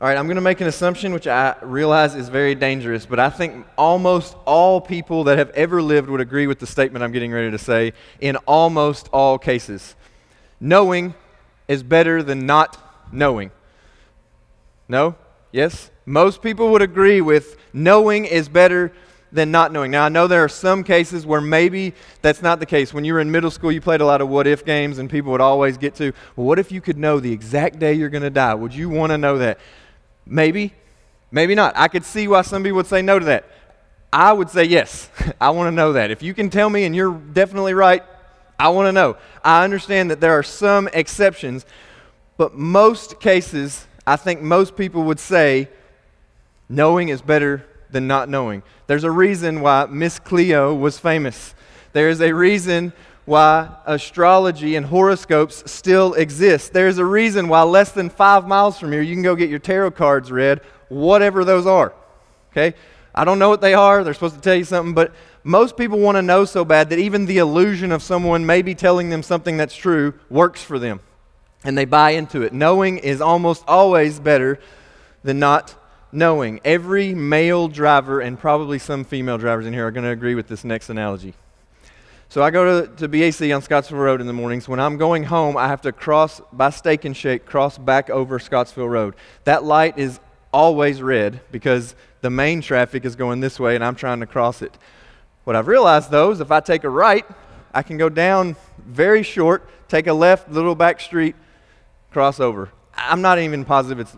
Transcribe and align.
All 0.00 0.06
right, 0.06 0.16
I'm 0.16 0.26
going 0.26 0.36
to 0.36 0.40
make 0.40 0.60
an 0.60 0.68
assumption 0.68 1.12
which 1.12 1.26
I 1.26 1.56
realize 1.60 2.14
is 2.14 2.28
very 2.28 2.54
dangerous, 2.54 3.04
but 3.04 3.18
I 3.18 3.30
think 3.30 3.66
almost 3.76 4.36
all 4.44 4.80
people 4.80 5.24
that 5.24 5.38
have 5.38 5.50
ever 5.50 5.82
lived 5.82 6.08
would 6.08 6.20
agree 6.20 6.46
with 6.46 6.60
the 6.60 6.68
statement 6.68 7.02
I'm 7.02 7.10
getting 7.10 7.32
ready 7.32 7.50
to 7.50 7.58
say 7.58 7.94
in 8.20 8.36
almost 8.46 9.08
all 9.12 9.38
cases. 9.38 9.96
Knowing 10.60 11.14
is 11.66 11.82
better 11.82 12.22
than 12.22 12.46
not 12.46 12.78
knowing. 13.10 13.50
No? 14.86 15.16
Yes? 15.50 15.90
Most 16.06 16.42
people 16.42 16.70
would 16.70 16.82
agree 16.82 17.20
with 17.20 17.56
knowing 17.72 18.24
is 18.24 18.48
better 18.48 18.92
than 19.32 19.50
not 19.50 19.72
knowing. 19.72 19.90
Now, 19.90 20.04
I 20.04 20.10
know 20.10 20.28
there 20.28 20.44
are 20.44 20.48
some 20.48 20.84
cases 20.84 21.26
where 21.26 21.40
maybe 21.40 21.92
that's 22.22 22.40
not 22.40 22.60
the 22.60 22.66
case. 22.66 22.94
When 22.94 23.04
you 23.04 23.14
were 23.14 23.20
in 23.20 23.32
middle 23.32 23.50
school, 23.50 23.72
you 23.72 23.80
played 23.80 24.00
a 24.00 24.06
lot 24.06 24.20
of 24.20 24.28
what 24.28 24.46
if 24.46 24.64
games, 24.64 24.98
and 24.98 25.10
people 25.10 25.32
would 25.32 25.40
always 25.40 25.76
get 25.76 25.96
to, 25.96 26.12
well, 26.36 26.46
what 26.46 26.60
if 26.60 26.70
you 26.70 26.80
could 26.80 26.96
know 26.96 27.18
the 27.18 27.32
exact 27.32 27.80
day 27.80 27.94
you're 27.94 28.10
going 28.10 28.22
to 28.22 28.30
die? 28.30 28.54
Would 28.54 28.72
you 28.72 28.88
want 28.88 29.10
to 29.10 29.18
know 29.18 29.38
that? 29.38 29.58
Maybe, 30.28 30.74
maybe 31.30 31.54
not. 31.54 31.76
I 31.76 31.88
could 31.88 32.04
see 32.04 32.28
why 32.28 32.42
some 32.42 32.62
people 32.62 32.76
would 32.76 32.86
say 32.86 33.02
no 33.02 33.18
to 33.18 33.24
that. 33.24 33.46
I 34.12 34.32
would 34.32 34.50
say 34.50 34.64
yes. 34.64 35.10
I 35.40 35.50
want 35.50 35.68
to 35.68 35.72
know 35.72 35.94
that. 35.94 36.10
If 36.10 36.22
you 36.22 36.34
can 36.34 36.50
tell 36.50 36.70
me 36.70 36.84
and 36.84 36.94
you're 36.94 37.12
definitely 37.12 37.74
right, 37.74 38.02
I 38.58 38.68
want 38.68 38.86
to 38.86 38.92
know. 38.92 39.16
I 39.44 39.64
understand 39.64 40.10
that 40.10 40.20
there 40.20 40.32
are 40.32 40.42
some 40.42 40.88
exceptions, 40.92 41.64
but 42.36 42.54
most 42.54 43.20
cases, 43.20 43.86
I 44.06 44.16
think 44.16 44.42
most 44.42 44.76
people 44.76 45.04
would 45.04 45.20
say 45.20 45.68
knowing 46.68 47.08
is 47.08 47.22
better 47.22 47.64
than 47.90 48.06
not 48.06 48.28
knowing. 48.28 48.62
There's 48.86 49.04
a 49.04 49.10
reason 49.10 49.60
why 49.60 49.86
Miss 49.86 50.18
Cleo 50.18 50.74
was 50.74 50.98
famous. 50.98 51.54
There 51.92 52.08
is 52.08 52.20
a 52.20 52.32
reason 52.32 52.92
why 53.28 53.68
astrology 53.84 54.74
and 54.74 54.86
horoscopes 54.86 55.70
still 55.70 56.14
exist. 56.14 56.72
There's 56.72 56.96
a 56.96 57.04
reason 57.04 57.48
why 57.48 57.62
less 57.62 57.92
than 57.92 58.08
five 58.08 58.48
miles 58.48 58.80
from 58.80 58.90
here 58.90 59.02
you 59.02 59.14
can 59.14 59.22
go 59.22 59.36
get 59.36 59.50
your 59.50 59.58
tarot 59.58 59.90
cards 59.90 60.32
read, 60.32 60.62
whatever 60.88 61.44
those 61.44 61.66
are. 61.66 61.92
Okay? 62.50 62.74
I 63.14 63.26
don't 63.26 63.38
know 63.38 63.50
what 63.50 63.60
they 63.60 63.74
are. 63.74 64.02
They're 64.02 64.14
supposed 64.14 64.36
to 64.36 64.40
tell 64.40 64.54
you 64.54 64.64
something, 64.64 64.94
but 64.94 65.12
most 65.44 65.76
people 65.76 65.98
want 65.98 66.16
to 66.16 66.22
know 66.22 66.46
so 66.46 66.64
bad 66.64 66.88
that 66.88 66.98
even 66.98 67.26
the 67.26 67.36
illusion 67.36 67.92
of 67.92 68.02
someone 68.02 68.46
maybe 68.46 68.74
telling 68.74 69.10
them 69.10 69.22
something 69.22 69.58
that's 69.58 69.76
true 69.76 70.14
works 70.30 70.64
for 70.64 70.78
them. 70.78 71.00
And 71.64 71.76
they 71.76 71.84
buy 71.84 72.12
into 72.12 72.40
it. 72.40 72.54
Knowing 72.54 72.96
is 72.96 73.20
almost 73.20 73.62
always 73.68 74.18
better 74.20 74.58
than 75.22 75.38
not 75.38 75.74
knowing. 76.12 76.60
Every 76.64 77.14
male 77.14 77.68
driver 77.68 78.20
and 78.20 78.38
probably 78.38 78.78
some 78.78 79.04
female 79.04 79.36
drivers 79.36 79.66
in 79.66 79.74
here 79.74 79.86
are 79.86 79.90
going 79.90 80.04
to 80.04 80.10
agree 80.10 80.34
with 80.34 80.48
this 80.48 80.64
next 80.64 80.88
analogy. 80.88 81.34
So 82.30 82.42
I 82.42 82.50
go 82.50 82.82
to, 82.82 82.96
to 82.96 83.08
BAC 83.08 83.50
on 83.54 83.62
Scottsville 83.62 83.98
Road 83.98 84.20
in 84.20 84.26
the 84.26 84.34
mornings. 84.34 84.68
When 84.68 84.78
I'm 84.78 84.98
going 84.98 85.24
home, 85.24 85.56
I 85.56 85.68
have 85.68 85.80
to 85.82 85.92
cross 85.92 86.42
by 86.52 86.68
Steak 86.68 87.06
and 87.06 87.16
Shake, 87.16 87.46
cross 87.46 87.78
back 87.78 88.10
over 88.10 88.38
Scottsville 88.38 88.88
Road. 88.88 89.14
That 89.44 89.64
light 89.64 89.96
is 89.96 90.20
always 90.52 91.00
red 91.00 91.40
because 91.50 91.94
the 92.20 92.28
main 92.28 92.60
traffic 92.60 93.06
is 93.06 93.16
going 93.16 93.40
this 93.40 93.58
way 93.58 93.76
and 93.76 93.82
I'm 93.82 93.94
trying 93.94 94.20
to 94.20 94.26
cross 94.26 94.60
it. 94.60 94.76
What 95.44 95.56
I've 95.56 95.68
realized 95.68 96.10
though 96.10 96.30
is 96.30 96.40
if 96.40 96.50
I 96.50 96.60
take 96.60 96.84
a 96.84 96.90
right, 96.90 97.24
I 97.72 97.82
can 97.82 97.96
go 97.96 98.10
down 98.10 98.56
very 98.76 99.22
short, 99.22 99.66
take 99.88 100.06
a 100.06 100.12
left, 100.12 100.50
little 100.50 100.74
back 100.74 101.00
street, 101.00 101.34
cross 102.10 102.40
over. 102.40 102.68
I'm 102.94 103.22
not 103.22 103.38
even 103.38 103.64
positive 103.64 104.00
it's 104.00 104.16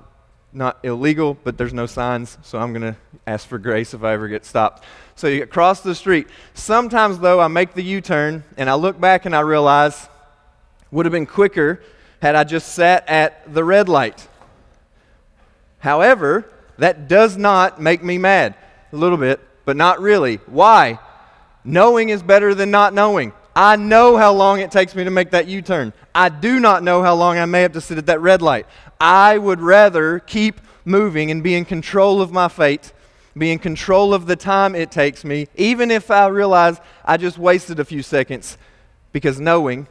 not 0.52 0.78
illegal, 0.82 1.34
but 1.44 1.56
there's 1.56 1.72
no 1.72 1.86
signs, 1.86 2.38
so 2.42 2.58
I'm 2.58 2.72
going 2.72 2.94
to 2.94 2.96
ask 3.26 3.46
for 3.46 3.58
grace 3.58 3.94
if 3.94 4.02
I 4.02 4.12
ever 4.12 4.26
get 4.26 4.44
stopped. 4.44 4.84
So 5.20 5.28
you 5.28 5.44
cross 5.44 5.82
the 5.82 5.94
street. 5.94 6.28
Sometimes, 6.54 7.18
though, 7.18 7.40
I 7.40 7.48
make 7.48 7.74
the 7.74 7.82
U 7.82 8.00
turn 8.00 8.42
and 8.56 8.70
I 8.70 8.74
look 8.74 8.98
back 8.98 9.26
and 9.26 9.36
I 9.36 9.40
realize 9.40 10.08
would 10.90 11.04
have 11.04 11.12
been 11.12 11.26
quicker 11.26 11.82
had 12.22 12.34
I 12.34 12.44
just 12.44 12.72
sat 12.72 13.06
at 13.06 13.52
the 13.52 13.62
red 13.62 13.90
light. 13.90 14.26
However, 15.78 16.50
that 16.78 17.06
does 17.06 17.36
not 17.36 17.82
make 17.82 18.02
me 18.02 18.16
mad. 18.16 18.54
A 18.94 18.96
little 18.96 19.18
bit, 19.18 19.40
but 19.66 19.76
not 19.76 20.00
really. 20.00 20.36
Why? 20.46 20.98
Knowing 21.64 22.08
is 22.08 22.22
better 22.22 22.54
than 22.54 22.70
not 22.70 22.94
knowing. 22.94 23.34
I 23.54 23.76
know 23.76 24.16
how 24.16 24.32
long 24.32 24.60
it 24.60 24.70
takes 24.70 24.94
me 24.94 25.04
to 25.04 25.10
make 25.10 25.32
that 25.32 25.46
U 25.48 25.60
turn. 25.60 25.92
I 26.14 26.30
do 26.30 26.60
not 26.60 26.82
know 26.82 27.02
how 27.02 27.14
long 27.14 27.36
I 27.36 27.44
may 27.44 27.60
have 27.60 27.72
to 27.72 27.82
sit 27.82 27.98
at 27.98 28.06
that 28.06 28.22
red 28.22 28.40
light. 28.40 28.66
I 28.98 29.36
would 29.36 29.60
rather 29.60 30.18
keep 30.20 30.62
moving 30.86 31.30
and 31.30 31.42
be 31.42 31.56
in 31.56 31.66
control 31.66 32.22
of 32.22 32.32
my 32.32 32.48
fate, 32.48 32.94
be 33.40 33.50
in 33.50 33.58
control 33.58 34.12
of 34.12 34.26
the 34.26 34.36
time 34.36 34.74
it 34.74 34.90
takes 34.90 35.24
me, 35.24 35.48
even 35.56 35.90
if 35.90 36.10
I 36.10 36.26
realize 36.26 36.78
I 37.06 37.16
just 37.16 37.38
wasted 37.38 37.80
a 37.80 37.86
few 37.86 38.02
seconds, 38.02 38.58
because 39.12 39.40
knowing 39.40 39.88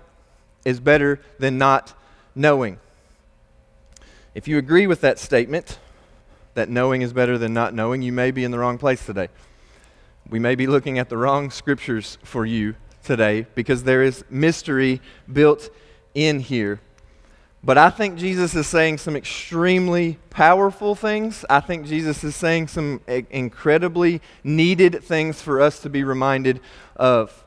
is 0.64 0.80
better 0.80 1.20
than 1.40 1.58
not 1.58 1.96
knowing. 2.36 2.80
If 4.36 4.48
you 4.48 4.60
agree 4.60 4.86
with 4.86 5.02
that 5.02 5.18
statement, 5.18 5.80
that 6.54 6.70
knowing 6.70 7.02
is 7.02 7.12
better 7.12 7.40
than 7.40 7.52
not 7.54 7.74
knowing, 7.74 8.04
you 8.04 8.14
may 8.14 8.30
be 8.30 8.44
in 8.44 8.52
the 8.52 8.60
wrong 8.60 8.78
place 8.78 9.04
today. 9.04 9.30
We 10.30 10.38
may 10.38 10.54
be 10.54 10.68
looking 10.68 11.00
at 11.00 11.10
the 11.10 11.18
wrong 11.18 11.50
scriptures 11.50 12.20
for 12.24 12.46
you 12.46 12.76
today 13.04 13.48
because 13.56 13.84
there 13.84 14.04
is 14.04 14.24
mystery 14.30 15.02
built 15.32 15.72
in 16.14 16.40
here. 16.40 16.82
But 17.62 17.78
I 17.78 17.90
think 17.90 18.18
Jesus 18.18 18.56
is 18.56 18.68
saying 18.68 19.00
some 19.00 19.18
extremely 19.18 20.18
powerful 20.30 20.96
things. 20.96 21.44
I 21.50 21.60
think 21.60 21.88
Jesus 21.88 22.24
is 22.24 22.36
saying 22.36 22.70
some 22.70 23.02
incredibly 23.08 24.22
needed 24.44 25.04
things 25.04 25.42
for 25.42 25.60
us 25.60 25.80
to 25.82 25.90
be 25.90 26.04
reminded 26.04 26.62
of. 26.96 27.44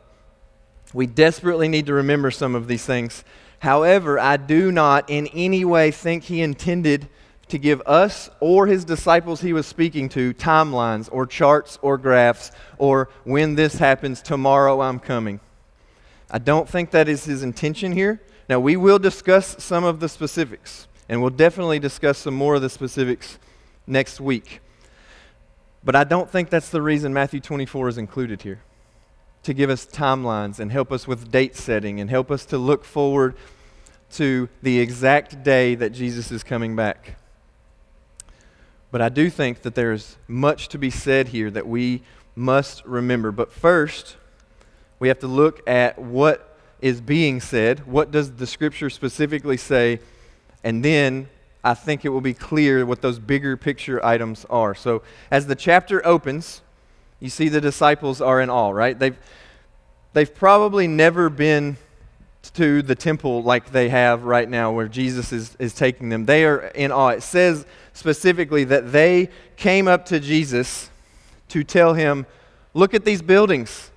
We 0.92 1.06
desperately 1.06 1.68
need 1.68 1.86
to 1.86 1.94
remember 1.94 2.30
some 2.30 2.54
of 2.54 2.68
these 2.68 2.84
things. 2.84 3.24
However, 3.60 4.20
I 4.20 4.36
do 4.36 4.70
not 4.70 5.08
in 5.08 5.28
any 5.28 5.64
way 5.64 5.90
think 5.90 6.24
he 6.24 6.42
intended 6.42 7.08
to 7.48 7.56
give 7.58 7.80
us 7.86 8.28
or 8.40 8.66
his 8.66 8.84
disciples 8.84 9.40
he 9.40 9.54
was 9.54 9.66
speaking 9.66 10.10
to 10.10 10.34
timelines 10.34 11.08
or 11.10 11.26
charts 11.26 11.78
or 11.80 11.96
graphs 11.96 12.50
or 12.76 13.08
when 13.24 13.54
this 13.54 13.74
happens, 13.74 14.20
tomorrow 14.20 14.82
I'm 14.82 14.98
coming. 14.98 15.40
I 16.30 16.38
don't 16.38 16.68
think 16.68 16.90
that 16.90 17.08
is 17.08 17.24
his 17.24 17.42
intention 17.42 17.92
here. 17.92 18.20
Now, 18.52 18.60
we 18.60 18.76
will 18.76 18.98
discuss 18.98 19.64
some 19.64 19.82
of 19.82 20.00
the 20.00 20.10
specifics, 20.10 20.86
and 21.08 21.22
we'll 21.22 21.30
definitely 21.30 21.78
discuss 21.78 22.18
some 22.18 22.34
more 22.34 22.56
of 22.56 22.60
the 22.60 22.68
specifics 22.68 23.38
next 23.86 24.20
week. 24.20 24.60
But 25.82 25.96
I 25.96 26.04
don't 26.04 26.28
think 26.28 26.50
that's 26.50 26.68
the 26.68 26.82
reason 26.82 27.14
Matthew 27.14 27.41
24 27.41 27.88
is 27.88 27.96
included 27.96 28.42
here 28.42 28.60
to 29.44 29.54
give 29.54 29.70
us 29.70 29.86
timelines 29.86 30.58
and 30.58 30.70
help 30.70 30.92
us 30.92 31.08
with 31.08 31.32
date 31.32 31.56
setting 31.56 31.98
and 31.98 32.10
help 32.10 32.30
us 32.30 32.44
to 32.44 32.58
look 32.58 32.84
forward 32.84 33.36
to 34.10 34.50
the 34.60 34.80
exact 34.80 35.42
day 35.42 35.74
that 35.74 35.94
Jesus 35.94 36.30
is 36.30 36.44
coming 36.44 36.76
back. 36.76 37.16
But 38.91 39.00
I 39.00 39.08
do 39.08 39.30
think 39.30 39.62
that 39.62 39.74
there's 39.74 40.18
much 40.28 40.68
to 40.68 40.78
be 40.78 40.91
said 40.91 41.28
here 41.28 41.50
that 41.50 41.66
we 41.66 42.02
must 42.36 42.84
remember. 42.84 43.32
But 43.32 43.50
first, 43.50 44.18
we 44.98 45.08
have 45.08 45.20
to 45.20 45.26
look 45.26 45.66
at 45.66 45.98
what 45.98 46.51
is 46.82 47.00
being 47.00 47.41
said. 47.41 47.87
What 47.87 48.10
does 48.10 48.32
the 48.32 48.47
scripture 48.47 48.91
specifically 48.91 49.56
say? 49.56 50.00
And 50.62 50.84
then 50.84 51.28
I 51.65 51.75
think 51.75 52.04
it 52.04 52.10
will 52.10 52.20
be 52.20 52.34
clear 52.34 52.84
what 52.84 53.00
those 53.00 53.19
bigger 53.19 53.56
picture 53.56 54.04
items 54.04 54.44
are. 54.50 54.75
So 54.75 55.03
as 55.31 55.47
the 55.47 55.54
chapter 55.54 56.04
opens, 56.06 56.60
you 57.21 57.31
see 57.31 57.48
the 57.48 57.60
disciples 57.60 58.21
are 58.21 58.41
in 58.41 58.50
awe, 58.50 58.71
right? 58.71 58.98
They've, 58.98 59.16
they've 60.12 60.34
probably 60.34 60.88
never 60.88 61.31
been 61.31 61.76
to 62.54 62.82
the 62.82 62.97
temple 62.97 63.44
like 63.44 63.71
they 63.71 63.88
have 63.88 64.25
right 64.25 64.48
now 64.48 64.72
where 64.72 64.88
Jesus 64.88 65.32
is, 65.32 65.56
is 65.60 65.72
taking 65.72 66.09
them. 66.09 66.26
They 66.26 66.44
are 66.44 66.59
in 66.75 66.91
awe. 66.91 67.10
It 67.10 67.22
says 67.22 67.65
specifically 67.92 68.65
that 68.65 68.91
they 68.91 69.31
came 69.56 69.87
up 69.87 70.06
to 70.06 70.19
Jesus 70.19 70.91
to 71.48 71.62
tell 71.62 71.94
him, 71.94 72.26
Look 72.75 72.94
at 72.94 73.04
these 73.04 73.21
buildings. 73.21 73.91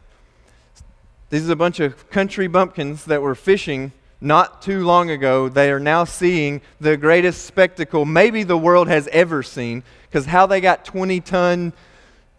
This 1.36 1.44
is 1.44 1.50
a 1.50 1.56
bunch 1.58 1.82
of 1.82 2.10
country 2.10 2.48
bumpkins 2.48 3.04
that 3.04 3.22
were 3.22 3.36
fishing 3.36 3.92
not 4.22 4.62
too 4.62 4.86
long 4.86 5.10
ago. 5.10 5.50
They 5.50 5.70
are 5.70 5.82
now 5.82 6.06
seeing 6.06 6.62
the 6.80 6.96
greatest 6.96 7.44
spectacle 7.44 8.06
maybe 8.06 8.44
the 8.44 8.58
world 8.58 8.88
has 8.88 9.10
ever 9.10 9.44
seen 9.44 9.84
because 10.08 10.28
how 10.28 10.46
they 10.46 10.62
got 10.62 10.86
20 10.86 11.20
ton 11.20 11.74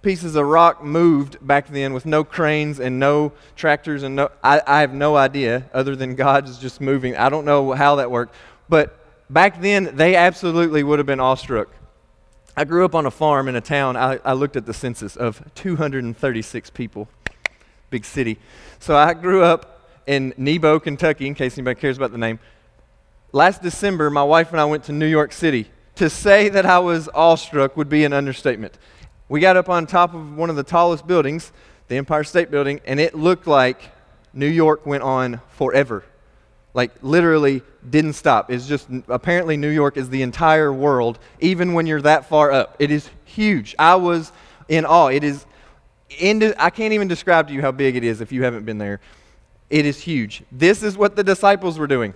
pieces 0.01 0.35
of 0.35 0.47
rock 0.47 0.83
moved 0.83 1.47
back 1.47 1.69
then 1.69 1.93
with 1.93 2.07
no 2.07 2.25
cranes 2.25 2.81
and 2.81 2.99
no 2.99 3.35
tractors 3.55 4.03
and 4.03 4.17
no 4.17 4.31
I, 4.43 4.63
I 4.67 4.81
have 4.81 4.95
no 4.95 5.15
idea 5.15 5.69
other 5.75 5.95
than 5.95 6.15
God 6.15 6.49
is 6.49 6.57
just 6.57 6.81
moving. 6.81 7.19
I 7.19 7.29
don't 7.29 7.45
know 7.45 7.73
how 7.73 7.97
that 7.97 8.11
worked. 8.11 8.35
But 8.67 8.99
back 9.29 9.61
then 9.61 9.95
they 9.95 10.17
absolutely 10.17 10.83
would 10.83 10.99
have 10.99 11.07
been 11.07 11.21
awestruck. 11.21 11.69
I 12.57 12.65
grew 12.65 12.87
up 12.87 12.95
on 12.95 13.05
a 13.05 13.11
farm 13.11 13.47
in 13.49 13.57
a 13.57 13.61
town. 13.61 13.95
I, 13.95 14.21
I 14.25 14.33
looked 14.33 14.57
at 14.57 14.65
the 14.65 14.73
census 14.73 15.17
of 15.17 15.43
236 15.55 16.71
people 16.71 17.11
big 17.91 18.05
city. 18.05 18.39
So 18.79 18.97
I 18.97 19.15
grew 19.15 19.43
up 19.43 19.89
in 20.07 20.33
Nebo, 20.37 20.79
Kentucky, 20.79 21.27
in 21.27 21.35
case 21.35 21.59
anybody 21.59 21.81
cares 21.81 21.97
about 21.97 22.13
the 22.13 22.19
name. 22.19 22.39
Last 23.33 23.63
December, 23.63 24.09
my 24.11 24.23
wife 24.23 24.53
and 24.53 24.61
I 24.61 24.65
went 24.65 24.85
to 24.85 24.93
New 24.93 25.07
York 25.07 25.33
City. 25.33 25.71
To 25.97 26.11
say 26.11 26.51
that 26.51 26.67
I 26.67 26.79
was 26.79 27.09
awestruck 27.09 27.77
would 27.77 27.89
be 27.89 28.05
an 28.05 28.13
understatement. 28.13 28.79
We 29.29 29.41
got 29.41 29.57
up 29.57 29.71
on 29.71 29.87
top 29.87 30.15
of 30.15 30.37
one 30.37 30.51
of 30.51 30.57
the 30.57 30.63
tallest 30.63 31.07
buildings, 31.07 31.53
the 31.89 31.97
Empire 31.97 32.23
State 32.23 32.51
Building, 32.51 32.81
and 32.85 33.01
it 33.01 33.15
looked 33.15 33.47
like 33.47 33.81
New 34.35 34.47
York 34.47 34.85
went 34.85 35.03
on 35.03 35.41
forever. 35.49 36.05
Like, 36.75 36.93
literally 37.01 37.63
didn't 37.89 38.13
stop. 38.13 38.51
It's 38.51 38.69
just, 38.69 38.89
apparently, 39.09 39.57
New 39.57 39.71
York 39.71 39.97
is 39.97 40.11
the 40.11 40.21
entire 40.21 40.71
world, 40.71 41.19
even 41.41 41.73
when 41.73 41.87
you're 41.87 42.03
that 42.03 42.29
far 42.29 42.53
up. 42.53 42.77
It 42.79 42.91
is 42.91 43.09
huge. 43.25 43.75
I 43.79 43.95
was 43.95 44.31
in 44.69 44.85
awe. 44.85 45.09
It 45.09 45.25
is, 45.25 45.47
I 46.11 46.71
can't 46.71 46.93
even 46.93 47.09
describe 47.09 47.49
to 47.49 47.55
you 47.55 47.61
how 47.61 47.73
big 47.73 47.97
it 47.97 48.05
is 48.05 48.21
if 48.21 48.33
you 48.33 48.45
haven't 48.45 48.65
been 48.65 48.79
there. 48.79 49.01
It 49.69 49.85
is 49.85 50.01
huge. 50.01 50.43
This 50.53 50.83
is 50.83 50.97
what 50.97 51.17
the 51.17 51.25
disciples 51.25 51.79
were 51.79 51.89
doing. 51.89 52.15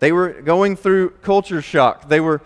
They 0.00 0.12
were 0.12 0.40
going 0.42 0.76
through 0.76 1.10
culture 1.22 1.60
shock. 1.60 2.08
They 2.08 2.20
were, 2.20 2.40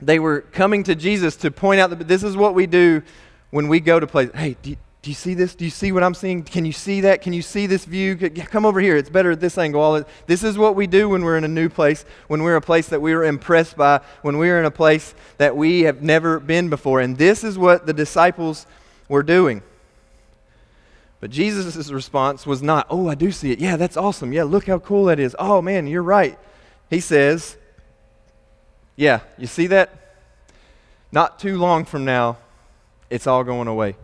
they 0.00 0.18
were 0.18 0.40
coming 0.40 0.82
to 0.84 0.94
Jesus 0.94 1.36
to 1.36 1.50
point 1.50 1.80
out 1.80 1.90
that 1.90 2.06
this 2.08 2.22
is 2.22 2.36
what 2.36 2.54
we 2.54 2.66
do 2.66 3.02
when 3.50 3.68
we 3.68 3.80
go 3.80 4.00
to 4.00 4.06
places. 4.06 4.34
Hey, 4.34 4.56
do 4.60 4.70
you, 4.70 4.76
do 5.00 5.10
you 5.10 5.14
see 5.14 5.34
this? 5.34 5.54
Do 5.54 5.64
you 5.64 5.70
see 5.70 5.92
what 5.92 6.02
I'm 6.02 6.14
seeing? 6.14 6.42
Can 6.42 6.64
you 6.64 6.72
see 6.72 7.02
that? 7.02 7.22
Can 7.22 7.32
you 7.32 7.42
see 7.42 7.66
this 7.66 7.84
view? 7.84 8.16
Come 8.16 8.66
over 8.66 8.80
here. 8.80 8.96
It's 8.96 9.10
better 9.10 9.30
at 9.30 9.40
this 9.40 9.56
angle. 9.56 10.04
This 10.26 10.42
is 10.42 10.58
what 10.58 10.74
we 10.74 10.86
do 10.86 11.08
when 11.10 11.22
we're 11.22 11.36
in 11.36 11.44
a 11.44 11.48
new 11.48 11.68
place, 11.68 12.04
when 12.28 12.42
we're 12.42 12.56
a 12.56 12.60
place 12.60 12.88
that 12.88 13.00
we 13.00 13.12
are 13.12 13.24
impressed 13.24 13.76
by, 13.76 14.00
when 14.22 14.38
we're 14.38 14.58
in 14.58 14.64
a 14.64 14.70
place 14.70 15.14
that 15.38 15.56
we 15.56 15.82
have 15.82 16.02
never 16.02 16.40
been 16.40 16.68
before. 16.68 17.00
And 17.00 17.16
this 17.16 17.44
is 17.44 17.56
what 17.56 17.86
the 17.86 17.92
disciples 17.92 18.66
were 19.08 19.22
doing. 19.22 19.62
But 21.20 21.30
Jesus' 21.30 21.90
response 21.90 22.46
was 22.46 22.62
not, 22.62 22.86
Oh, 22.90 23.08
I 23.08 23.14
do 23.14 23.32
see 23.32 23.50
it. 23.50 23.58
Yeah, 23.58 23.76
that's 23.76 23.96
awesome. 23.96 24.32
Yeah, 24.32 24.44
look 24.44 24.66
how 24.66 24.78
cool 24.78 25.06
that 25.06 25.18
is. 25.18 25.34
Oh, 25.38 25.62
man, 25.62 25.86
you're 25.86 26.02
right. 26.02 26.38
He 26.90 27.00
says, 27.00 27.56
Yeah, 28.96 29.20
you 29.38 29.46
see 29.46 29.66
that? 29.68 30.18
Not 31.12 31.38
too 31.38 31.56
long 31.58 31.84
from 31.84 32.04
now, 32.04 32.38
it's 33.08 33.26
all 33.26 33.44
going 33.44 33.68
away. 33.68 33.96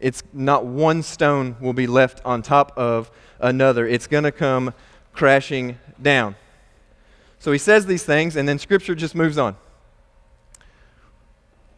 It's 0.00 0.22
not 0.32 0.66
one 0.66 1.02
stone 1.02 1.56
will 1.60 1.72
be 1.72 1.86
left 1.86 2.20
on 2.24 2.42
top 2.42 2.76
of 2.76 3.10
another. 3.38 3.86
It's 3.86 4.06
going 4.06 4.24
to 4.24 4.32
come 4.32 4.74
crashing 5.12 5.78
down. 6.00 6.36
So 7.38 7.52
he 7.52 7.58
says 7.58 7.86
these 7.86 8.02
things, 8.02 8.36
and 8.36 8.48
then 8.48 8.58
Scripture 8.58 8.94
just 8.94 9.14
moves 9.14 9.38
on. 9.38 9.56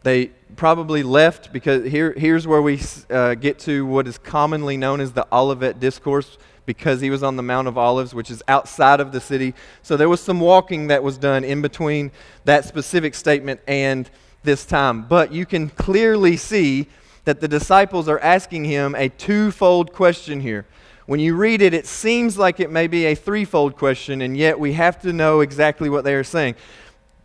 They 0.03 0.31
probably 0.55 1.03
left 1.03 1.53
because 1.53 1.89
here, 1.89 2.13
here's 2.13 2.47
where 2.47 2.61
we 2.61 2.81
uh, 3.09 3.35
get 3.35 3.59
to 3.59 3.85
what 3.85 4.07
is 4.07 4.17
commonly 4.17 4.77
known 4.77 4.99
as 5.01 5.13
the 5.13 5.27
Olivet 5.31 5.79
Discourse 5.79 6.37
because 6.65 7.01
he 7.01 7.09
was 7.09 7.23
on 7.23 7.35
the 7.35 7.43
Mount 7.43 7.67
of 7.67 7.77
Olives, 7.77 8.13
which 8.13 8.29
is 8.29 8.43
outside 8.47 8.99
of 8.99 9.11
the 9.11 9.19
city. 9.19 9.55
So 9.81 9.97
there 9.97 10.09
was 10.09 10.21
some 10.21 10.39
walking 10.39 10.87
that 10.87 11.01
was 11.01 11.17
done 11.17 11.43
in 11.43 11.61
between 11.61 12.11
that 12.45 12.65
specific 12.65 13.15
statement 13.15 13.59
and 13.67 14.09
this 14.43 14.65
time. 14.65 15.03
But 15.03 15.31
you 15.31 15.45
can 15.45 15.69
clearly 15.69 16.37
see 16.37 16.87
that 17.25 17.41
the 17.41 17.47
disciples 17.47 18.07
are 18.07 18.19
asking 18.19 18.65
him 18.65 18.95
a 18.95 19.09
twofold 19.09 19.93
question 19.93 20.41
here. 20.41 20.65
When 21.05 21.19
you 21.19 21.35
read 21.35 21.63
it, 21.63 21.73
it 21.73 21.87
seems 21.87 22.37
like 22.37 22.59
it 22.59 22.69
may 22.69 22.85
be 22.85 23.05
a 23.05 23.15
threefold 23.15 23.75
question, 23.75 24.21
and 24.21 24.37
yet 24.37 24.59
we 24.59 24.73
have 24.73 25.01
to 25.01 25.11
know 25.11 25.39
exactly 25.39 25.89
what 25.89 26.03
they 26.03 26.13
are 26.13 26.23
saying. 26.23 26.53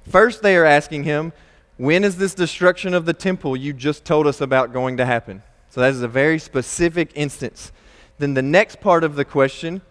First, 0.09 0.43
they 0.43 0.56
are 0.56 0.65
asking 0.65 1.05
him, 1.05 1.35
When 1.76 2.05
is 2.05 2.17
this 2.17 2.35
destruction 2.35 2.94
of 2.94 3.05
the 3.05 3.12
temple 3.12 3.56
you 3.56 3.73
just 3.73 4.05
told 4.05 4.26
us 4.26 4.41
about 4.41 4.73
going 4.73 4.97
to 4.99 5.06
happen? 5.06 5.43
So 5.71 5.81
that 5.81 5.91
is 5.91 6.03
a 6.03 6.09
very 6.09 6.38
specific 6.38 7.11
instance. 7.17 7.73
Then 8.19 8.35
the 8.35 8.43
next 8.43 8.81
part 8.81 9.03
of 9.03 9.17
the 9.17 9.25
question, 9.25 9.82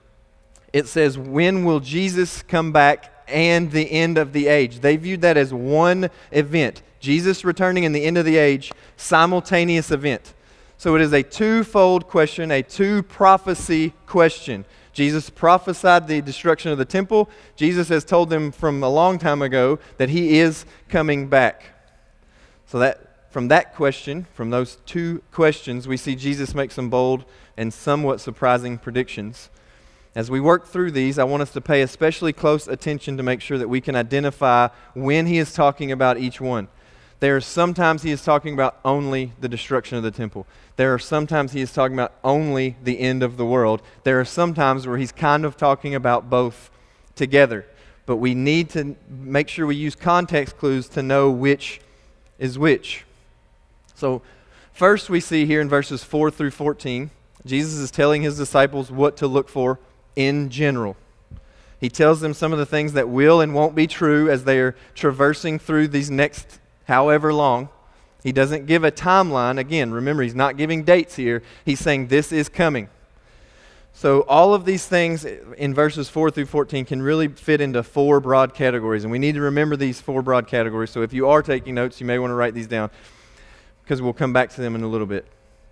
it 0.71 0.87
says, 0.87 1.17
When 1.17 1.65
will 1.65 1.81
Jesus 1.81 2.41
come 2.41 2.71
back 2.71 3.11
and 3.27 3.69
the 3.69 3.91
end 3.91 4.17
of 4.17 4.31
the 4.31 4.47
age? 4.47 4.79
They 4.79 4.95
viewed 4.95 5.21
that 5.21 5.35
as 5.35 5.53
one 5.53 6.09
event. 6.31 6.81
Jesus 7.01 7.43
returning 7.43 7.85
and 7.85 7.93
the 7.93 8.05
end 8.05 8.17
of 8.17 8.23
the 8.23 8.37
age, 8.37 8.71
simultaneous 8.95 9.91
event. 9.91 10.33
So 10.77 10.95
it 10.95 11.01
is 11.01 11.11
a 11.11 11.21
twofold 11.21 12.07
question, 12.07 12.49
a 12.49 12.63
two 12.63 13.03
prophecy 13.03 13.93
question. 14.05 14.63
Jesus 14.93 15.29
prophesied 15.29 16.07
the 16.07 16.21
destruction 16.21 16.71
of 16.71 16.77
the 16.77 16.85
temple. 16.85 17.29
Jesus 17.57 17.89
has 17.89 18.05
told 18.05 18.29
them 18.29 18.53
from 18.53 18.81
a 18.83 18.89
long 18.89 19.19
time 19.19 19.41
ago 19.41 19.79
that 19.97 20.09
he 20.09 20.39
is 20.39 20.65
coming 20.87 21.27
back. 21.27 21.72
So 22.73 22.79
that 22.79 23.29
from 23.29 23.49
that 23.49 23.75
question, 23.75 24.25
from 24.33 24.49
those 24.49 24.79
two 24.87 25.21
questions, 25.31 25.87
we 25.87 25.95
see 25.95 26.15
Jesus 26.15 26.55
make 26.55 26.71
some 26.71 26.89
bold 26.89 27.23
and 27.55 27.71
somewhat 27.71 28.19
surprising 28.19 28.79
predictions. 28.79 29.51
As 30.15 30.31
we 30.31 30.39
work 30.39 30.65
through 30.65 30.89
these, 30.89 31.19
I 31.19 31.23
want 31.23 31.43
us 31.43 31.51
to 31.51 31.61
pay 31.61 31.83
especially 31.83 32.33
close 32.33 32.67
attention 32.67 33.15
to 33.17 33.21
make 33.21 33.41
sure 33.41 33.59
that 33.59 33.67
we 33.67 33.79
can 33.79 33.95
identify 33.95 34.69
when 34.95 35.27
he 35.27 35.37
is 35.37 35.53
talking 35.53 35.91
about 35.91 36.17
each 36.17 36.41
one. 36.41 36.67
There 37.19 37.37
are 37.37 37.41
sometimes 37.41 38.01
he 38.01 38.09
is 38.09 38.23
talking 38.23 38.55
about 38.55 38.79
only 38.83 39.33
the 39.39 39.47
destruction 39.47 39.95
of 39.99 40.03
the 40.03 40.09
temple. 40.09 40.47
There 40.75 40.95
are 40.95 40.99
sometimes 40.99 41.51
he 41.51 41.61
is 41.61 41.71
talking 41.71 41.93
about 41.93 42.13
only 42.23 42.75
the 42.83 42.99
end 42.99 43.21
of 43.21 43.37
the 43.37 43.45
world. 43.45 43.83
There 44.03 44.19
are 44.19 44.25
sometimes 44.25 44.87
where 44.87 44.97
he's 44.97 45.11
kind 45.11 45.45
of 45.45 45.57
talking 45.57 45.93
about 45.93 46.27
both 46.27 46.71
together. 47.13 47.67
But 48.07 48.15
we 48.15 48.33
need 48.33 48.71
to 48.71 48.95
make 49.07 49.47
sure 49.47 49.67
we 49.67 49.75
use 49.75 49.93
context 49.93 50.57
clues 50.57 50.87
to 50.89 51.03
know 51.03 51.29
which 51.29 51.79
is 52.39 52.57
which. 52.57 53.05
So, 53.95 54.21
first 54.73 55.09
we 55.09 55.19
see 55.19 55.45
here 55.45 55.61
in 55.61 55.69
verses 55.69 56.03
4 56.03 56.31
through 56.31 56.51
14, 56.51 57.11
Jesus 57.45 57.75
is 57.75 57.91
telling 57.91 58.21
his 58.21 58.37
disciples 58.37 58.91
what 58.91 59.17
to 59.17 59.27
look 59.27 59.49
for 59.49 59.79
in 60.15 60.49
general. 60.49 60.95
He 61.79 61.89
tells 61.89 62.21
them 62.21 62.33
some 62.33 62.53
of 62.53 62.59
the 62.59 62.65
things 62.65 62.93
that 62.93 63.09
will 63.09 63.41
and 63.41 63.53
won't 63.53 63.75
be 63.75 63.87
true 63.87 64.29
as 64.29 64.45
they 64.45 64.59
are 64.59 64.75
traversing 64.95 65.59
through 65.59 65.89
these 65.89 66.09
next 66.09 66.59
however 66.85 67.33
long. 67.33 67.69
He 68.23 68.31
doesn't 68.31 68.67
give 68.67 68.85
a 68.85 68.91
timeline. 68.91 69.57
Again, 69.57 69.91
remember, 69.91 70.23
he's 70.23 70.33
not 70.33 70.55
giving 70.55 70.83
dates 70.83 71.17
here. 71.17 71.43
He's 71.65 71.81
saying 71.81 72.07
this 72.07 72.31
is 72.31 72.47
coming. 72.47 72.87
So, 73.95 74.21
all 74.21 74.55
of 74.55 74.65
these 74.65 74.87
things 74.87 75.23
in 75.23 75.73
verses 75.73 76.09
4 76.09 76.31
through 76.31 76.47
14 76.47 76.83
can 76.83 77.01
really 77.01 77.27
fit 77.27 77.61
into 77.61 77.83
four 77.83 78.19
broad 78.19 78.55
categories. 78.55 79.03
And 79.03 79.11
we 79.11 79.19
need 79.19 79.35
to 79.35 79.41
remember 79.41 79.75
these 79.75 80.01
four 80.01 80.23
broad 80.23 80.47
categories. 80.47 80.89
So, 80.89 81.03
if 81.03 81.13
you 81.13 81.29
are 81.29 81.43
taking 81.43 81.75
notes, 81.75 82.01
you 82.01 82.07
may 82.07 82.17
want 82.17 82.31
to 82.31 82.35
write 82.35 82.55
these 82.55 82.67
down 82.67 82.89
because 83.83 84.01
we'll 84.01 84.13
come 84.13 84.33
back 84.33 84.49
to 84.49 84.61
them 84.61 84.73
in 84.73 84.81
a 84.81 84.87
little 84.87 85.05
bit. 85.05 85.27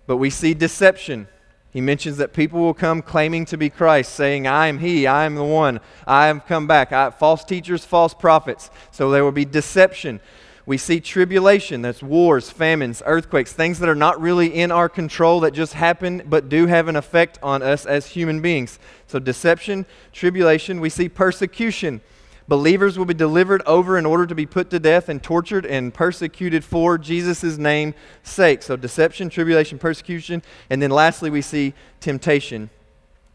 But 0.06 0.18
we 0.18 0.30
see 0.30 0.54
deception. 0.54 1.26
He 1.72 1.80
mentions 1.80 2.18
that 2.18 2.32
people 2.32 2.60
will 2.60 2.74
come 2.74 3.02
claiming 3.02 3.44
to 3.46 3.56
be 3.56 3.70
Christ, 3.70 4.12
saying, 4.12 4.46
I 4.46 4.68
am 4.68 4.78
He, 4.78 5.06
I 5.06 5.24
am 5.24 5.34
the 5.34 5.44
one, 5.44 5.80
I 6.06 6.26
have 6.26 6.46
come 6.46 6.68
back. 6.68 6.92
I, 6.92 7.10
false 7.10 7.44
teachers, 7.44 7.84
false 7.84 8.14
prophets. 8.14 8.70
So, 8.92 9.10
there 9.10 9.24
will 9.24 9.32
be 9.32 9.44
deception. 9.44 10.20
We 10.64 10.78
see 10.78 11.00
tribulation, 11.00 11.82
that's 11.82 12.02
wars, 12.02 12.48
famines, 12.48 13.02
earthquakes, 13.04 13.52
things 13.52 13.80
that 13.80 13.88
are 13.88 13.96
not 13.96 14.20
really 14.20 14.54
in 14.54 14.70
our 14.70 14.88
control 14.88 15.40
that 15.40 15.52
just 15.52 15.72
happen 15.72 16.22
but 16.26 16.48
do 16.48 16.66
have 16.66 16.86
an 16.86 16.94
effect 16.94 17.38
on 17.42 17.62
us 17.62 17.84
as 17.84 18.06
human 18.06 18.40
beings. 18.40 18.78
So, 19.08 19.18
deception, 19.18 19.86
tribulation. 20.12 20.80
We 20.80 20.88
see 20.88 21.08
persecution. 21.08 22.00
Believers 22.46 22.98
will 22.98 23.06
be 23.06 23.14
delivered 23.14 23.62
over 23.66 23.98
in 23.98 24.06
order 24.06 24.26
to 24.26 24.34
be 24.34 24.46
put 24.46 24.70
to 24.70 24.78
death 24.78 25.08
and 25.08 25.22
tortured 25.22 25.66
and 25.66 25.92
persecuted 25.92 26.64
for 26.64 26.96
Jesus' 26.96 27.58
name's 27.58 27.94
sake. 28.22 28.62
So, 28.62 28.76
deception, 28.76 29.30
tribulation, 29.30 29.78
persecution. 29.78 30.42
And 30.70 30.80
then 30.80 30.90
lastly, 30.90 31.30
we 31.30 31.42
see 31.42 31.74
temptation. 32.00 32.70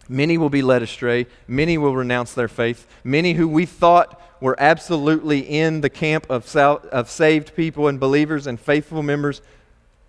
Many 0.09 0.37
will 0.37 0.49
be 0.49 0.61
led 0.61 0.81
astray. 0.81 1.27
Many 1.47 1.77
will 1.77 1.95
renounce 1.95 2.33
their 2.33 2.47
faith. 2.47 2.87
Many 3.03 3.33
who 3.33 3.47
we 3.47 3.65
thought 3.65 4.21
were 4.39 4.55
absolutely 4.59 5.39
in 5.39 5.81
the 5.81 5.89
camp 5.89 6.25
of, 6.29 6.47
sal- 6.47 6.83
of 6.91 7.09
saved 7.09 7.55
people 7.55 7.87
and 7.87 7.99
believers 7.99 8.47
and 8.47 8.59
faithful 8.59 9.03
members 9.03 9.41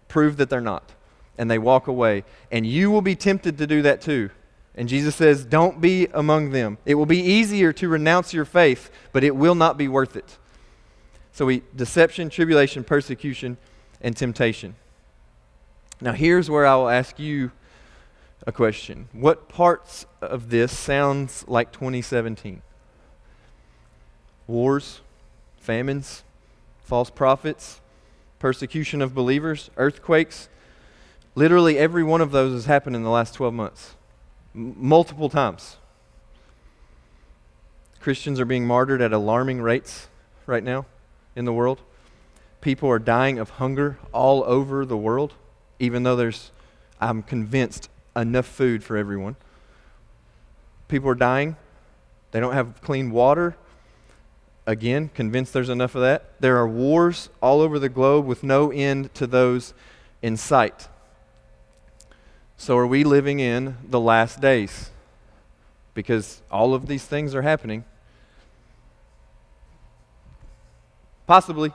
prove 0.07 0.37
that 0.37 0.51
they're 0.51 0.61
not. 0.61 0.93
And 1.37 1.51
they 1.51 1.59
walk 1.59 1.87
away. 1.87 2.25
And 2.51 2.67
you 2.67 2.91
will 2.91 3.03
be 3.03 3.17
tempted 3.17 3.59
to 3.59 3.67
do 3.67 3.83
that 3.83 4.01
too. 4.01 4.31
And 4.75 4.89
Jesus 4.89 5.17
says, 5.17 5.45
Don't 5.45 5.81
be 5.81 6.07
among 6.15 6.51
them. 6.51 6.79
It 6.87 6.95
will 6.95 7.07
be 7.07 7.21
easier 7.21 7.73
to 7.75 7.89
renounce 7.89 8.33
your 8.33 8.45
faith, 8.45 8.91
but 9.13 9.25
it 9.25 9.35
will 9.35 9.57
not 9.57 9.77
be 9.77 9.89
worth 9.89 10.15
it. 10.15 10.39
So, 11.33 11.47
we 11.47 11.63
deception, 11.75 12.31
tribulation, 12.31 12.85
persecution, 12.85 13.57
and 14.01 14.17
temptation. 14.17 14.77
Now, 16.01 16.13
here's 16.13 16.49
where 16.49 16.65
I 16.65 16.77
will 16.77 16.89
ask 16.89 17.19
you 17.19 17.51
a 18.47 18.53
question. 18.53 19.09
What 19.13 19.49
parts 19.49 20.07
of 20.21 20.51
this 20.51 20.77
sounds 20.77 21.45
like 21.49 21.73
2017? 21.73 22.63
Wars, 24.47 25.01
famines, 25.59 26.25
false 26.83 27.11
prophets, 27.11 27.81
persecution 28.39 29.03
of 29.03 29.15
believers, 29.15 29.71
earthquakes. 29.77 30.49
Literally 31.35 31.79
every 31.79 32.03
one 32.03 32.21
of 32.21 32.31
those 32.31 32.53
has 32.53 32.65
happened 32.65 32.97
in 32.97 33.03
the 33.03 33.11
last 33.11 33.35
12 33.35 33.53
months, 33.53 33.95
M- 34.55 34.75
multiple 34.77 35.29
times. 35.29 35.77
Christians 38.01 38.41
are 38.41 38.45
being 38.45 38.67
martyred 38.67 39.03
at 39.03 39.13
alarming 39.13 39.61
rates 39.61 40.09
right 40.47 40.63
now 40.63 40.87
in 41.37 41.45
the 41.45 41.53
world. 41.53 41.81
People 42.61 42.89
are 42.89 42.99
dying 42.99 43.39
of 43.39 43.51
hunger 43.51 43.99
all 44.13 44.43
over 44.45 44.87
the 44.87 44.97
world, 44.97 45.35
even 45.79 46.03
though 46.03 46.17
there's, 46.17 46.51
I'm 47.01 47.23
convinced, 47.23 47.89
enough 48.21 48.47
food 48.47 48.83
for 48.83 48.97
everyone. 48.97 49.37
People 50.89 51.09
are 51.11 51.15
dying. 51.15 51.57
They 52.31 52.41
don't 52.41 52.55
have 52.55 52.81
clean 52.83 53.11
water. 53.11 53.57
Again, 54.67 55.11
convinced 55.15 55.53
there's 55.53 55.71
enough 55.71 55.95
of 55.95 56.03
that. 56.03 56.41
There 56.41 56.57
are 56.59 56.69
wars 56.69 57.31
all 57.41 57.61
over 57.61 57.79
the 57.79 57.89
globe 57.89 58.27
with 58.27 58.43
no 58.43 58.71
end 58.71 59.15
to 59.15 59.27
those 59.27 59.73
in 60.21 60.37
sight. 60.37 60.89
So, 62.57 62.77
are 62.77 62.87
we 62.87 63.05
living 63.05 63.41
in 63.41 63.77
the 63.89 64.01
last 64.01 64.41
days? 64.41 64.91
because 65.99 66.43
all 66.49 66.75
of 66.75 66.87
these 66.87 67.05
things 67.05 67.35
are 67.35 67.43
happening. 67.43 67.83
Possibly. 71.27 71.73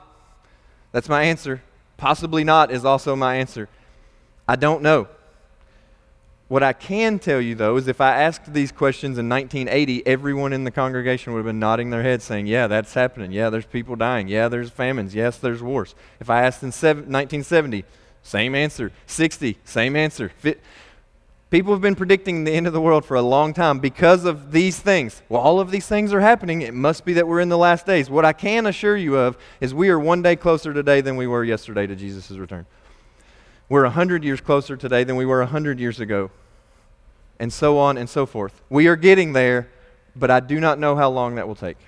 That's 0.92 1.10
my 1.10 1.24
answer. 1.24 1.62
Possibly 1.98 2.42
not 2.42 2.70
is 2.70 2.86
also 2.86 3.14
my 3.14 3.34
answer. 3.36 3.68
I 4.48 4.56
don't 4.56 4.80
know. 4.80 5.08
What 6.48 6.62
I 6.62 6.74
can 6.74 7.18
tell 7.18 7.40
you, 7.40 7.54
though, 7.54 7.76
is 7.76 7.88
if 7.88 8.02
I 8.02 8.20
asked 8.20 8.52
these 8.52 8.70
questions 8.70 9.16
in 9.16 9.28
1980, 9.28 10.06
everyone 10.06 10.52
in 10.52 10.64
the 10.64 10.70
congregation 10.70 11.32
would 11.32 11.38
have 11.38 11.46
been 11.46 11.58
nodding 11.58 11.88
their 11.88 12.02
head 12.02 12.20
saying, 12.20 12.46
Yeah, 12.46 12.66
that's 12.66 12.92
happening. 12.92 13.32
Yeah, 13.32 13.48
there's 13.48 13.64
people 13.64 13.96
dying. 13.96 14.28
Yeah, 14.28 14.48
there's 14.48 14.68
famines. 14.68 15.14
Yes, 15.14 15.38
there's 15.38 15.62
wars. 15.62 15.94
If 16.20 16.28
I 16.28 16.42
asked 16.42 16.62
in 16.62 16.68
1970, 16.68 17.84
same 18.22 18.54
answer. 18.54 18.92
60, 19.06 19.58
same 19.64 19.96
answer. 19.96 20.32
People 21.50 21.72
have 21.72 21.80
been 21.80 21.94
predicting 21.94 22.44
the 22.44 22.52
end 22.52 22.66
of 22.66 22.72
the 22.72 22.80
world 22.80 23.04
for 23.04 23.14
a 23.16 23.22
long 23.22 23.54
time 23.54 23.78
because 23.78 24.24
of 24.24 24.52
these 24.52 24.78
things. 24.78 25.22
Well, 25.28 25.40
all 25.40 25.60
of 25.60 25.70
these 25.70 25.86
things 25.86 26.12
are 26.12 26.20
happening. 26.20 26.62
It 26.62 26.74
must 26.74 27.04
be 27.04 27.14
that 27.14 27.28
we're 27.28 27.40
in 27.40 27.48
the 27.48 27.56
last 27.56 27.86
days. 27.86 28.10
What 28.10 28.24
I 28.24 28.32
can 28.32 28.66
assure 28.66 28.96
you 28.96 29.16
of 29.16 29.38
is 29.60 29.72
we 29.72 29.88
are 29.88 29.98
one 29.98 30.20
day 30.20 30.36
closer 30.36 30.74
today 30.74 31.00
than 31.00 31.16
we 31.16 31.26
were 31.26 31.44
yesterday 31.44 31.86
to 31.86 31.94
Jesus' 31.94 32.32
return. 32.32 32.66
We're 33.68 33.84
100 33.84 34.24
years 34.24 34.40
closer 34.40 34.76
today 34.76 35.04
than 35.04 35.16
we 35.16 35.24
were 35.24 35.38
100 35.38 35.80
years 35.80 35.98
ago, 35.98 36.30
and 37.40 37.52
so 37.52 37.78
on 37.78 37.96
and 37.96 38.08
so 38.08 38.26
forth. 38.26 38.60
We 38.68 38.86
are 38.88 38.96
getting 38.96 39.32
there, 39.32 39.68
but 40.14 40.30
I 40.30 40.40
do 40.40 40.60
not 40.60 40.78
know 40.78 40.96
how 40.96 41.10
long 41.10 41.36
that 41.36 41.48
will 41.48 41.54
take. 41.54 41.78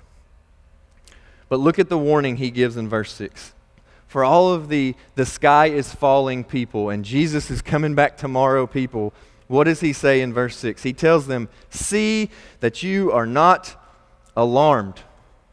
But 1.48 1.60
look 1.60 1.78
at 1.78 1.88
the 1.88 1.98
warning 1.98 2.36
he 2.36 2.50
gives 2.50 2.76
in 2.76 2.88
verse 2.88 3.12
6. 3.12 3.52
For 4.08 4.24
all 4.24 4.52
of 4.52 4.68
the 4.68 4.94
the 5.14 5.26
sky 5.26 5.66
is 5.66 5.94
falling 5.94 6.44
people 6.44 6.90
and 6.90 7.04
Jesus 7.04 7.50
is 7.50 7.60
coming 7.60 7.94
back 7.94 8.16
tomorrow 8.16 8.66
people, 8.66 9.12
what 9.48 9.64
does 9.64 9.80
he 9.80 9.92
say 9.92 10.20
in 10.20 10.32
verse 10.32 10.56
6? 10.56 10.82
He 10.82 10.92
tells 10.92 11.26
them, 11.26 11.48
See 11.70 12.30
that 12.60 12.82
you 12.82 13.12
are 13.12 13.26
not 13.26 13.76
alarmed, 14.36 15.02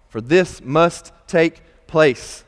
for 0.09 0.21
this 0.21 0.61
must 0.63 1.11
take 1.27 1.61
place. 1.87 2.43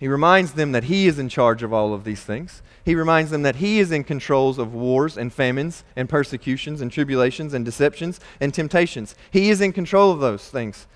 He 0.00 0.08
reminds 0.08 0.52
them 0.52 0.72
that 0.72 0.84
He 0.84 1.06
is 1.06 1.18
in 1.18 1.28
charge 1.28 1.62
of 1.62 1.74
all 1.74 1.92
of 1.92 2.04
these 2.04 2.22
things. 2.22 2.62
He 2.86 2.94
reminds 2.94 3.30
them 3.30 3.42
that 3.42 3.56
He 3.56 3.80
is 3.80 3.92
in 3.92 4.02
controls 4.02 4.58
of 4.58 4.72
wars 4.72 5.18
and 5.18 5.30
famines 5.30 5.84
and 5.94 6.08
persecutions 6.08 6.80
and 6.80 6.90
tribulations 6.90 7.52
and 7.52 7.66
deceptions 7.66 8.18
and 8.40 8.54
temptations. 8.54 9.14
He 9.30 9.50
is 9.50 9.60
in 9.60 9.74
control 9.74 10.10
of 10.10 10.20
those 10.20 10.48
things. 10.48 10.86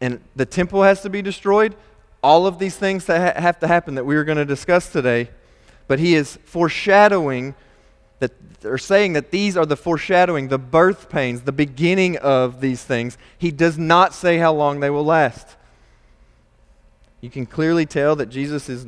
And 0.00 0.22
the 0.34 0.46
temple 0.46 0.82
has 0.82 1.02
to 1.02 1.10
be 1.10 1.20
destroyed. 1.20 1.76
All 2.22 2.46
of 2.46 2.58
these 2.58 2.76
things 2.76 3.04
that 3.04 3.36
ha- 3.36 3.40
have 3.40 3.58
to 3.60 3.66
happen 3.66 3.96
that 3.96 4.06
we 4.06 4.16
are 4.16 4.24
going 4.24 4.38
to 4.38 4.46
discuss 4.46 4.90
today. 4.90 5.28
But 5.88 5.98
He 5.98 6.14
is 6.14 6.38
foreshadowing 6.44 7.54
that, 8.20 8.32
or 8.64 8.78
saying 8.78 9.12
that 9.12 9.30
these 9.30 9.58
are 9.58 9.66
the 9.66 9.76
foreshadowing, 9.76 10.48
the 10.48 10.58
birth 10.58 11.10
pains, 11.10 11.42
the 11.42 11.52
beginning 11.52 12.16
of 12.16 12.62
these 12.62 12.82
things. 12.82 13.18
He 13.36 13.50
does 13.50 13.76
not 13.76 14.14
say 14.14 14.38
how 14.38 14.54
long 14.54 14.80
they 14.80 14.88
will 14.88 15.04
last. 15.04 15.57
You 17.20 17.30
can 17.30 17.46
clearly 17.46 17.86
tell 17.86 18.14
that 18.16 18.26
Jesus 18.26 18.68
is 18.68 18.86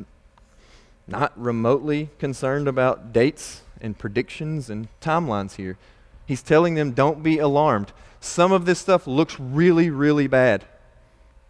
not 1.07 1.33
remotely 1.35 2.09
concerned 2.19 2.67
about 2.67 3.11
dates 3.11 3.61
and 3.81 3.97
predictions 3.97 4.69
and 4.69 4.87
timelines 5.01 5.55
here. 5.55 5.77
He's 6.25 6.41
telling 6.41 6.75
them, 6.75 6.91
don't 6.91 7.23
be 7.23 7.39
alarmed. 7.39 7.91
Some 8.19 8.51
of 8.51 8.65
this 8.65 8.79
stuff 8.79 9.07
looks 9.07 9.39
really, 9.39 9.89
really 9.89 10.27
bad. 10.27 10.65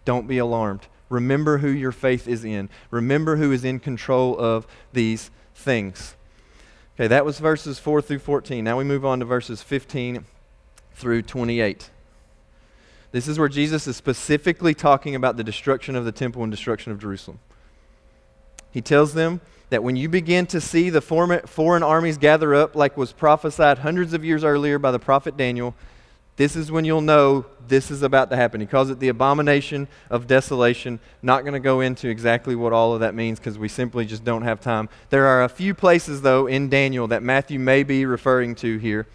Don't 0.05 0.27
be 0.27 0.37
alarmed. 0.37 0.87
Remember 1.09 1.59
who 1.59 1.67
your 1.67 1.91
faith 1.91 2.27
is 2.27 2.45
in. 2.45 2.69
Remember 2.89 3.35
who 3.35 3.51
is 3.51 3.65
in 3.65 3.79
control 3.79 4.39
of 4.39 4.65
these 4.93 5.29
things. 5.53 6.15
Okay, 6.95 7.07
that 7.07 7.25
was 7.25 7.39
verses 7.39 7.77
4 7.77 8.01
through 8.01 8.19
14. 8.19 8.63
Now 8.63 8.77
we 8.77 8.83
move 8.83 9.05
on 9.05 9.19
to 9.19 9.25
verses 9.25 9.61
15 9.61 10.25
through 10.93 11.21
28. 11.23 11.89
This 13.11 13.27
is 13.27 13.37
where 13.37 13.49
Jesus 13.49 13.87
is 13.87 13.97
specifically 13.97 14.73
talking 14.73 15.15
about 15.15 15.37
the 15.37 15.43
destruction 15.43 15.95
of 15.95 16.05
the 16.05 16.11
temple 16.11 16.43
and 16.43 16.51
destruction 16.51 16.91
of 16.91 16.99
Jerusalem. 16.99 17.39
He 18.71 18.81
tells 18.81 19.13
them 19.13 19.41
that 19.69 19.83
when 19.83 19.95
you 19.95 20.07
begin 20.07 20.45
to 20.47 20.61
see 20.61 20.89
the 20.89 21.01
foreign 21.01 21.83
armies 21.83 22.17
gather 22.17 22.55
up, 22.55 22.75
like 22.75 22.95
was 22.95 23.11
prophesied 23.11 23.79
hundreds 23.79 24.13
of 24.13 24.23
years 24.23 24.43
earlier 24.43 24.79
by 24.79 24.91
the 24.91 24.99
prophet 24.99 25.35
Daniel, 25.35 25.75
this 26.37 26.55
is 26.55 26.71
when 26.71 26.85
you'll 26.85 27.01
know 27.01 27.45
this 27.67 27.91
is 27.91 28.01
about 28.01 28.29
to 28.29 28.35
happen. 28.37 28.61
He 28.61 28.67
calls 28.67 28.89
it 28.89 28.99
the 28.99 29.09
abomination 29.09 29.89
of 30.09 30.25
desolation. 30.27 30.99
Not 31.21 31.41
going 31.41 31.53
to 31.53 31.59
go 31.59 31.81
into 31.81 32.07
exactly 32.07 32.55
what 32.55 32.73
all 32.73 32.93
of 32.93 33.01
that 33.01 33.13
means 33.13 33.39
because 33.39 33.59
we 33.59 33.67
simply 33.67 34.05
just 34.05 34.23
don't 34.23 34.41
have 34.43 34.61
time. 34.61 34.89
There 35.09 35.27
are 35.27 35.43
a 35.43 35.49
few 35.49 35.73
places, 35.73 36.21
though, 36.21 36.47
in 36.47 36.69
Daniel 36.69 37.07
that 37.09 37.21
Matthew 37.21 37.59
may 37.59 37.83
be 37.83 38.05
referring 38.05 38.55
to 38.55 38.77
here 38.77 39.05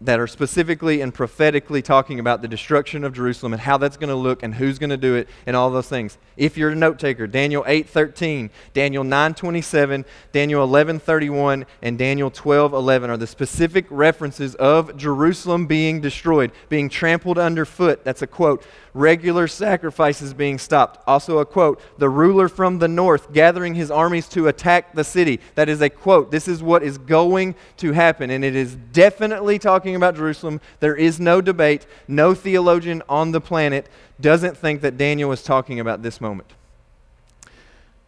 that 0.00 0.20
are 0.20 0.26
specifically 0.26 1.00
and 1.00 1.14
prophetically 1.14 1.80
talking 1.80 2.20
about 2.20 2.42
the 2.42 2.48
destruction 2.48 3.02
of 3.02 3.14
Jerusalem 3.14 3.54
and 3.54 3.62
how 3.62 3.78
that's 3.78 3.96
going 3.96 4.10
to 4.10 4.14
look 4.14 4.42
and 4.42 4.54
who's 4.54 4.78
going 4.78 4.90
to 4.90 4.96
do 4.96 5.14
it 5.14 5.28
and 5.46 5.56
all 5.56 5.70
those 5.70 5.88
things. 5.88 6.18
If 6.36 6.58
you're 6.58 6.70
a 6.70 6.76
note 6.76 6.98
taker, 6.98 7.26
Daniel 7.26 7.64
8:13, 7.64 8.50
Daniel 8.74 9.04
9:27, 9.04 10.04
Daniel 10.32 10.66
11:31 10.66 11.64
and 11.80 11.98
Daniel 11.98 12.30
12:11 12.30 13.08
are 13.08 13.16
the 13.16 13.26
specific 13.26 13.86
references 13.88 14.54
of 14.56 14.96
Jerusalem 14.96 15.66
being 15.66 16.00
destroyed, 16.00 16.52
being 16.68 16.90
trampled 16.90 17.38
underfoot. 17.38 18.04
That's 18.04 18.22
a 18.22 18.26
quote 18.26 18.64
regular 18.96 19.46
sacrifices 19.46 20.32
being 20.32 20.58
stopped. 20.58 20.98
Also, 21.06 21.38
a 21.38 21.44
quote, 21.44 21.80
the 21.98 22.08
ruler 22.08 22.48
from 22.48 22.78
the 22.78 22.88
north 22.88 23.30
gathering 23.32 23.74
his 23.74 23.90
armies 23.90 24.26
to 24.26 24.48
attack 24.48 24.94
the 24.94 25.04
city. 25.04 25.38
That 25.54 25.68
is 25.68 25.82
a 25.82 25.90
quote. 25.90 26.30
This 26.30 26.48
is 26.48 26.62
what 26.62 26.82
is 26.82 26.96
going 26.96 27.54
to 27.76 27.92
happen, 27.92 28.30
and 28.30 28.42
it 28.42 28.56
is 28.56 28.74
definitely 28.92 29.58
talking 29.58 29.85
about 29.94 30.16
Jerusalem. 30.16 30.60
There 30.80 30.96
is 30.96 31.20
no 31.20 31.40
debate. 31.40 31.86
No 32.08 32.34
theologian 32.34 33.02
on 33.08 33.32
the 33.32 33.40
planet 33.40 33.88
doesn't 34.20 34.56
think 34.56 34.80
that 34.80 34.96
Daniel 34.96 35.30
is 35.32 35.42
talking 35.42 35.78
about 35.78 36.02
this 36.02 36.20
moment. 36.20 36.52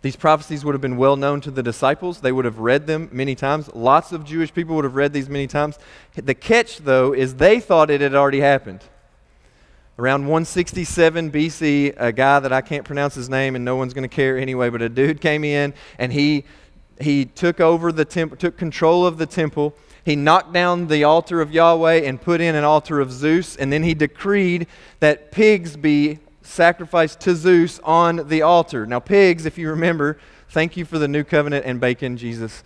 These 0.00 0.16
prophecies 0.16 0.64
would 0.64 0.74
have 0.74 0.80
been 0.80 0.96
well 0.96 1.16
known 1.16 1.40
to 1.40 1.50
the 1.50 1.62
disciples. 1.62 2.20
They 2.20 2.30
would 2.30 2.44
have 2.44 2.60
read 2.60 2.86
them 2.86 3.08
many 3.10 3.34
times. 3.34 3.68
Lots 3.74 4.12
of 4.12 4.24
Jewish 4.24 4.54
people 4.54 4.76
would 4.76 4.84
have 4.84 4.94
read 4.94 5.12
these 5.12 5.28
many 5.28 5.48
times. 5.48 5.78
The 6.14 6.34
catch, 6.34 6.78
though, 6.78 7.12
is 7.12 7.34
they 7.34 7.58
thought 7.58 7.90
it 7.90 8.00
had 8.00 8.14
already 8.14 8.40
happened. 8.40 8.84
Around 9.98 10.22
167 10.22 11.32
BC, 11.32 11.94
a 11.96 12.12
guy 12.12 12.38
that 12.38 12.52
I 12.52 12.60
can't 12.60 12.84
pronounce 12.84 13.16
his 13.16 13.28
name 13.28 13.56
and 13.56 13.64
no 13.64 13.74
one's 13.74 13.92
going 13.92 14.08
to 14.08 14.14
care 14.14 14.38
anyway, 14.38 14.70
but 14.70 14.80
a 14.80 14.88
dude 14.88 15.20
came 15.20 15.42
in 15.42 15.74
and 15.98 16.12
he, 16.12 16.44
he 17.00 17.24
took 17.24 17.60
over 17.60 17.90
the 17.90 18.04
temple, 18.04 18.36
took 18.36 18.56
control 18.56 19.04
of 19.04 19.18
the 19.18 19.26
temple. 19.26 19.74
He 20.08 20.16
knocked 20.16 20.54
down 20.54 20.86
the 20.86 21.04
altar 21.04 21.42
of 21.42 21.52
Yahweh 21.52 21.96
and 21.96 22.18
put 22.18 22.40
in 22.40 22.54
an 22.54 22.64
altar 22.64 22.98
of 22.98 23.12
Zeus, 23.12 23.56
and 23.56 23.70
then 23.70 23.82
he 23.82 23.92
decreed 23.92 24.66
that 25.00 25.30
pigs 25.30 25.76
be 25.76 26.18
sacrificed 26.40 27.20
to 27.20 27.36
Zeus 27.36 27.78
on 27.84 28.26
the 28.26 28.40
altar. 28.40 28.86
Now, 28.86 29.00
pigs, 29.00 29.44
if 29.44 29.58
you 29.58 29.68
remember, 29.68 30.16
thank 30.48 30.78
you 30.78 30.86
for 30.86 30.98
the 30.98 31.08
new 31.08 31.24
covenant 31.24 31.66
and 31.66 31.78
bacon, 31.78 32.16
Jesus, 32.16 32.64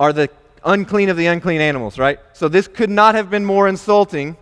are 0.00 0.12
the 0.12 0.30
unclean 0.64 1.10
of 1.10 1.16
the 1.16 1.26
unclean 1.26 1.60
animals, 1.60 1.96
right? 1.96 2.18
So 2.32 2.48
this 2.48 2.66
could 2.66 2.90
not 2.90 3.14
have 3.14 3.30
been 3.30 3.44
more 3.44 3.68
insulting 3.68 4.36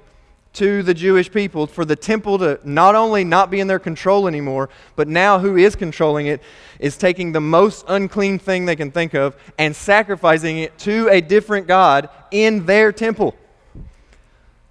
to 0.56 0.82
the 0.82 0.94
Jewish 0.94 1.30
people 1.30 1.66
for 1.66 1.84
the 1.84 1.96
temple 1.96 2.38
to 2.38 2.58
not 2.64 2.94
only 2.94 3.24
not 3.24 3.50
be 3.50 3.60
in 3.60 3.66
their 3.66 3.78
control 3.78 4.26
anymore, 4.26 4.70
but 4.96 5.06
now 5.06 5.38
who 5.38 5.56
is 5.56 5.76
controlling 5.76 6.28
it 6.28 6.42
is 6.78 6.96
taking 6.96 7.32
the 7.32 7.40
most 7.40 7.84
unclean 7.88 8.38
thing 8.38 8.64
they 8.64 8.76
can 8.76 8.90
think 8.90 9.14
of 9.14 9.36
and 9.58 9.76
sacrificing 9.76 10.58
it 10.58 10.76
to 10.78 11.08
a 11.10 11.20
different 11.20 11.66
God 11.66 12.08
in 12.30 12.64
their 12.64 12.90
temple. 12.90 13.34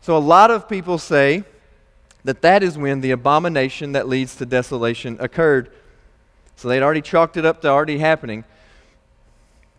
So 0.01 0.17
a 0.17 0.19
lot 0.19 0.49
of 0.49 0.67
people 0.67 0.97
say 0.97 1.43
that 2.23 2.41
that 2.41 2.63
is 2.63 2.77
when 2.77 3.01
the 3.01 3.11
abomination 3.11 3.91
that 3.91 4.07
leads 4.07 4.35
to 4.37 4.45
desolation 4.45 5.17
occurred. 5.19 5.71
So 6.55 6.67
they'd 6.67 6.81
already 6.81 7.01
chalked 7.01 7.37
it 7.37 7.45
up 7.45 7.61
to 7.61 7.67
already 7.67 7.99
happening. 7.99 8.43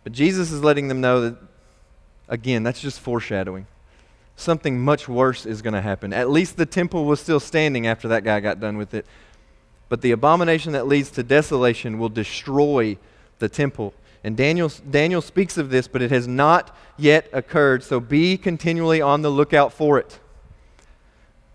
But 0.05 0.13
Jesus 0.13 0.53
is 0.53 0.63
letting 0.63 0.87
them 0.87 1.01
know 1.01 1.21
that, 1.21 1.37
again, 2.29 2.63
that's 2.63 2.79
just 2.79 3.01
foreshadowing 3.01 3.67
something 4.37 4.79
much 4.79 5.09
worse 5.09 5.45
is 5.45 5.61
going 5.61 5.73
to 5.73 5.81
happen. 5.81 6.13
At 6.13 6.29
least 6.29 6.55
the 6.55 6.65
temple 6.65 7.05
was 7.05 7.19
still 7.19 7.39
standing 7.39 7.87
after 7.87 8.07
that 8.07 8.23
guy 8.23 8.39
got 8.39 8.59
done 8.59 8.77
with 8.77 8.93
it. 8.93 9.05
But 9.89 10.01
the 10.01 10.11
abomination 10.11 10.73
that 10.73 10.87
leads 10.87 11.09
to 11.11 11.23
desolation 11.23 11.97
will 11.97 12.09
destroy 12.09 12.97
the 13.39 13.49
temple. 13.49 13.93
And 14.23 14.37
Daniel, 14.37 14.71
Daniel 14.89 15.21
speaks 15.21 15.57
of 15.57 15.71
this, 15.71 15.87
but 15.87 16.01
it 16.01 16.11
has 16.11 16.27
not 16.27 16.75
yet 16.97 17.27
occurred. 17.33 17.83
So 17.83 17.99
be 17.99 18.37
continually 18.37 19.01
on 19.01 19.23
the 19.23 19.29
lookout 19.29 19.73
for 19.73 19.97
it. 19.97 20.19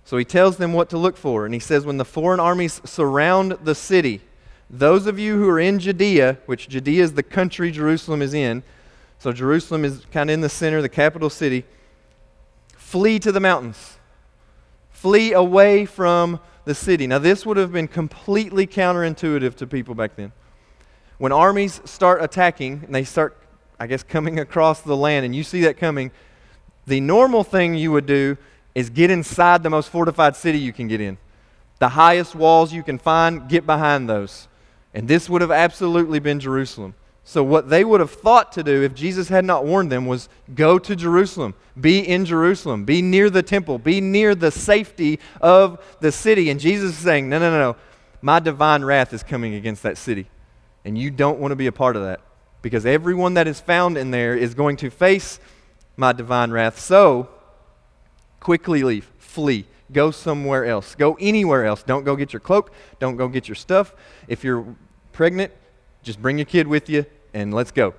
So 0.04 0.16
he 0.16 0.24
tells 0.24 0.56
them 0.56 0.72
what 0.72 0.90
to 0.90 0.98
look 0.98 1.16
for. 1.16 1.44
And 1.44 1.54
he 1.54 1.60
says, 1.60 1.86
When 1.86 1.98
the 1.98 2.04
foreign 2.04 2.40
armies 2.40 2.80
surround 2.84 3.58
the 3.62 3.76
city, 3.76 4.22
those 4.68 5.06
of 5.06 5.18
you 5.18 5.38
who 5.38 5.48
are 5.48 5.60
in 5.60 5.78
Judea, 5.78 6.38
which 6.46 6.68
Judea 6.68 7.04
is 7.04 7.12
the 7.12 7.22
country 7.22 7.70
Jerusalem 7.70 8.22
is 8.22 8.34
in, 8.34 8.64
so 9.20 9.32
Jerusalem 9.32 9.84
is 9.84 10.04
kind 10.10 10.30
of 10.30 10.34
in 10.34 10.40
the 10.40 10.48
center, 10.48 10.82
the 10.82 10.88
capital 10.88 11.30
city 11.30 11.64
flee 12.92 13.18
to 13.18 13.32
the 13.32 13.40
mountains, 13.40 13.96
flee 14.90 15.32
away 15.32 15.86
from 15.86 16.38
the 16.66 16.74
city. 16.74 17.06
Now, 17.06 17.18
this 17.18 17.46
would 17.46 17.56
have 17.56 17.72
been 17.72 17.88
completely 17.88 18.66
counterintuitive 18.66 19.54
to 19.56 19.66
people 19.66 19.94
back 19.94 20.14
then. 20.14 20.30
When 21.16 21.32
armies 21.32 21.80
start 21.86 22.22
attacking 22.22 22.82
and 22.84 22.94
they 22.94 23.04
start, 23.04 23.34
I 23.80 23.86
guess, 23.86 24.02
coming 24.02 24.38
across 24.40 24.82
the 24.82 24.94
land, 24.94 25.24
and 25.24 25.34
you 25.34 25.42
see 25.42 25.62
that 25.62 25.78
coming, 25.78 26.10
The 26.86 27.00
normal 27.00 27.44
thing 27.44 27.74
you 27.74 27.92
would 27.92 28.06
do 28.06 28.36
is 28.74 28.90
get 28.90 29.10
inside 29.10 29.62
the 29.62 29.70
most 29.70 29.88
fortified 29.88 30.34
city 30.34 30.58
you 30.58 30.72
can 30.72 30.88
get 30.88 31.00
in. 31.00 31.18
The 31.78 31.90
highest 31.90 32.34
walls 32.34 32.72
you 32.72 32.82
can 32.82 32.98
find, 32.98 33.48
get 33.48 33.66
behind 33.66 34.08
those. 34.08 34.48
And 34.94 35.08
this 35.08 35.28
would 35.28 35.40
have 35.40 35.50
absolutely 35.50 36.18
been 36.18 36.40
Jerusalem. 36.40 36.94
So, 37.24 37.44
what 37.44 37.68
they 37.68 37.84
would 37.84 38.00
have 38.00 38.10
thought 38.10 38.52
to 38.52 38.64
do 38.64 38.82
if 38.82 38.94
Jesus 38.94 39.28
had 39.28 39.44
not 39.44 39.64
warned 39.64 39.92
them 39.92 40.06
was 40.06 40.28
go 40.54 40.78
to 40.78 40.96
Jerusalem, 40.96 41.54
be 41.80 42.00
in 42.00 42.24
Jerusalem, 42.24 42.84
be 42.84 43.00
near 43.00 43.30
the 43.30 43.42
temple, 43.42 43.78
be 43.78 44.00
near 44.00 44.34
the 44.34 44.50
safety 44.50 45.20
of 45.40 45.82
the 46.00 46.10
city. 46.10 46.50
And 46.50 46.58
Jesus 46.58 46.90
is 46.90 46.98
saying, 46.98 47.28
no, 47.28 47.38
no, 47.38 47.50
no, 47.50 47.58
no. 47.58 47.76
My 48.22 48.40
divine 48.40 48.84
wrath 48.84 49.12
is 49.12 49.22
coming 49.22 49.54
against 49.54 49.82
that 49.84 49.98
city. 49.98 50.26
And 50.84 50.98
you 50.98 51.10
don't 51.10 51.38
want 51.38 51.52
to 51.52 51.56
be 51.56 51.68
a 51.68 51.72
part 51.72 51.94
of 51.94 52.02
that 52.02 52.20
because 52.60 52.86
everyone 52.86 53.34
that 53.34 53.46
is 53.46 53.60
found 53.60 53.96
in 53.96 54.10
there 54.10 54.36
is 54.36 54.54
going 54.54 54.76
to 54.78 54.90
face 54.90 55.38
my 55.96 56.12
divine 56.12 56.50
wrath. 56.50 56.78
So, 56.78 57.28
quickly 58.40 58.82
leave, 58.82 59.10
flee, 59.18 59.66
go 59.92 60.10
somewhere 60.10 60.64
else, 60.64 60.96
go 60.96 61.16
anywhere 61.20 61.64
else. 61.64 61.84
Don't 61.84 62.04
go 62.04 62.16
get 62.16 62.32
your 62.32 62.40
cloak, 62.40 62.72
don't 62.98 63.16
go 63.16 63.28
get 63.28 63.46
your 63.46 63.54
stuff. 63.54 63.94
If 64.26 64.42
you're 64.42 64.74
pregnant, 65.12 65.52
just 66.02 66.20
bring 66.20 66.38
your 66.38 66.44
kid 66.44 66.66
with 66.66 66.88
you 66.88 67.06
and 67.34 67.52
let's 67.54 67.70
go. 67.70 67.94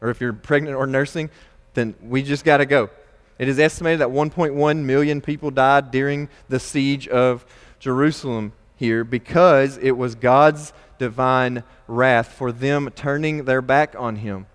Or 0.00 0.10
if 0.10 0.20
you're 0.20 0.32
pregnant 0.32 0.76
or 0.76 0.86
nursing, 0.86 1.30
then 1.74 1.94
we 2.02 2.22
just 2.22 2.44
got 2.44 2.58
to 2.58 2.66
go. 2.66 2.90
It 3.38 3.48
is 3.48 3.58
estimated 3.58 4.00
that 4.00 4.08
1.1 4.08 4.84
million 4.84 5.20
people 5.20 5.50
died 5.50 5.90
during 5.90 6.28
the 6.48 6.60
siege 6.60 7.08
of 7.08 7.44
Jerusalem 7.78 8.52
here 8.76 9.04
because 9.04 9.78
it 9.78 9.92
was 9.92 10.14
God's 10.14 10.72
divine 10.98 11.64
wrath 11.88 12.32
for 12.32 12.52
them 12.52 12.90
turning 12.94 13.44
their 13.44 13.62
back 13.62 13.94
on 13.98 14.16
him 14.16 14.46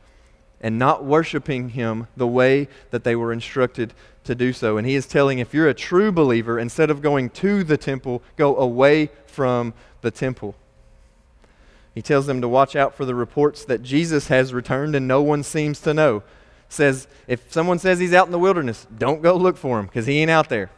and 0.61 0.79
not 0.79 1.05
worshiping 1.05 1.69
him 1.69 2.07
the 2.15 2.27
way 2.27 2.67
that 2.91 3.03
they 3.03 3.15
were 3.15 3.31
instructed 3.31 3.93
to 4.23 4.35
do 4.35 4.53
so. 4.53 4.77
And 4.77 4.87
he 4.87 4.95
is 4.95 5.05
telling 5.05 5.39
if 5.39 5.53
you're 5.53 5.67
a 5.67 5.73
true 5.73 6.11
believer, 6.11 6.59
instead 6.59 6.89
of 6.89 7.01
going 7.01 7.29
to 7.31 7.63
the 7.63 7.77
temple, 7.77 8.23
go 8.35 8.55
away 8.57 9.09
from 9.25 9.73
the 10.01 10.11
temple. 10.11 10.55
He 11.97 12.03
tells 12.03 12.27
them 12.27 12.41
to 12.41 12.47
watch 12.47 12.75
out 12.75 12.93
for 12.93 13.05
the 13.05 13.15
reports 13.15 13.65
that 13.65 13.81
Jesus 13.81 14.27
has 14.27 14.53
returned 14.53 14.95
and 14.95 15.07
no 15.07 15.23
one 15.23 15.41
seems 15.41 15.79
to 15.79 15.95
know. 15.95 16.21
Says, 16.69 17.07
if 17.25 17.51
someone 17.51 17.79
says 17.79 17.97
he's 17.97 18.13
out 18.13 18.27
in 18.27 18.31
the 18.31 18.37
wilderness, 18.37 18.85
don't 18.95 19.23
go 19.23 19.35
look 19.35 19.57
for 19.57 19.79
him 19.79 19.87
because 19.87 20.05
he 20.05 20.19
ain't 20.19 20.29
out 20.29 20.47
there. 20.47 20.69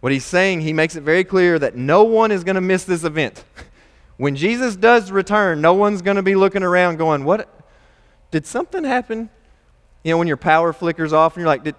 What 0.00 0.10
he's 0.10 0.24
saying, 0.24 0.62
he 0.62 0.72
makes 0.72 0.96
it 0.96 1.02
very 1.02 1.22
clear 1.22 1.58
that 1.58 1.76
no 1.76 2.04
one 2.04 2.32
is 2.32 2.44
going 2.44 2.54
to 2.54 2.62
miss 2.62 2.84
this 2.84 3.04
event. 3.04 3.44
when 4.16 4.34
Jesus 4.34 4.74
does 4.74 5.12
return, 5.12 5.60
no 5.60 5.74
one's 5.74 6.00
going 6.00 6.16
to 6.16 6.22
be 6.22 6.34
looking 6.34 6.62
around 6.62 6.96
going, 6.96 7.24
What? 7.24 7.46
Did 8.30 8.46
something 8.46 8.84
happen? 8.84 9.28
You 10.02 10.12
know, 10.12 10.16
when 10.16 10.28
your 10.28 10.38
power 10.38 10.72
flickers 10.72 11.12
off 11.12 11.36
and 11.36 11.42
you're 11.42 11.48
like, 11.48 11.64
Did, 11.64 11.74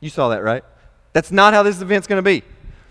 You 0.00 0.08
saw 0.08 0.30
that, 0.30 0.42
right? 0.42 0.64
That's 1.12 1.30
not 1.30 1.52
how 1.52 1.62
this 1.64 1.82
event's 1.82 2.06
going 2.06 2.16
to 2.16 2.22
be. 2.22 2.44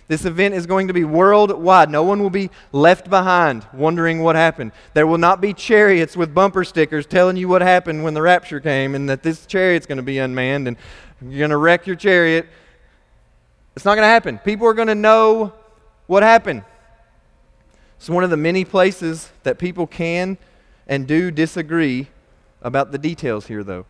This 0.07 0.23
event 0.23 0.53
is 0.53 0.65
going 0.65 0.87
to 0.87 0.93
be 0.93 1.03
worldwide. 1.03 1.89
No 1.89 2.03
one 2.03 2.23
will 2.23 2.29
be 2.29 2.49
left 2.71 3.09
behind 3.09 3.65
wondering 3.73 4.23
what 4.23 4.37
happened. 4.37 4.71
There 4.93 5.05
will 5.05 5.17
not 5.17 5.41
be 5.41 5.53
chariots 5.53 6.15
with 6.15 6.33
bumper 6.33 6.63
stickers 6.63 7.05
telling 7.05 7.35
you 7.35 7.49
what 7.49 7.61
happened 7.61 8.03
when 8.03 8.13
the 8.13 8.21
rapture 8.21 8.61
came 8.61 8.95
and 8.95 9.09
that 9.09 9.21
this 9.21 9.45
chariot's 9.45 9.85
going 9.85 9.97
to 9.97 10.03
be 10.03 10.17
unmanned 10.17 10.67
and 10.67 10.77
you're 11.21 11.39
going 11.39 11.49
to 11.49 11.57
wreck 11.57 11.87
your 11.87 11.97
chariot. 11.97 12.47
It's 13.75 13.83
not 13.83 13.95
going 13.95 14.05
to 14.05 14.09
happen. 14.09 14.37
People 14.39 14.67
are 14.67 14.73
going 14.73 14.87
to 14.87 14.95
know 14.95 15.53
what 16.07 16.23
happened. 16.23 16.63
It's 17.97 18.09
one 18.09 18.23
of 18.23 18.29
the 18.29 18.37
many 18.37 18.63
places 18.63 19.29
that 19.43 19.57
people 19.57 19.87
can 19.87 20.37
and 20.87 21.05
do 21.05 21.31
disagree 21.31 22.07
about 22.61 22.91
the 22.91 22.97
details 22.97 23.47
here, 23.47 23.63
though. 23.63 23.85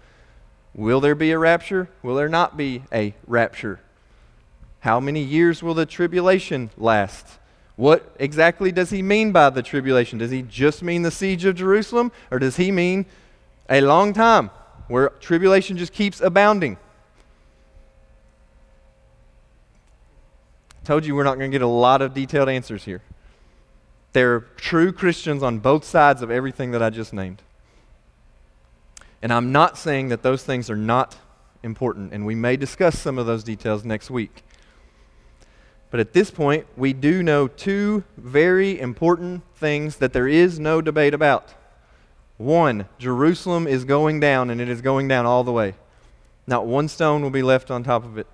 Will 0.74 1.00
there 1.00 1.16
be 1.16 1.32
a 1.32 1.38
rapture? 1.38 1.90
Will 2.02 2.16
there 2.16 2.30
not 2.30 2.58
be 2.58 2.84
a 2.92 3.14
rapture? 3.28 3.82
How 4.88 5.02
many 5.02 5.22
years 5.22 5.62
will 5.62 5.74
the 5.74 5.86
tribulation 5.86 6.70
last? 6.78 7.40
What 7.76 8.16
exactly 8.22 8.72
does 8.72 8.90
he 8.90 9.02
mean 9.02 9.34
by 9.34 9.50
the 9.50 9.62
tribulation? 9.62 10.18
Does 10.18 10.32
he 10.32 10.44
just 10.44 10.82
mean 10.82 11.02
the 11.02 11.12
siege 11.12 11.44
of 11.44 11.56
Jerusalem? 11.56 12.10
Or 12.32 12.40
does 12.40 12.56
he 12.56 12.72
mean 12.72 13.06
a 13.70 13.82
long 13.82 14.14
time 14.14 14.50
where 14.88 15.10
tribulation 15.20 15.76
just 15.76 15.92
keeps 15.92 16.22
abounding? 16.22 16.78
Told 20.86 21.06
you 21.06 21.16
we're 21.16 21.26
not 21.26 21.38
going 21.38 21.52
to 21.52 21.56
get 21.56 21.62
a 21.62 21.68
lot 21.68 22.02
of 22.02 22.14
detailed 22.14 22.48
answers 22.48 22.86
here. 22.86 23.02
There 24.14 24.36
are 24.36 24.40
true 24.56 24.94
Christians 24.94 25.44
on 25.44 25.60
both 25.60 25.84
sides 25.84 26.22
of 26.22 26.32
everything 26.32 26.72
that 26.72 26.82
I 26.82 26.92
just 26.92 27.12
named. 27.12 27.42
And 29.22 29.34
I'm 29.34 29.52
not 29.52 29.78
saying 29.78 30.08
that 30.08 30.24
those 30.24 30.44
things 30.44 30.70
are 30.70 30.78
not 30.78 31.18
important, 31.62 32.14
and 32.14 32.26
we 32.26 32.36
may 32.36 32.56
discuss 32.56 32.98
some 32.98 33.18
of 33.20 33.26
those 33.26 33.44
details 33.44 33.84
next 33.84 34.10
week. 34.10 34.46
But 35.90 36.00
at 36.00 36.14
this 36.14 36.32
point, 36.32 36.68
we 36.76 36.94
do 36.94 37.24
know 37.24 37.48
two 37.48 38.04
very 38.18 38.80
important 38.80 39.44
things 39.56 39.98
that 39.98 40.14
there 40.14 40.28
is 40.28 40.60
no 40.60 40.82
debate 40.82 41.14
about. 41.14 41.54
One, 42.38 42.88
Jerusalem 43.00 43.68
is 43.68 43.86
going 43.86 44.20
down, 44.20 44.50
and 44.50 44.60
it 44.60 44.70
is 44.70 44.82
going 44.82 45.08
down 45.08 45.26
all 45.26 45.44
the 45.44 45.52
way. 45.52 45.76
Not 46.46 46.66
one 46.66 46.88
stone 46.88 47.22
will 47.22 47.30
be 47.30 47.42
left 47.42 47.72
on 47.72 47.84
top 47.84 48.04
of 48.04 48.18
it. 48.18 48.28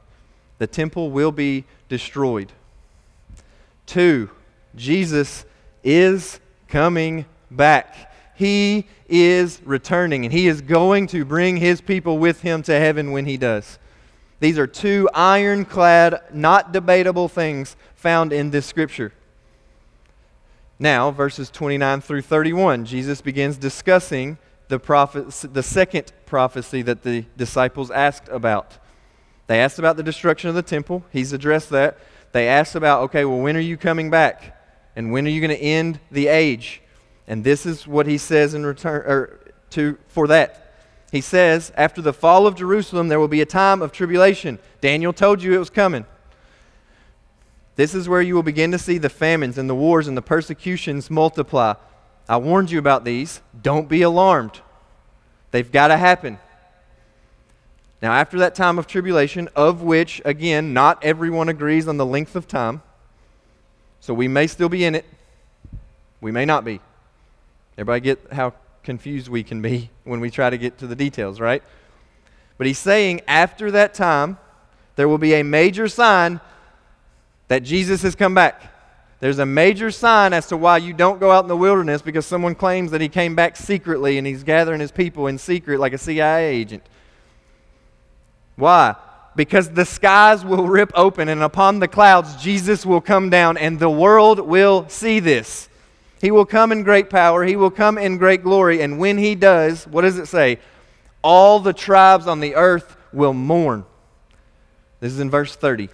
The 0.58 0.68
temple 0.68 1.12
will 1.12 1.32
be 1.32 1.66
destroyed. 1.90 2.52
Two, 3.86 4.30
Jesus 4.76 5.46
is 5.84 6.40
coming 6.68 7.26
back. 7.52 8.12
He 8.36 8.88
is 9.08 9.62
returning, 9.64 10.26
and 10.26 10.34
he 10.34 10.48
is 10.48 10.62
going 10.62 11.08
to 11.08 11.24
bring 11.24 11.58
his 11.58 11.82
people 11.82 12.18
with 12.18 12.42
him 12.42 12.64
to 12.64 12.80
heaven 12.80 13.12
when 13.12 13.26
he 13.26 13.38
does. 13.38 13.78
These 14.44 14.60
are 14.60 14.68
two 14.68 15.10
ironclad, 15.14 16.22
not 16.34 16.74
debatable 16.74 17.30
things 17.30 17.78
found 17.96 18.34
in 18.34 18.52
this 18.52 18.66
scripture. 18.66 19.14
Now, 20.78 21.12
verses 21.12 21.50
29 21.50 22.02
through 22.02 22.24
31, 22.24 22.84
Jesus 22.84 23.22
begins 23.22 23.56
discussing 23.56 24.38
the, 24.68 24.80
the 25.50 25.64
second 25.64 26.12
prophecy 26.26 26.82
that 26.82 27.04
the 27.04 27.24
disciples 27.38 27.90
asked 27.90 28.28
about. 28.28 28.78
They 29.48 29.62
asked 29.62 29.80
about 29.80 29.96
the 29.96 30.04
destruction 30.04 30.50
of 30.50 30.56
the 30.56 30.62
temple. 30.62 31.06
He's 31.14 31.32
addressed 31.32 31.70
that. 31.70 31.98
They 32.34 32.50
asked 32.50 32.76
about, 32.76 33.04
okay, 33.04 33.24
well, 33.24 33.40
when 33.40 33.56
are 33.56 33.62
you 33.62 33.78
coming 33.78 34.10
back? 34.10 34.62
And 34.98 35.14
when 35.14 35.26
are 35.26 35.30
you 35.30 35.40
going 35.40 35.58
to 35.58 35.64
end 35.64 36.02
the 36.12 36.28
age? 36.28 36.82
And 37.30 37.46
this 37.46 37.66
is 37.66 37.88
what 37.88 38.08
he 38.08 38.18
says 38.18 38.56
in 38.56 38.66
return 38.66 39.10
or 39.10 39.40
to 39.70 39.98
for 40.10 40.28
that. 40.28 40.63
He 41.14 41.22
says, 41.22 41.72
After 41.78 42.02
the 42.02 42.12
fall 42.12 42.48
of 42.48 42.56
Jerusalem, 42.56 43.08
there 43.08 43.20
will 43.20 43.28
be 43.28 43.42
a 43.42 43.46
time 43.46 43.84
of 43.84 43.92
tribulation. 43.92 44.58
Daniel 44.82 45.14
told 45.14 45.44
you 45.44 45.54
it 45.54 45.60
was 45.60 45.70
coming. 45.70 46.08
This 47.76 47.94
is 47.94 48.10
where 48.10 48.24
you 48.24 48.34
will 48.34 48.42
begin 48.42 48.72
to 48.72 48.80
see 48.80 48.98
the 48.98 49.12
famines 49.12 49.60
and 49.60 49.70
the 49.70 49.76
wars 49.76 50.08
and 50.08 50.18
the 50.18 50.24
persecutions 50.24 51.12
multiply. 51.12 51.76
I 52.28 52.38
warned 52.38 52.72
you 52.72 52.80
about 52.80 53.06
these. 53.06 53.42
Don't 53.62 53.88
be 53.88 54.02
alarmed. 54.02 54.62
They've 55.52 55.72
got 55.72 55.90
to 55.90 55.98
happen. 55.98 56.40
Now, 58.02 58.14
after 58.14 58.40
that 58.40 58.56
time 58.56 58.80
of 58.80 58.88
tribulation, 58.88 59.50
of 59.56 59.84
which, 59.84 60.20
again, 60.26 60.74
not 60.74 61.04
everyone 61.04 61.48
agrees 61.48 61.88
on 61.88 61.98
the 61.98 62.08
length 62.08 62.36
of 62.36 62.48
time, 62.48 62.82
so 64.00 64.16
we 64.16 64.28
may 64.28 64.48
still 64.48 64.68
be 64.68 64.84
in 64.84 64.96
it, 64.96 65.06
we 66.22 66.32
may 66.32 66.46
not 66.46 66.66
be. 66.66 66.82
Everybody 67.78 68.02
get 68.02 68.20
how 68.32 68.56
confused 68.84 69.30
we 69.30 69.44
can 69.44 69.62
be 69.62 69.90
when 70.04 70.20
we 70.20 70.30
try 70.30 70.50
to 70.50 70.58
get 70.58 70.78
to 70.80 70.88
the 70.88 70.96
details, 70.96 71.40
right? 71.40 71.64
But 72.58 72.68
he's 72.68 72.80
saying 72.80 73.22
after 73.28 73.72
that 73.72 73.94
time, 73.94 74.38
there 74.96 75.08
will 75.08 75.18
be 75.18 75.34
a 75.34 75.44
major 75.44 75.88
sign 75.88 76.40
that 77.48 77.64
Jesus 77.64 78.04
has 78.04 78.16
come 78.16 78.34
back. 78.34 78.74
There's 79.20 79.40
a 79.40 79.46
major 79.46 79.90
sign 79.90 80.34
as 80.34 80.48
to 80.48 80.58
why 80.58 80.78
you 80.78 80.94
don't 80.94 81.20
go 81.20 81.32
out 81.32 81.46
in 81.46 81.48
the 81.48 81.58
wilderness 81.58 82.02
because 82.02 82.26
someone 82.26 82.56
claims 82.56 82.92
that 82.92 83.00
he 83.00 83.08
came 83.08 83.36
back 83.36 83.56
secretly 83.56 84.18
and 84.18 84.28
he's 84.28 84.44
gathering 84.44 84.82
his 84.82 84.92
people 84.92 85.28
in 85.28 85.38
secret 85.38 85.80
like 85.80 85.94
a 85.94 85.98
CIA 85.98 86.54
agent. 86.54 86.84
Why? 88.56 88.96
Because 89.36 89.70
the 89.70 89.86
skies 89.86 90.44
will 90.46 90.68
rip 90.68 90.92
open 90.94 91.30
and 91.30 91.42
upon 91.42 91.80
the 91.80 91.88
clouds 91.88 92.36
Jesus 92.36 92.86
will 92.86 93.02
come 93.02 93.30
down 93.30 93.58
and 93.58 93.80
the 93.80 93.90
world 93.90 94.40
will 94.40 94.88
see 94.90 95.20
this. 95.20 95.70
He 96.24 96.32
will 96.32 96.46
come 96.46 96.72
in 96.72 96.84
great 96.84 97.10
power. 97.10 97.44
He 97.44 97.58
will 97.58 97.70
come 97.70 97.98
in 97.98 98.18
great 98.18 98.44
glory. 98.44 98.82
And 98.82 98.98
when 98.98 99.18
he 99.18 99.36
does, 99.36 99.86
what 99.86 100.04
does 100.04 100.18
it 100.18 100.30
say? 100.30 100.58
All 101.22 101.60
the 101.60 101.74
tribes 101.74 102.28
on 102.28 102.40
the 102.40 102.56
earth 102.56 102.96
will 103.12 103.34
mourn. 103.34 103.84
This 105.02 105.12
is 105.12 105.20
in 105.20 105.30
verse 105.30 105.54
30. 105.54 105.90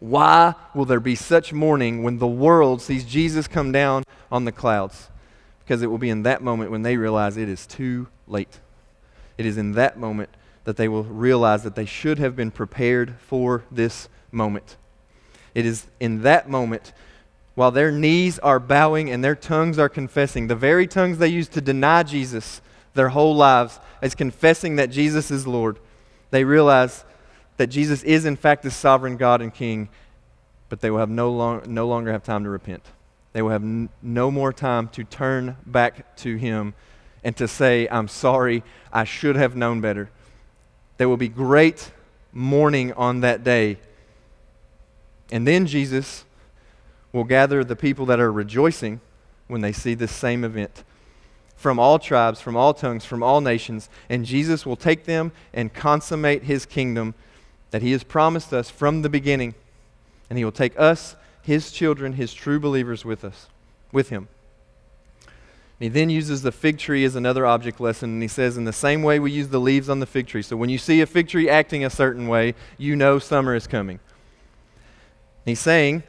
Why 0.00 0.54
will 0.74 0.86
there 0.86 1.00
be 1.00 1.14
such 1.14 1.52
mourning 1.52 2.02
when 2.02 2.16
the 2.16 2.26
world 2.26 2.80
sees 2.80 3.04
Jesus 3.04 3.46
come 3.46 3.72
down 3.72 4.04
on 4.32 4.46
the 4.46 4.52
clouds? 4.52 5.10
Because 5.62 5.82
it 5.82 5.88
will 5.88 5.98
be 5.98 6.08
in 6.08 6.22
that 6.22 6.42
moment 6.42 6.70
when 6.70 6.80
they 6.80 6.96
realize 6.96 7.36
it 7.36 7.50
is 7.50 7.66
too 7.66 8.08
late. 8.26 8.60
It 9.36 9.44
is 9.44 9.58
in 9.58 9.72
that 9.72 9.98
moment 9.98 10.30
that 10.64 10.78
they 10.78 10.88
will 10.88 11.04
realize 11.04 11.62
that 11.64 11.74
they 11.74 11.84
should 11.84 12.18
have 12.18 12.36
been 12.36 12.50
prepared 12.50 13.16
for 13.18 13.64
this 13.70 14.08
moment. 14.32 14.78
It 15.54 15.66
is 15.66 15.88
in 16.00 16.22
that 16.22 16.48
moment 16.48 16.94
while 17.56 17.70
their 17.70 17.90
knees 17.90 18.38
are 18.38 18.60
bowing 18.60 19.10
and 19.10 19.24
their 19.24 19.34
tongues 19.34 19.78
are 19.78 19.88
confessing, 19.88 20.46
the 20.46 20.54
very 20.54 20.86
tongues 20.86 21.18
they 21.18 21.26
used 21.26 21.52
to 21.52 21.60
deny 21.60 22.02
Jesus 22.02 22.60
their 22.94 23.08
whole 23.08 23.34
lives, 23.34 23.80
as 24.00 24.14
confessing 24.14 24.76
that 24.76 24.90
Jesus 24.90 25.30
is 25.30 25.46
Lord, 25.46 25.78
they 26.30 26.44
realize 26.44 27.04
that 27.56 27.68
Jesus 27.68 28.02
is, 28.02 28.26
in 28.26 28.36
fact, 28.36 28.62
the 28.62 28.70
sovereign 28.70 29.16
God 29.16 29.40
and 29.40 29.52
King, 29.52 29.88
but 30.68 30.82
they 30.82 30.90
will 30.90 30.98
have 30.98 31.08
no, 31.08 31.30
long, 31.30 31.62
no 31.66 31.88
longer 31.88 32.12
have 32.12 32.22
time 32.22 32.44
to 32.44 32.50
repent. 32.50 32.84
They 33.32 33.40
will 33.40 33.50
have 33.50 33.62
n- 33.62 33.88
no 34.02 34.30
more 34.30 34.52
time 34.52 34.88
to 34.88 35.04
turn 35.04 35.56
back 35.64 36.14
to 36.16 36.36
Him 36.36 36.74
and 37.24 37.34
to 37.38 37.48
say, 37.48 37.88
I'm 37.90 38.08
sorry, 38.08 38.62
I 38.92 39.04
should 39.04 39.36
have 39.36 39.56
known 39.56 39.80
better. 39.80 40.10
There 40.98 41.08
will 41.08 41.16
be 41.16 41.28
great 41.28 41.90
mourning 42.34 42.92
on 42.92 43.20
that 43.20 43.44
day. 43.44 43.78
And 45.32 45.46
then 45.46 45.66
Jesus 45.66 46.25
will 47.16 47.24
gather 47.24 47.64
the 47.64 47.74
people 47.74 48.04
that 48.04 48.20
are 48.20 48.30
rejoicing 48.30 49.00
when 49.48 49.62
they 49.62 49.72
see 49.72 49.94
this 49.94 50.12
same 50.12 50.44
event 50.44 50.84
from 51.56 51.78
all 51.78 51.98
tribes, 51.98 52.42
from 52.42 52.54
all 52.54 52.74
tongues, 52.74 53.06
from 53.06 53.22
all 53.22 53.40
nations, 53.40 53.88
and 54.10 54.26
Jesus 54.26 54.66
will 54.66 54.76
take 54.76 55.04
them 55.04 55.32
and 55.54 55.72
consummate 55.72 56.42
his 56.42 56.66
kingdom 56.66 57.14
that 57.70 57.80
he 57.80 57.92
has 57.92 58.04
promised 58.04 58.52
us 58.52 58.68
from 58.68 59.00
the 59.00 59.08
beginning. 59.08 59.54
And 60.28 60.38
he 60.38 60.44
will 60.44 60.52
take 60.52 60.78
us, 60.78 61.16
his 61.42 61.72
children, 61.72 62.12
his 62.12 62.34
true 62.34 62.60
believers 62.60 63.06
with 63.06 63.24
us, 63.24 63.46
with 63.90 64.10
him. 64.10 64.28
he 65.78 65.88
then 65.88 66.10
uses 66.10 66.42
the 66.42 66.52
fig 66.52 66.78
tree 66.78 67.04
as 67.04 67.16
another 67.16 67.46
object 67.46 67.80
lesson, 67.80 68.10
and 68.10 68.22
he 68.22 68.28
says, 68.28 68.58
in 68.58 68.64
the 68.64 68.72
same 68.72 69.02
way 69.02 69.18
we 69.18 69.32
use 69.32 69.48
the 69.48 69.60
leaves 69.60 69.88
on 69.88 70.00
the 70.00 70.06
fig 70.06 70.26
tree. 70.26 70.42
So 70.42 70.56
when 70.56 70.68
you 70.68 70.78
see 70.78 71.00
a 71.00 71.06
fig 71.06 71.28
tree 71.28 71.48
acting 71.48 71.86
a 71.86 71.90
certain 71.90 72.28
way, 72.28 72.54
you 72.76 72.94
know 72.96 73.18
summer 73.18 73.54
is 73.54 73.66
coming. 73.66 73.98
he's 75.46 75.60
saying, 75.60 76.02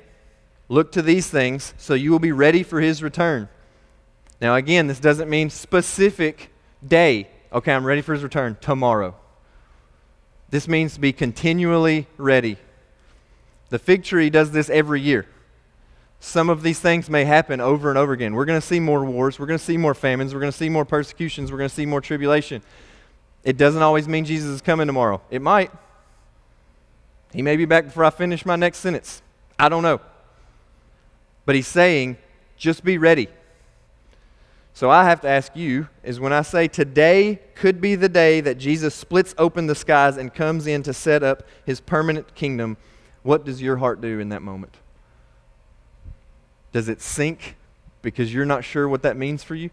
look 0.70 0.92
to 0.94 1.02
these 1.02 1.30
things 1.30 1.74
so 1.78 1.94
you 1.94 2.12
will 2.12 2.20
be 2.20 2.32
ready 2.32 2.64
for 2.64 2.82
his 2.82 3.02
return. 3.02 3.50
Now, 4.42 4.56
again, 4.56 4.88
this 4.88 5.00
doesn't 5.00 5.30
mean 5.30 5.50
specific 5.50 6.52
day. 6.86 7.30
Okay, 7.52 7.74
I'm 7.74 7.86
ready 7.86 8.02
for 8.02 8.14
his 8.14 8.24
return 8.24 8.58
tomorrow. 8.62 9.16
This 10.50 10.68
means 10.68 10.94
to 10.94 11.00
be 11.00 11.12
continually 11.12 12.08
ready. 12.18 12.58
The 13.70 13.80
fig 13.80 14.04
tree 14.04 14.30
does 14.30 14.52
this 14.52 14.70
every 14.70 15.02
year. 15.02 15.26
Some 16.20 16.50
of 16.50 16.64
these 16.64 16.80
things 16.80 17.10
may 17.10 17.26
happen 17.26 17.60
over 17.60 17.90
and 17.90 17.98
over 17.98 18.14
again. 18.14 18.34
We're 18.34 18.46
going 18.46 18.60
to 18.60 18.66
see 18.66 18.80
more 18.80 19.04
wars. 19.06 19.40
We're 19.40 19.46
going 19.46 19.60
to 19.60 19.66
see 19.66 19.78
more 19.78 19.94
famines. 19.94 20.34
We're 20.34 20.40
going 20.40 20.52
to 20.52 20.58
see 20.58 20.70
more 20.70 20.86
persecutions. 20.86 21.52
We're 21.52 21.60
going 21.60 21.70
to 21.70 21.76
see 21.76 21.86
more 21.86 22.02
tribulation. 22.02 22.62
It 23.44 23.58
doesn't 23.58 23.82
always 23.82 24.08
mean 24.08 24.26
Jesus 24.26 24.50
is 24.50 24.62
coming 24.62 24.88
tomorrow. 24.88 25.22
It 25.30 25.42
might. 25.42 25.72
He 27.34 27.42
may 27.42 27.56
be 27.56 27.66
back 27.66 27.86
before 27.86 28.04
I 28.06 28.10
finish 28.10 28.46
my 28.46 28.56
next 28.56 28.80
sentence. 28.80 29.22
I 29.60 29.70
don't 29.70 29.84
know. 29.84 30.02
But 31.48 31.56
he's 31.56 31.68
saying, 31.68 32.18
just 32.58 32.84
be 32.84 32.98
ready. 32.98 33.30
So 34.74 34.92
I 34.92 35.06
have 35.06 35.22
to 35.22 35.30
ask 35.30 35.56
you 35.56 35.88
is 36.04 36.20
when 36.20 36.34
I 36.34 36.42
say 36.42 36.68
today 36.68 37.40
could 37.56 37.80
be 37.80 37.96
the 37.96 38.10
day 38.10 38.42
that 38.42 38.58
Jesus 38.58 38.94
splits 38.94 39.34
open 39.38 39.66
the 39.66 39.74
skies 39.74 40.18
and 40.18 40.34
comes 40.34 40.68
in 40.68 40.84
to 40.84 40.94
set 40.94 41.24
up 41.24 41.44
his 41.66 41.80
permanent 41.80 42.36
kingdom, 42.36 42.76
what 43.24 43.46
does 43.46 43.62
your 43.62 43.78
heart 43.78 44.02
do 44.02 44.20
in 44.20 44.28
that 44.28 44.42
moment? 44.42 44.76
Does 46.74 46.90
it 46.90 47.02
sink 47.02 47.56
because 48.02 48.34
you're 48.34 48.46
not 48.46 48.66
sure 48.66 48.90
what 48.90 49.04
that 49.04 49.16
means 49.16 49.42
for 49.42 49.56
you? 49.56 49.70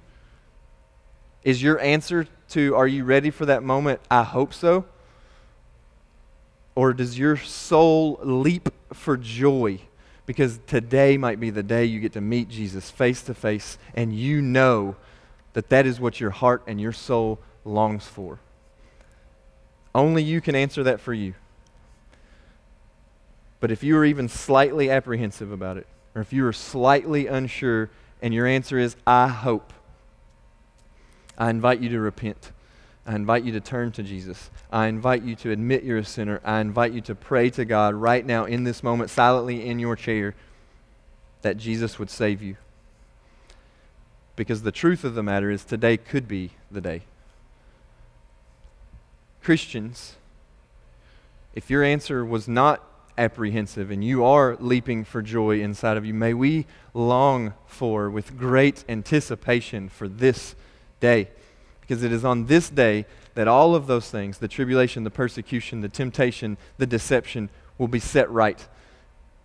Is 1.42 1.60
your 1.60 1.80
answer 1.80 2.28
to 2.50 2.76
are 2.76 2.86
you 2.86 3.02
ready 3.02 3.30
for 3.30 3.46
that 3.46 3.64
moment? 3.64 3.98
I 4.08 4.22
hope 4.22 4.54
so. 4.54 4.84
Or 6.76 6.92
does 6.92 7.18
your 7.18 7.36
soul 7.36 8.20
leap 8.22 8.68
for 8.92 9.16
joy 9.16 9.80
because 10.26 10.58
today 10.66 11.16
might 11.16 11.38
be 11.38 11.50
the 11.50 11.62
day 11.62 11.84
you 11.84 12.00
get 12.00 12.12
to 12.14 12.20
meet 12.20 12.48
Jesus 12.48 12.90
face 12.90 13.22
to 13.22 13.34
face, 13.34 13.78
and 13.94 14.14
you 14.14 14.40
know 14.40 14.96
that 15.52 15.68
that 15.68 15.86
is 15.86 16.00
what 16.00 16.20
your 16.20 16.30
heart 16.30 16.62
and 16.66 16.80
your 16.80 16.92
soul 16.92 17.38
longs 17.64 18.06
for. 18.06 18.38
Only 19.94 20.22
you 20.22 20.40
can 20.40 20.54
answer 20.54 20.82
that 20.84 21.00
for 21.00 21.14
you. 21.14 21.34
But 23.60 23.70
if 23.70 23.82
you 23.82 23.96
are 23.96 24.04
even 24.04 24.28
slightly 24.28 24.90
apprehensive 24.90 25.52
about 25.52 25.76
it, 25.76 25.86
or 26.14 26.20
if 26.20 26.32
you 26.32 26.46
are 26.46 26.52
slightly 26.52 27.26
unsure, 27.26 27.90
and 28.20 28.34
your 28.34 28.46
answer 28.46 28.78
is, 28.78 28.96
I 29.06 29.28
hope, 29.28 29.72
I 31.36 31.50
invite 31.50 31.80
you 31.80 31.88
to 31.90 32.00
repent. 32.00 32.52
I 33.06 33.14
invite 33.14 33.44
you 33.44 33.52
to 33.52 33.60
turn 33.60 33.92
to 33.92 34.02
Jesus. 34.02 34.50
I 34.72 34.86
invite 34.86 35.22
you 35.22 35.34
to 35.36 35.50
admit 35.50 35.84
you're 35.84 35.98
a 35.98 36.04
sinner. 36.04 36.40
I 36.42 36.60
invite 36.60 36.92
you 36.92 37.02
to 37.02 37.14
pray 37.14 37.50
to 37.50 37.64
God 37.64 37.94
right 37.94 38.24
now 38.24 38.46
in 38.46 38.64
this 38.64 38.82
moment, 38.82 39.10
silently 39.10 39.66
in 39.66 39.78
your 39.78 39.94
chair, 39.94 40.34
that 41.42 41.58
Jesus 41.58 41.98
would 41.98 42.08
save 42.08 42.40
you. 42.40 42.56
Because 44.36 44.62
the 44.62 44.72
truth 44.72 45.04
of 45.04 45.14
the 45.14 45.22
matter 45.22 45.50
is, 45.50 45.64
today 45.64 45.98
could 45.98 46.26
be 46.26 46.52
the 46.70 46.80
day. 46.80 47.02
Christians, 49.42 50.14
if 51.54 51.68
your 51.68 51.84
answer 51.84 52.24
was 52.24 52.48
not 52.48 52.82
apprehensive 53.18 53.90
and 53.90 54.02
you 54.02 54.24
are 54.24 54.56
leaping 54.58 55.04
for 55.04 55.20
joy 55.20 55.60
inside 55.60 55.98
of 55.98 56.06
you, 56.06 56.14
may 56.14 56.32
we 56.32 56.66
long 56.94 57.52
for, 57.66 58.08
with 58.08 58.38
great 58.38 58.82
anticipation, 58.88 59.90
for 59.90 60.08
this 60.08 60.54
day. 61.00 61.28
Because 61.86 62.02
it 62.02 62.12
is 62.12 62.24
on 62.24 62.46
this 62.46 62.70
day 62.70 63.06
that 63.34 63.48
all 63.48 63.74
of 63.74 63.86
those 63.86 64.10
things 64.10 64.38
the 64.38 64.48
tribulation, 64.48 65.04
the 65.04 65.10
persecution, 65.10 65.80
the 65.80 65.88
temptation, 65.88 66.56
the 66.78 66.86
deception 66.86 67.50
will 67.78 67.88
be 67.88 68.00
set 68.00 68.30
right. 68.30 68.66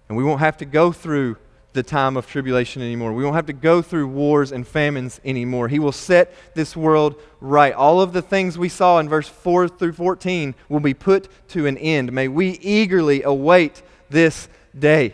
And 0.07 0.17
we 0.17 0.23
won't 0.23 0.39
have 0.39 0.57
to 0.57 0.65
go 0.65 0.91
through 0.91 1.37
the 1.73 1.83
time 1.83 2.17
of 2.17 2.27
tribulation 2.27 2.81
anymore. 2.81 3.13
We 3.13 3.23
won't 3.23 3.35
have 3.35 3.45
to 3.45 3.53
go 3.53 3.81
through 3.81 4.07
wars 4.07 4.51
and 4.51 4.67
famines 4.67 5.21
anymore. 5.23 5.67
He 5.67 5.77
will 5.77 5.91
set 5.91 6.33
this 6.55 6.75
world 6.75 7.15
right. 7.39 7.73
All 7.73 8.01
of 8.01 8.11
the 8.11 8.23
things 8.23 8.57
we 8.57 8.69
saw 8.69 8.97
in 8.99 9.07
verse 9.07 9.27
4 9.27 9.67
through 9.67 9.93
14 9.93 10.55
will 10.67 10.79
be 10.79 10.95
put 10.95 11.27
to 11.49 11.67
an 11.67 11.77
end. 11.77 12.11
May 12.11 12.27
we 12.27 12.51
eagerly 12.59 13.21
await 13.21 13.83
this 14.09 14.49
day 14.77 15.13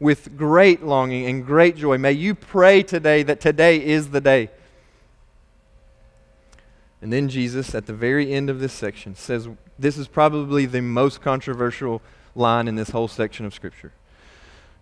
with 0.00 0.36
great 0.36 0.82
longing 0.82 1.26
and 1.26 1.46
great 1.46 1.76
joy. 1.76 1.98
May 1.98 2.12
you 2.12 2.34
pray 2.34 2.82
today 2.82 3.22
that 3.22 3.40
today 3.40 3.84
is 3.84 4.10
the 4.10 4.20
day. 4.20 4.50
And 7.02 7.12
then 7.12 7.28
Jesus, 7.28 7.74
at 7.74 7.86
the 7.86 7.94
very 7.94 8.32
end 8.32 8.50
of 8.50 8.60
this 8.60 8.72
section, 8.72 9.14
says 9.14 9.48
this 9.78 9.96
is 9.96 10.06
probably 10.06 10.66
the 10.66 10.82
most 10.82 11.22
controversial 11.22 12.02
line 12.34 12.68
in 12.68 12.76
this 12.76 12.90
whole 12.90 13.08
section 13.08 13.46
of 13.46 13.54
Scripture. 13.54 13.92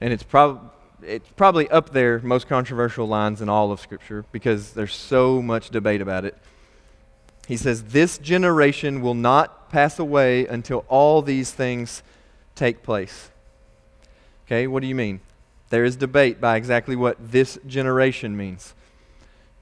And 0.00 0.12
it's, 0.12 0.24
prob- 0.24 0.72
it's 1.02 1.28
probably 1.36 1.68
up 1.68 1.90
there, 1.90 2.18
most 2.20 2.48
controversial 2.48 3.06
lines 3.06 3.40
in 3.40 3.48
all 3.48 3.70
of 3.70 3.80
Scripture, 3.80 4.24
because 4.32 4.72
there's 4.72 4.94
so 4.94 5.40
much 5.40 5.70
debate 5.70 6.00
about 6.00 6.24
it. 6.24 6.36
He 7.46 7.56
says, 7.56 7.84
This 7.84 8.18
generation 8.18 9.00
will 9.00 9.14
not 9.14 9.70
pass 9.70 9.98
away 9.98 10.46
until 10.46 10.84
all 10.88 11.22
these 11.22 11.50
things 11.52 12.02
take 12.54 12.82
place. 12.82 13.30
Okay, 14.46 14.66
what 14.66 14.80
do 14.80 14.88
you 14.88 14.94
mean? 14.94 15.20
There 15.70 15.84
is 15.84 15.96
debate 15.96 16.40
by 16.40 16.56
exactly 16.56 16.96
what 16.96 17.16
this 17.30 17.58
generation 17.66 18.36
means. 18.36 18.74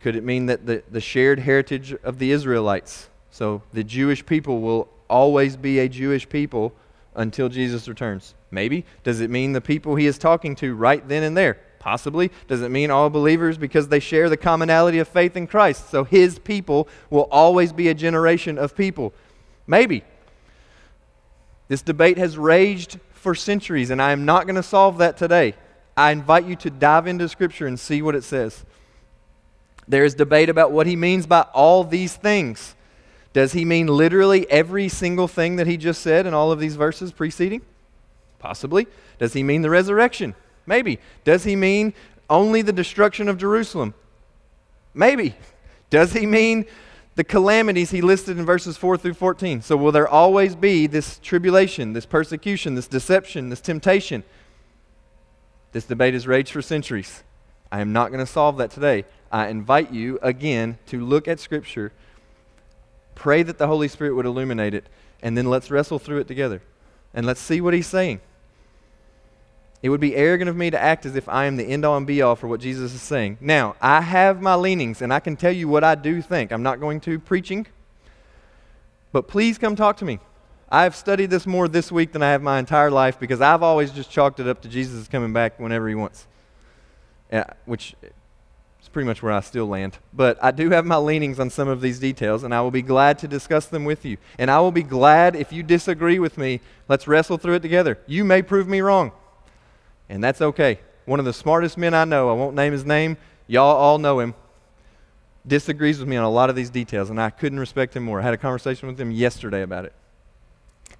Could 0.00 0.16
it 0.16 0.24
mean 0.24 0.46
that 0.46 0.66
the, 0.66 0.82
the 0.90 1.00
shared 1.00 1.40
heritage 1.40 1.94
of 2.02 2.18
the 2.18 2.30
Israelites, 2.30 3.08
so 3.30 3.62
the 3.72 3.84
Jewish 3.84 4.24
people 4.24 4.60
will 4.60 4.88
always 5.08 5.56
be 5.56 5.78
a 5.78 5.88
Jewish 5.88 6.28
people 6.28 6.72
until 7.14 7.48
Jesus 7.48 7.88
returns? 7.88 8.34
Maybe. 8.50 8.84
Does 9.02 9.20
it 9.20 9.30
mean 9.30 9.52
the 9.52 9.60
people 9.60 9.96
he 9.96 10.06
is 10.06 10.18
talking 10.18 10.54
to 10.56 10.74
right 10.74 11.06
then 11.08 11.22
and 11.22 11.36
there? 11.36 11.58
Possibly. 11.78 12.30
Does 12.48 12.62
it 12.62 12.70
mean 12.70 12.90
all 12.90 13.10
believers 13.10 13.58
because 13.58 13.88
they 13.88 14.00
share 14.00 14.28
the 14.28 14.36
commonality 14.36 14.98
of 14.98 15.08
faith 15.08 15.36
in 15.36 15.46
Christ? 15.46 15.90
So 15.90 16.04
his 16.04 16.38
people 16.38 16.88
will 17.10 17.28
always 17.30 17.72
be 17.72 17.88
a 17.88 17.94
generation 17.94 18.58
of 18.58 18.76
people? 18.76 19.12
Maybe. 19.66 20.04
This 21.68 21.82
debate 21.82 22.18
has 22.18 22.38
raged 22.38 23.00
for 23.12 23.34
centuries, 23.34 23.90
and 23.90 24.00
I 24.00 24.12
am 24.12 24.24
not 24.24 24.46
going 24.46 24.56
to 24.56 24.62
solve 24.62 24.98
that 24.98 25.16
today. 25.16 25.54
I 25.96 26.12
invite 26.12 26.44
you 26.44 26.56
to 26.56 26.70
dive 26.70 27.06
into 27.06 27.28
Scripture 27.28 27.66
and 27.66 27.78
see 27.78 28.02
what 28.02 28.14
it 28.14 28.22
says. 28.22 28.64
There 29.88 30.04
is 30.04 30.14
debate 30.14 30.48
about 30.48 30.72
what 30.72 30.86
he 30.86 30.96
means 30.96 31.26
by 31.26 31.42
all 31.52 31.84
these 31.84 32.16
things. 32.16 32.74
Does 33.32 33.52
he 33.52 33.64
mean 33.64 33.86
literally 33.86 34.50
every 34.50 34.88
single 34.88 35.28
thing 35.28 35.56
that 35.56 35.66
he 35.66 35.76
just 35.76 36.00
said 36.00 36.26
in 36.26 36.34
all 36.34 36.50
of 36.50 36.58
these 36.58 36.76
verses 36.76 37.12
preceding? 37.12 37.62
Possibly. 38.38 38.86
Does 39.18 39.32
he 39.32 39.42
mean 39.42 39.62
the 39.62 39.70
resurrection? 39.70 40.34
Maybe. 40.66 40.98
Does 41.24 41.44
he 41.44 41.54
mean 41.54 41.94
only 42.28 42.62
the 42.62 42.72
destruction 42.72 43.28
of 43.28 43.38
Jerusalem? 43.38 43.94
Maybe. 44.94 45.34
Does 45.90 46.12
he 46.12 46.26
mean 46.26 46.66
the 47.14 47.24
calamities 47.24 47.90
he 47.90 48.00
listed 48.00 48.38
in 48.38 48.44
verses 48.44 48.76
4 48.76 48.96
through 48.96 49.14
14? 49.14 49.62
So, 49.62 49.76
will 49.76 49.92
there 49.92 50.08
always 50.08 50.56
be 50.56 50.86
this 50.86 51.18
tribulation, 51.18 51.92
this 51.92 52.06
persecution, 52.06 52.74
this 52.74 52.88
deception, 52.88 53.50
this 53.50 53.60
temptation? 53.60 54.24
This 55.72 55.84
debate 55.84 56.14
has 56.14 56.26
raged 56.26 56.52
for 56.52 56.62
centuries. 56.62 57.22
I 57.70 57.80
am 57.80 57.92
not 57.92 58.10
going 58.10 58.24
to 58.24 58.30
solve 58.30 58.58
that 58.58 58.70
today. 58.70 59.04
I 59.30 59.48
invite 59.48 59.92
you 59.92 60.18
again 60.22 60.78
to 60.86 61.04
look 61.04 61.28
at 61.28 61.40
Scripture, 61.40 61.92
pray 63.14 63.42
that 63.42 63.58
the 63.58 63.66
Holy 63.66 63.88
Spirit 63.88 64.14
would 64.14 64.26
illuminate 64.26 64.74
it, 64.74 64.86
and 65.22 65.36
then 65.36 65.50
let's 65.50 65.70
wrestle 65.70 65.98
through 65.98 66.18
it 66.18 66.28
together. 66.28 66.62
And 67.12 67.26
let's 67.26 67.40
see 67.40 67.60
what 67.60 67.74
He's 67.74 67.86
saying. 67.86 68.20
It 69.82 69.90
would 69.90 70.00
be 70.00 70.16
arrogant 70.16 70.48
of 70.48 70.56
me 70.56 70.70
to 70.70 70.80
act 70.80 71.06
as 71.06 71.16
if 71.16 71.28
I 71.28 71.44
am 71.44 71.56
the 71.56 71.64
end 71.64 71.84
all 71.84 71.96
and 71.96 72.06
be 72.06 72.22
all 72.22 72.34
for 72.34 72.48
what 72.48 72.60
Jesus 72.60 72.94
is 72.94 73.02
saying. 73.02 73.38
Now, 73.40 73.76
I 73.80 74.00
have 74.00 74.40
my 74.40 74.54
leanings, 74.54 75.02
and 75.02 75.12
I 75.12 75.20
can 75.20 75.36
tell 75.36 75.52
you 75.52 75.68
what 75.68 75.84
I 75.84 75.94
do 75.94 76.22
think. 76.22 76.50
I'm 76.52 76.62
not 76.62 76.80
going 76.80 77.00
to 77.00 77.18
preaching, 77.18 77.66
but 79.12 79.28
please 79.28 79.58
come 79.58 79.76
talk 79.76 79.96
to 79.98 80.04
me. 80.04 80.18
I've 80.68 80.96
studied 80.96 81.30
this 81.30 81.46
more 81.46 81.68
this 81.68 81.92
week 81.92 82.12
than 82.12 82.22
I 82.22 82.32
have 82.32 82.42
my 82.42 82.58
entire 82.58 82.90
life 82.90 83.20
because 83.20 83.40
I've 83.40 83.62
always 83.62 83.92
just 83.92 84.10
chalked 84.10 84.40
it 84.40 84.48
up 84.48 84.62
to 84.62 84.68
Jesus 84.68 85.06
coming 85.06 85.32
back 85.32 85.60
whenever 85.60 85.88
he 85.88 85.94
wants, 85.94 86.26
Uh, 87.32 87.44
which 87.64 87.96
is 88.86 88.88
pretty 88.88 89.06
much 89.06 89.20
where 89.20 89.32
I 89.32 89.40
still 89.40 89.66
land. 89.66 89.98
But 90.12 90.38
I 90.42 90.52
do 90.52 90.70
have 90.70 90.86
my 90.86 90.96
leanings 90.96 91.40
on 91.40 91.50
some 91.50 91.66
of 91.66 91.80
these 91.80 91.98
details, 91.98 92.44
and 92.44 92.54
I 92.54 92.60
will 92.60 92.70
be 92.70 92.82
glad 92.82 93.18
to 93.18 93.28
discuss 93.28 93.66
them 93.66 93.84
with 93.84 94.04
you. 94.04 94.16
And 94.38 94.48
I 94.48 94.60
will 94.60 94.70
be 94.70 94.84
glad 94.84 95.34
if 95.34 95.52
you 95.52 95.64
disagree 95.64 96.20
with 96.20 96.38
me. 96.38 96.60
Let's 96.88 97.08
wrestle 97.08 97.36
through 97.36 97.54
it 97.54 97.62
together. 97.62 97.98
You 98.06 98.24
may 98.24 98.42
prove 98.42 98.68
me 98.68 98.80
wrong, 98.80 99.10
and 100.08 100.22
that's 100.22 100.40
okay. 100.40 100.78
One 101.04 101.18
of 101.18 101.24
the 101.24 101.32
smartest 101.32 101.76
men 101.76 101.94
I 101.94 102.04
know, 102.04 102.30
I 102.30 102.32
won't 102.32 102.54
name 102.54 102.72
his 102.72 102.84
name, 102.84 103.16
y'all 103.48 103.76
all 103.76 103.98
know 103.98 104.20
him, 104.20 104.34
disagrees 105.46 105.98
with 105.98 106.08
me 106.08 106.16
on 106.16 106.24
a 106.24 106.30
lot 106.30 106.48
of 106.48 106.54
these 106.54 106.70
details, 106.70 107.10
and 107.10 107.20
I 107.20 107.30
couldn't 107.30 107.60
respect 107.60 107.96
him 107.96 108.04
more. 108.04 108.20
I 108.20 108.22
had 108.22 108.34
a 108.34 108.38
conversation 108.38 108.88
with 108.88 109.00
him 109.00 109.10
yesterday 109.10 109.62
about 109.62 109.84
it. 109.84 109.92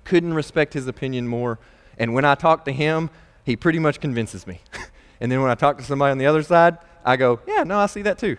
Couldn't 0.05 0.35
respect 0.35 0.75
his 0.75 0.89
opinion 0.89 1.29
more. 1.29 1.59
And 1.99 2.15
when 2.15 2.25
I 2.25 2.35
talk 2.35 2.65
to 2.65 2.73
him, 2.73 3.11
he 3.45 3.57
pretty 3.57 3.79
much 3.79 4.01
convinces 4.01 4.47
me. 4.47 4.61
and 5.21 5.31
then 5.31 5.41
when 5.41 5.51
I 5.51 5.55
talk 5.55 5.79
to 5.79 5.85
somebody 5.85 6.13
on 6.13 6.19
the 6.19 6.27
other 6.27 6.43
side, 6.43 6.79
I 7.05 7.17
go, 7.17 7.41
yeah, 7.47 7.63
no, 7.63 7.79
I 7.79 7.87
see 7.87 8.03
that 8.03 8.19
too. 8.19 8.37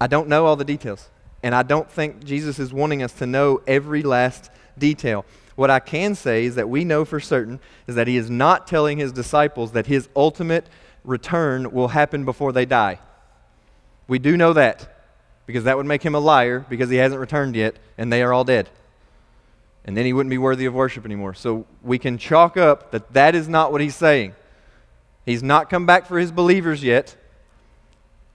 I 0.00 0.06
don't 0.06 0.28
know 0.28 0.46
all 0.46 0.56
the 0.56 0.64
details. 0.64 1.08
And 1.42 1.54
I 1.54 1.62
don't 1.62 1.90
think 1.90 2.24
Jesus 2.24 2.58
is 2.58 2.72
wanting 2.72 3.02
us 3.02 3.12
to 3.14 3.26
know 3.26 3.60
every 3.66 4.02
last 4.02 4.50
detail. 4.76 5.24
What 5.56 5.70
I 5.70 5.80
can 5.80 6.14
say 6.14 6.44
is 6.44 6.54
that 6.54 6.68
we 6.68 6.84
know 6.84 7.04
for 7.04 7.20
certain 7.20 7.60
is 7.86 7.96
that 7.96 8.06
he 8.06 8.16
is 8.16 8.30
not 8.30 8.66
telling 8.66 8.98
his 8.98 9.12
disciples 9.12 9.72
that 9.72 9.86
his 9.86 10.08
ultimate 10.14 10.66
return 11.04 11.70
will 11.72 11.88
happen 11.88 12.24
before 12.24 12.52
they 12.52 12.64
die. 12.64 13.00
We 14.06 14.18
do 14.18 14.36
know 14.36 14.52
that 14.52 14.94
because 15.46 15.64
that 15.64 15.76
would 15.76 15.86
make 15.86 16.02
him 16.02 16.14
a 16.14 16.20
liar 16.20 16.64
because 16.68 16.90
he 16.90 16.96
hasn't 16.96 17.20
returned 17.20 17.56
yet 17.56 17.76
and 17.96 18.12
they 18.12 18.22
are 18.22 18.32
all 18.32 18.44
dead 18.44 18.68
and 19.88 19.96
then 19.96 20.04
he 20.04 20.12
wouldn't 20.12 20.28
be 20.28 20.36
worthy 20.36 20.66
of 20.66 20.74
worship 20.74 21.06
anymore. 21.06 21.32
So 21.32 21.64
we 21.82 21.98
can 21.98 22.18
chalk 22.18 22.58
up 22.58 22.90
that 22.90 23.10
that 23.14 23.34
is 23.34 23.48
not 23.48 23.72
what 23.72 23.80
he's 23.80 23.96
saying. 23.96 24.34
He's 25.28 25.42
not 25.42 25.68
come 25.68 25.84
back 25.84 26.06
for 26.06 26.18
his 26.18 26.32
believers 26.32 26.82
yet. 26.82 27.14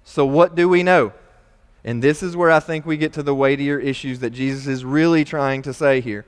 So 0.03 0.27
what 0.27 0.53
do 0.53 0.69
we 0.69 0.83
know? 0.83 1.11
And 1.83 2.03
this 2.03 2.21
is 2.21 2.37
where 2.37 2.51
I 2.51 2.59
think 2.59 2.85
we 2.85 2.97
get 2.97 3.13
to 3.13 3.23
the 3.23 3.33
weightier 3.33 3.79
issues 3.79 4.19
that 4.19 4.29
Jesus 4.29 4.67
is 4.67 4.85
really 4.85 5.25
trying 5.25 5.63
to 5.63 5.73
say 5.73 6.01
here. 6.01 6.23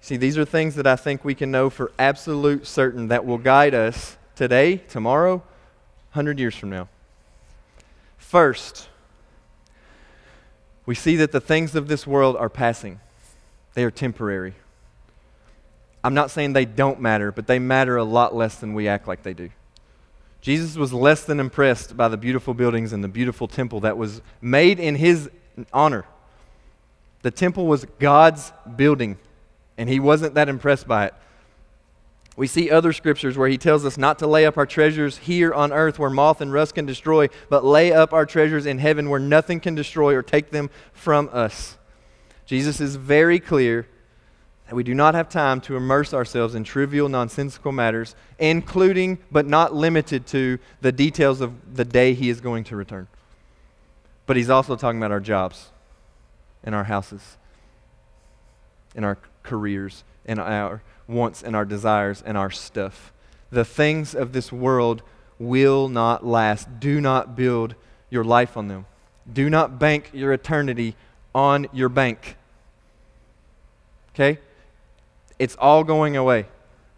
See, 0.00 0.16
these 0.16 0.38
are 0.38 0.46
things 0.46 0.74
that 0.76 0.86
I 0.86 0.96
think 0.96 1.22
we 1.22 1.34
can 1.34 1.50
know 1.50 1.68
for 1.68 1.92
absolute 1.98 2.66
certain 2.66 3.08
that 3.08 3.26
will 3.26 3.36
guide 3.36 3.74
us 3.74 4.16
today, 4.36 4.78
tomorrow, 4.78 5.42
100 6.12 6.38
years 6.38 6.56
from 6.56 6.70
now. 6.70 6.88
First, 8.16 8.88
we 10.86 10.94
see 10.94 11.16
that 11.16 11.30
the 11.30 11.42
things 11.42 11.74
of 11.74 11.88
this 11.88 12.06
world 12.06 12.36
are 12.36 12.48
passing. 12.48 13.00
They 13.74 13.84
are 13.84 13.90
temporary. 13.90 14.54
I'm 16.02 16.14
not 16.14 16.30
saying 16.30 16.54
they 16.54 16.64
don't 16.64 17.00
matter, 17.00 17.30
but 17.30 17.46
they 17.46 17.58
matter 17.58 17.96
a 17.96 18.04
lot 18.04 18.34
less 18.34 18.56
than 18.56 18.74
we 18.74 18.88
act 18.88 19.06
like 19.06 19.22
they 19.22 19.34
do. 19.34 19.50
Jesus 20.40 20.76
was 20.76 20.92
less 20.92 21.24
than 21.24 21.38
impressed 21.38 21.96
by 21.96 22.08
the 22.08 22.16
beautiful 22.16 22.54
buildings 22.54 22.92
and 22.92 23.04
the 23.04 23.08
beautiful 23.08 23.46
temple 23.46 23.80
that 23.80 23.98
was 23.98 24.22
made 24.40 24.80
in 24.80 24.94
his 24.94 25.28
honor. 25.72 26.06
The 27.22 27.30
temple 27.30 27.66
was 27.66 27.84
God's 27.98 28.52
building, 28.76 29.18
and 29.76 29.88
he 29.88 30.00
wasn't 30.00 30.34
that 30.34 30.48
impressed 30.48 30.88
by 30.88 31.06
it. 31.06 31.14
We 32.36 32.46
see 32.46 32.70
other 32.70 32.94
scriptures 32.94 33.36
where 33.36 33.48
he 33.48 33.58
tells 33.58 33.84
us 33.84 33.98
not 33.98 34.18
to 34.20 34.26
lay 34.26 34.46
up 34.46 34.56
our 34.56 34.64
treasures 34.64 35.18
here 35.18 35.52
on 35.52 35.74
earth 35.74 35.98
where 35.98 36.08
moth 36.08 36.40
and 36.40 36.50
rust 36.50 36.74
can 36.74 36.86
destroy, 36.86 37.28
but 37.50 37.62
lay 37.62 37.92
up 37.92 38.14
our 38.14 38.24
treasures 38.24 38.64
in 38.64 38.78
heaven 38.78 39.10
where 39.10 39.20
nothing 39.20 39.60
can 39.60 39.74
destroy 39.74 40.14
or 40.14 40.22
take 40.22 40.50
them 40.50 40.70
from 40.94 41.28
us. 41.34 41.76
Jesus 42.46 42.80
is 42.80 42.96
very 42.96 43.40
clear 43.40 43.86
we 44.72 44.84
do 44.84 44.94
not 44.94 45.14
have 45.14 45.28
time 45.28 45.60
to 45.62 45.76
immerse 45.76 46.14
ourselves 46.14 46.54
in 46.54 46.64
trivial, 46.64 47.08
nonsensical 47.08 47.72
matters, 47.72 48.14
including 48.38 49.18
but 49.30 49.46
not 49.46 49.74
limited 49.74 50.26
to 50.28 50.58
the 50.80 50.92
details 50.92 51.40
of 51.40 51.74
the 51.74 51.84
day 51.84 52.14
he 52.14 52.28
is 52.28 52.40
going 52.40 52.64
to 52.64 52.76
return. 52.76 53.08
But 54.26 54.36
he's 54.36 54.50
also 54.50 54.76
talking 54.76 54.98
about 54.98 55.10
our 55.10 55.20
jobs 55.20 55.70
and 56.62 56.74
our 56.74 56.84
houses 56.84 57.36
and 58.94 59.04
our 59.04 59.18
careers 59.42 60.04
and 60.24 60.38
our 60.38 60.82
wants 61.08 61.42
and 61.42 61.56
our 61.56 61.64
desires 61.64 62.22
and 62.24 62.38
our 62.38 62.50
stuff. 62.50 63.12
The 63.50 63.64
things 63.64 64.14
of 64.14 64.32
this 64.32 64.52
world 64.52 65.02
will 65.38 65.88
not 65.88 66.24
last. 66.24 66.78
Do 66.78 67.00
not 67.00 67.34
build 67.34 67.74
your 68.10 68.22
life 68.22 68.56
on 68.56 68.68
them. 68.68 68.86
Do 69.32 69.50
not 69.50 69.78
bank 69.78 70.10
your 70.12 70.32
eternity 70.32 70.94
on 71.34 71.66
your 71.72 71.88
bank. 71.88 72.36
Okay? 74.14 74.38
It's 75.40 75.56
all 75.56 75.84
going 75.84 76.18
away. 76.18 76.44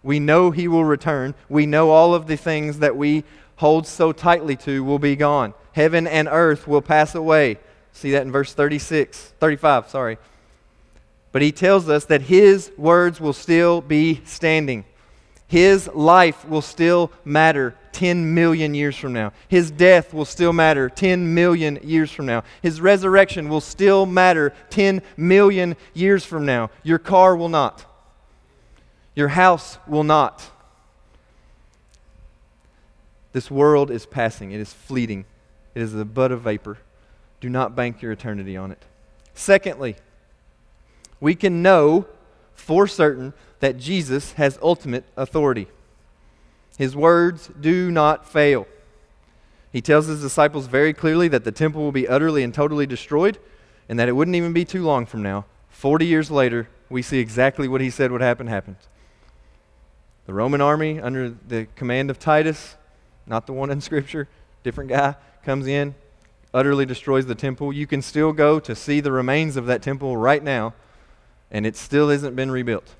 We 0.02 0.18
know 0.18 0.50
He 0.50 0.66
will 0.66 0.84
return. 0.84 1.36
We 1.48 1.64
know 1.64 1.90
all 1.90 2.12
of 2.12 2.26
the 2.26 2.36
things 2.36 2.80
that 2.80 2.96
we 2.96 3.22
hold 3.56 3.86
so 3.86 4.10
tightly 4.10 4.56
to 4.56 4.82
will 4.82 4.98
be 4.98 5.14
gone. 5.14 5.54
Heaven 5.70 6.08
and 6.08 6.26
earth 6.28 6.66
will 6.66 6.82
pass 6.82 7.14
away. 7.14 7.60
See 7.92 8.10
that 8.10 8.22
in 8.22 8.32
verse 8.32 8.52
36, 8.52 9.34
35, 9.38 9.88
sorry. 9.88 10.18
But 11.30 11.42
he 11.42 11.52
tells 11.52 11.88
us 11.88 12.06
that 12.06 12.22
his 12.22 12.72
words 12.76 13.20
will 13.20 13.32
still 13.32 13.80
be 13.80 14.20
standing. 14.24 14.86
His 15.46 15.86
life 15.94 16.44
will 16.44 16.62
still 16.62 17.12
matter 17.24 17.76
10 17.92 18.34
million 18.34 18.74
years 18.74 18.96
from 18.96 19.12
now. 19.12 19.32
His 19.46 19.70
death 19.70 20.12
will 20.12 20.24
still 20.24 20.52
matter 20.52 20.88
10 20.88 21.32
million 21.32 21.78
years 21.84 22.10
from 22.10 22.26
now. 22.26 22.42
His 22.60 22.80
resurrection 22.80 23.48
will 23.48 23.60
still 23.60 24.04
matter 24.04 24.52
10 24.70 25.00
million 25.16 25.76
years 25.94 26.24
from 26.24 26.44
now. 26.44 26.70
Your 26.82 26.98
car 26.98 27.36
will 27.36 27.48
not. 27.48 27.86
Your 29.14 29.28
house 29.28 29.78
will 29.86 30.04
not. 30.04 30.50
This 33.32 33.50
world 33.50 33.90
is 33.90 34.06
passing, 34.06 34.52
it 34.52 34.60
is 34.60 34.72
fleeting, 34.72 35.24
it 35.74 35.82
is 35.82 35.92
the 35.92 36.04
bud 36.04 36.32
of 36.32 36.42
vapor. 36.42 36.78
Do 37.40 37.48
not 37.48 37.74
bank 37.74 38.02
your 38.02 38.12
eternity 38.12 38.56
on 38.56 38.70
it. 38.70 38.82
Secondly, 39.34 39.96
we 41.20 41.34
can 41.34 41.62
know 41.62 42.06
for 42.54 42.86
certain 42.86 43.32
that 43.60 43.78
Jesus 43.78 44.32
has 44.32 44.58
ultimate 44.62 45.04
authority. 45.16 45.68
His 46.76 46.94
words 46.94 47.50
do 47.60 47.90
not 47.90 48.26
fail. 48.30 48.66
He 49.72 49.80
tells 49.80 50.06
his 50.06 50.20
disciples 50.20 50.66
very 50.66 50.92
clearly 50.92 51.28
that 51.28 51.44
the 51.44 51.52
temple 51.52 51.82
will 51.82 51.92
be 51.92 52.06
utterly 52.06 52.42
and 52.42 52.52
totally 52.52 52.86
destroyed 52.86 53.38
and 53.88 53.98
that 53.98 54.08
it 54.08 54.12
wouldn't 54.12 54.36
even 54.36 54.52
be 54.52 54.64
too 54.64 54.82
long 54.82 55.06
from 55.06 55.22
now. 55.22 55.46
40 55.70 56.06
years 56.06 56.30
later, 56.30 56.68
we 56.90 57.02
see 57.02 57.18
exactly 57.18 57.68
what 57.68 57.80
he 57.80 57.88
said 57.88 58.12
would 58.12 58.20
happen 58.20 58.46
happens. 58.46 58.88
The 60.26 60.34
Roman 60.34 60.60
army, 60.60 61.00
under 61.00 61.30
the 61.30 61.66
command 61.74 62.10
of 62.10 62.18
Titus, 62.18 62.76
not 63.26 63.46
the 63.46 63.52
one 63.52 63.70
in 63.70 63.80
Scripture, 63.82 64.28
different 64.62 64.90
guy, 64.90 65.16
comes 65.44 65.66
in, 65.66 65.94
utterly 66.54 66.86
destroys 66.86 67.26
the 67.26 67.34
temple. 67.34 67.72
You 67.72 67.86
can 67.86 68.02
still 68.02 68.32
go 68.32 68.60
to 68.60 68.74
see 68.74 69.00
the 69.00 69.12
remains 69.12 69.56
of 69.56 69.66
that 69.66 69.82
temple 69.82 70.16
right 70.16 70.42
now, 70.42 70.74
and 71.50 71.66
it 71.66 71.76
still 71.76 72.08
hasn't 72.08 72.36
been 72.36 72.50
rebuilt. 72.50 72.94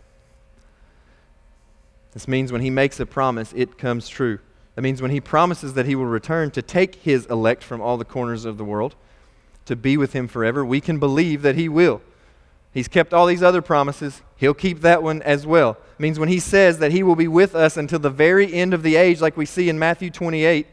This 2.12 2.28
means 2.28 2.52
when 2.52 2.60
he 2.60 2.70
makes 2.70 3.00
a 3.00 3.06
promise, 3.06 3.52
it 3.56 3.78
comes 3.78 4.08
true. 4.08 4.38
That 4.74 4.82
means 4.82 5.00
when 5.00 5.10
he 5.10 5.20
promises 5.20 5.74
that 5.74 5.86
he 5.86 5.94
will 5.94 6.06
return 6.06 6.50
to 6.52 6.62
take 6.62 6.96
his 6.96 7.26
elect 7.26 7.62
from 7.62 7.80
all 7.80 7.96
the 7.96 8.04
corners 8.04 8.44
of 8.44 8.58
the 8.58 8.64
world, 8.64 8.94
to 9.66 9.76
be 9.76 9.96
with 9.96 10.12
him 10.12 10.28
forever, 10.28 10.64
we 10.64 10.80
can 10.80 10.98
believe 10.98 11.42
that 11.42 11.54
he 11.54 11.68
will. 11.68 12.02
He's 12.72 12.88
kept 12.88 13.14
all 13.14 13.26
these 13.26 13.42
other 13.42 13.62
promises. 13.62 14.22
He'll 14.42 14.54
keep 14.54 14.80
that 14.80 15.04
one 15.04 15.22
as 15.22 15.46
well. 15.46 15.70
It 15.70 16.00
means 16.00 16.18
when 16.18 16.28
he 16.28 16.40
says 16.40 16.78
that 16.78 16.90
he 16.90 17.04
will 17.04 17.14
be 17.14 17.28
with 17.28 17.54
us 17.54 17.76
until 17.76 18.00
the 18.00 18.10
very 18.10 18.52
end 18.52 18.74
of 18.74 18.82
the 18.82 18.96
age, 18.96 19.20
like 19.20 19.36
we 19.36 19.46
see 19.46 19.68
in 19.68 19.78
Matthew 19.78 20.10
28, 20.10 20.66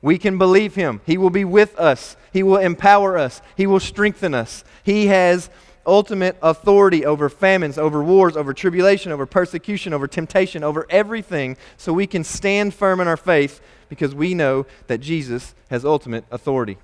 we 0.00 0.18
can 0.18 0.38
believe 0.38 0.76
him. 0.76 1.00
He 1.04 1.18
will 1.18 1.28
be 1.28 1.44
with 1.44 1.76
us. 1.80 2.16
He 2.32 2.44
will 2.44 2.58
empower 2.58 3.18
us. 3.18 3.42
He 3.56 3.66
will 3.66 3.80
strengthen 3.80 4.34
us. 4.34 4.62
He 4.84 5.08
has 5.08 5.50
ultimate 5.84 6.36
authority 6.40 7.04
over 7.04 7.28
famines, 7.28 7.76
over 7.76 8.04
wars, 8.04 8.36
over 8.36 8.54
tribulation, 8.54 9.10
over 9.10 9.26
persecution, 9.26 9.92
over 9.92 10.06
temptation, 10.06 10.62
over 10.62 10.86
everything, 10.88 11.56
so 11.76 11.92
we 11.92 12.06
can 12.06 12.22
stand 12.22 12.72
firm 12.72 13.00
in 13.00 13.08
our 13.08 13.16
faith 13.16 13.60
because 13.88 14.14
we 14.14 14.32
know 14.32 14.64
that 14.86 14.98
Jesus 14.98 15.56
has 15.70 15.84
ultimate 15.84 16.24
authority. 16.30 16.78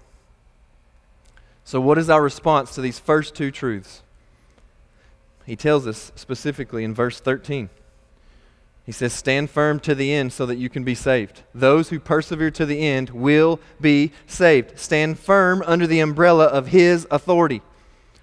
So, 1.62 1.81
what 1.81 1.97
is 1.97 2.11
our 2.11 2.20
response 2.20 2.75
to 2.75 2.81
these 2.81 2.99
first 2.99 3.37
two 3.37 3.53
truths? 3.53 4.03
He 5.46 5.57
tells 5.57 5.87
us 5.87 6.12
specifically 6.14 6.85
in 6.85 6.94
verse 6.94 7.20
13. 7.20 7.68
He 8.85 8.92
says, 8.92 9.12
Stand 9.12 9.50
firm 9.50 9.80
to 9.80 9.94
the 9.94 10.12
end 10.12 10.33
so 10.33 10.44
that 10.46 10.57
you 10.57 10.68
can 10.68 10.85
be 10.85 10.94
saved. 10.94 11.42
Those 11.54 11.88
who 11.88 11.98
persevere 11.98 12.50
to 12.52 12.66
the 12.66 12.87
end 12.87 13.11
will 13.11 13.61
be 13.80 14.12
saved. 14.26 14.78
Stand 14.78 15.18
firm 15.18 15.62
under 15.66 15.87
the 15.87 16.00
umbrella 16.00 16.46
of 16.46 16.68
His 16.68 17.07
authority. 17.11 17.62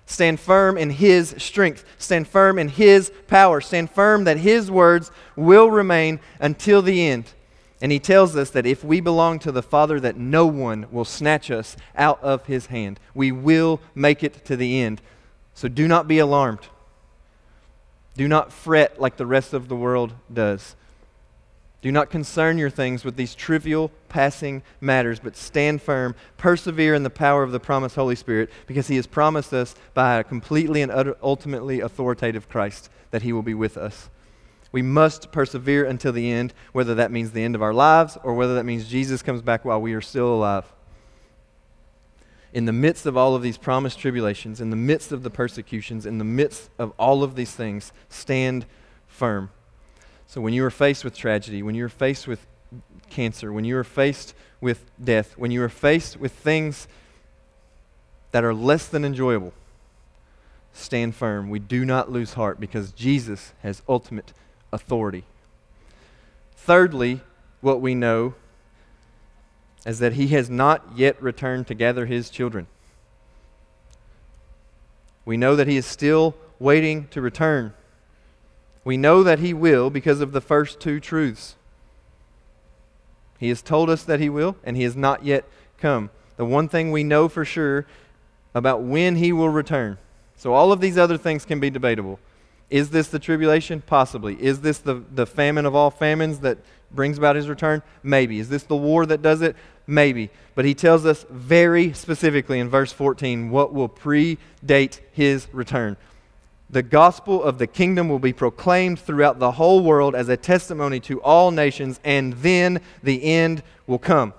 Stand 0.05 0.39
firm 0.39 0.77
in 0.77 0.91
His 0.91 1.33
strength. 1.37 1.83
Stand 1.97 2.27
firm 2.27 2.59
in 2.59 2.69
His 2.69 3.11
power. 3.27 3.59
Stand 3.59 3.89
firm 3.89 4.25
that 4.25 4.37
His 4.37 4.69
words 4.69 5.11
will 5.35 5.71
remain 5.71 6.19
until 6.39 6.81
the 6.81 7.07
end. 7.07 7.33
And 7.81 7.91
He 7.91 7.99
tells 7.99 8.35
us 8.35 8.51
that 8.51 8.67
if 8.67 8.83
we 8.83 8.99
belong 9.01 9.39
to 9.39 9.51
the 9.51 9.63
Father, 9.63 9.99
that 9.99 10.17
no 10.17 10.45
one 10.45 10.85
will 10.91 11.05
snatch 11.05 11.49
us 11.49 11.75
out 11.95 12.21
of 12.21 12.45
His 12.45 12.67
hand. 12.67 12.99
We 13.15 13.31
will 13.31 13.81
make 13.95 14.23
it 14.23 14.45
to 14.45 14.55
the 14.55 14.79
end. 14.79 15.01
So 15.55 15.67
do 15.67 15.87
not 15.87 16.07
be 16.07 16.19
alarmed. 16.19 16.67
Do 18.15 18.27
not 18.27 18.51
fret 18.51 18.99
like 18.99 19.17
the 19.17 19.25
rest 19.25 19.53
of 19.53 19.67
the 19.67 19.75
world 19.75 20.13
does. 20.31 20.75
Do 21.81 21.91
not 21.91 22.11
concern 22.11 22.59
your 22.59 22.69
things 22.69 23.03
with 23.03 23.15
these 23.15 23.33
trivial, 23.33 23.89
passing 24.07 24.61
matters, 24.79 25.19
but 25.19 25.35
stand 25.35 25.81
firm, 25.81 26.13
persevere 26.37 26.93
in 26.93 27.01
the 27.01 27.09
power 27.09 27.41
of 27.41 27.51
the 27.51 27.59
promised 27.59 27.95
Holy 27.95 28.15
Spirit, 28.15 28.51
because 28.67 28.87
He 28.87 28.97
has 28.97 29.07
promised 29.07 29.51
us 29.51 29.73
by 29.95 30.19
a 30.19 30.23
completely 30.23 30.83
and 30.83 31.15
ultimately 31.23 31.79
authoritative 31.79 32.47
Christ 32.47 32.91
that 33.09 33.23
He 33.23 33.33
will 33.33 33.41
be 33.41 33.55
with 33.55 33.77
us. 33.77 34.09
We 34.71 34.83
must 34.83 35.31
persevere 35.31 35.85
until 35.85 36.13
the 36.13 36.31
end, 36.31 36.53
whether 36.71 36.93
that 36.95 37.11
means 37.11 37.31
the 37.31 37.43
end 37.43 37.55
of 37.55 37.63
our 37.63 37.73
lives 37.73 38.17
or 38.23 38.35
whether 38.35 38.55
that 38.55 38.63
means 38.63 38.87
Jesus 38.87 39.23
comes 39.23 39.41
back 39.41 39.65
while 39.65 39.81
we 39.81 39.93
are 39.93 40.01
still 40.01 40.33
alive. 40.33 40.71
In 42.53 42.65
the 42.65 42.73
midst 42.73 43.05
of 43.05 43.15
all 43.15 43.33
of 43.33 43.41
these 43.41 43.57
promised 43.57 43.99
tribulations, 43.99 44.59
in 44.59 44.69
the 44.69 44.75
midst 44.75 45.11
of 45.11 45.23
the 45.23 45.29
persecutions, 45.29 46.05
in 46.05 46.17
the 46.17 46.25
midst 46.25 46.69
of 46.77 46.93
all 46.99 47.23
of 47.23 47.35
these 47.35 47.51
things, 47.51 47.93
stand 48.09 48.65
firm. 49.07 49.51
So 50.27 50.41
when 50.41 50.53
you 50.53 50.65
are 50.65 50.71
faced 50.71 51.03
with 51.03 51.15
tragedy, 51.15 51.63
when 51.63 51.75
you 51.75 51.85
are 51.85 51.89
faced 51.89 52.27
with 52.27 52.45
cancer, 53.09 53.51
when 53.51 53.65
you 53.65 53.77
are 53.77 53.83
faced 53.83 54.33
with 54.59 54.85
death, 55.01 55.37
when 55.37 55.51
you 55.51 55.61
are 55.63 55.69
faced 55.69 56.17
with 56.17 56.31
things 56.31 56.87
that 58.31 58.43
are 58.43 58.53
less 58.53 58.87
than 58.87 59.03
enjoyable, 59.03 59.53
stand 60.73 61.15
firm. 61.15 61.49
We 61.49 61.59
do 61.59 61.85
not 61.85 62.11
lose 62.11 62.33
heart 62.33 62.59
because 62.59 62.91
Jesus 62.91 63.53
has 63.61 63.81
ultimate 63.87 64.33
authority. 64.71 65.25
Thirdly, 66.55 67.21
what 67.59 67.81
we 67.81 67.95
know 67.95 68.35
is 69.85 69.99
that 69.99 70.13
he 70.13 70.27
has 70.29 70.49
not 70.49 70.85
yet 70.95 71.21
returned 71.21 71.67
to 71.67 71.73
gather 71.73 72.05
his 72.05 72.29
children. 72.29 72.67
We 75.25 75.37
know 75.37 75.55
that 75.55 75.67
he 75.67 75.77
is 75.77 75.85
still 75.85 76.35
waiting 76.59 77.07
to 77.09 77.21
return. 77.21 77.73
We 78.83 78.97
know 78.97 79.23
that 79.23 79.39
He 79.39 79.53
will 79.53 79.89
because 79.89 80.21
of 80.21 80.31
the 80.31 80.41
first 80.41 80.79
two 80.79 80.99
truths. 80.99 81.55
He 83.39 83.49
has 83.49 83.61
told 83.61 83.89
us 83.89 84.03
that 84.03 84.19
He 84.19 84.29
will, 84.29 84.55
and 84.63 84.75
He 84.75 84.83
has 84.83 84.95
not 84.95 85.23
yet 85.25 85.45
come. 85.77 86.09
The 86.37 86.45
one 86.45 86.67
thing 86.67 86.91
we 86.91 87.03
know 87.03 87.27
for 87.27 87.45
sure 87.45 87.85
about 88.53 88.81
when 88.81 89.17
He 89.17 89.31
will 89.31 89.49
return. 89.49 89.97
So, 90.35 90.53
all 90.53 90.71
of 90.71 90.81
these 90.81 90.97
other 90.97 91.17
things 91.17 91.45
can 91.45 91.59
be 91.59 91.69
debatable. 91.69 92.19
Is 92.69 92.89
this 92.89 93.09
the 93.09 93.19
tribulation? 93.19 93.81
Possibly. 93.81 94.41
Is 94.41 94.61
this 94.61 94.79
the, 94.79 95.03
the 95.13 95.25
famine 95.25 95.65
of 95.65 95.75
all 95.75 95.91
famines 95.91 96.39
that 96.39 96.57
brings 96.93 97.17
about 97.17 97.35
His 97.35 97.47
return? 97.47 97.81
Maybe. 98.03 98.39
Is 98.39 98.49
this 98.49 98.63
the 98.63 98.75
war 98.75 99.05
that 99.05 99.21
does 99.21 99.41
it? 99.41 99.55
Maybe. 99.87 100.29
But 100.55 100.65
He 100.65 100.73
tells 100.73 101.05
us 101.05 101.25
very 101.29 101.93
specifically 101.93 102.59
in 102.59 102.69
verse 102.69 102.91
14 102.91 103.49
what 103.49 103.73
will 103.73 103.89
predate 103.89 104.99
His 105.11 105.47
return 105.51 105.97
the 106.71 106.81
gospel 106.81 107.43
of 107.43 107.57
the 107.57 107.67
kingdom 107.67 108.07
will 108.07 108.19
be 108.19 108.31
proclaimed 108.31 108.97
throughout 108.97 109.39
the 109.39 109.51
whole 109.51 109.83
world 109.83 110.15
as 110.15 110.29
a 110.29 110.37
testimony 110.37 111.01
to 111.01 111.21
all 111.21 111.51
nations, 111.51 111.99
and 112.03 112.33
then 112.35 112.79
the 113.03 113.23
end 113.23 113.61
will 113.85 113.99
come. 113.99 114.33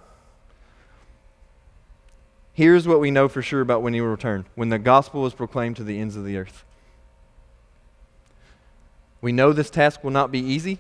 Here's 2.55 2.89
what 2.89 3.01
we 3.01 3.11
know 3.11 3.29
for 3.29 3.43
sure 3.43 3.61
about 3.61 3.83
when 3.83 3.95
he 3.95 4.01
will 4.01 4.09
return 4.09 4.47
when 4.55 4.71
the 4.71 4.79
gospel 4.79 5.27
is 5.27 5.35
proclaimed 5.35 5.77
to 5.77 5.85
the 5.85 5.99
ends 5.99 6.17
of 6.17 6.25
the 6.25 6.39
earth. 6.39 6.65
We 9.21 9.33
know 9.33 9.53
this 9.53 9.71
task 9.71 10.03
will 10.03 10.11
not 10.11 10.33
be 10.33 10.41
easy. 10.41 10.79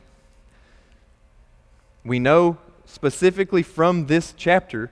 We 2.04 2.18
know 2.18 2.58
specifically 2.84 3.62
from 3.62 4.06
this 4.06 4.34
chapter 4.36 4.90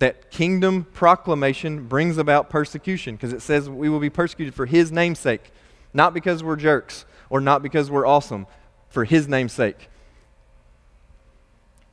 that 0.00 0.30
kingdom 0.30 0.84
proclamation 0.84 1.86
brings 1.86 2.18
about 2.18 2.50
persecution 2.50 3.16
because 3.16 3.32
it 3.32 3.42
says 3.42 3.68
we 3.68 3.88
will 3.88 4.00
be 4.00 4.10
persecuted 4.10 4.54
for 4.54 4.66
his 4.66 4.90
namesake, 4.90 5.52
not 5.92 6.14
because 6.14 6.42
we're 6.42 6.56
jerks 6.56 7.04
or 7.28 7.40
not 7.40 7.62
because 7.62 7.90
we're 7.90 8.06
awesome, 8.06 8.46
for 8.88 9.04
his 9.04 9.28
namesake. 9.28 9.88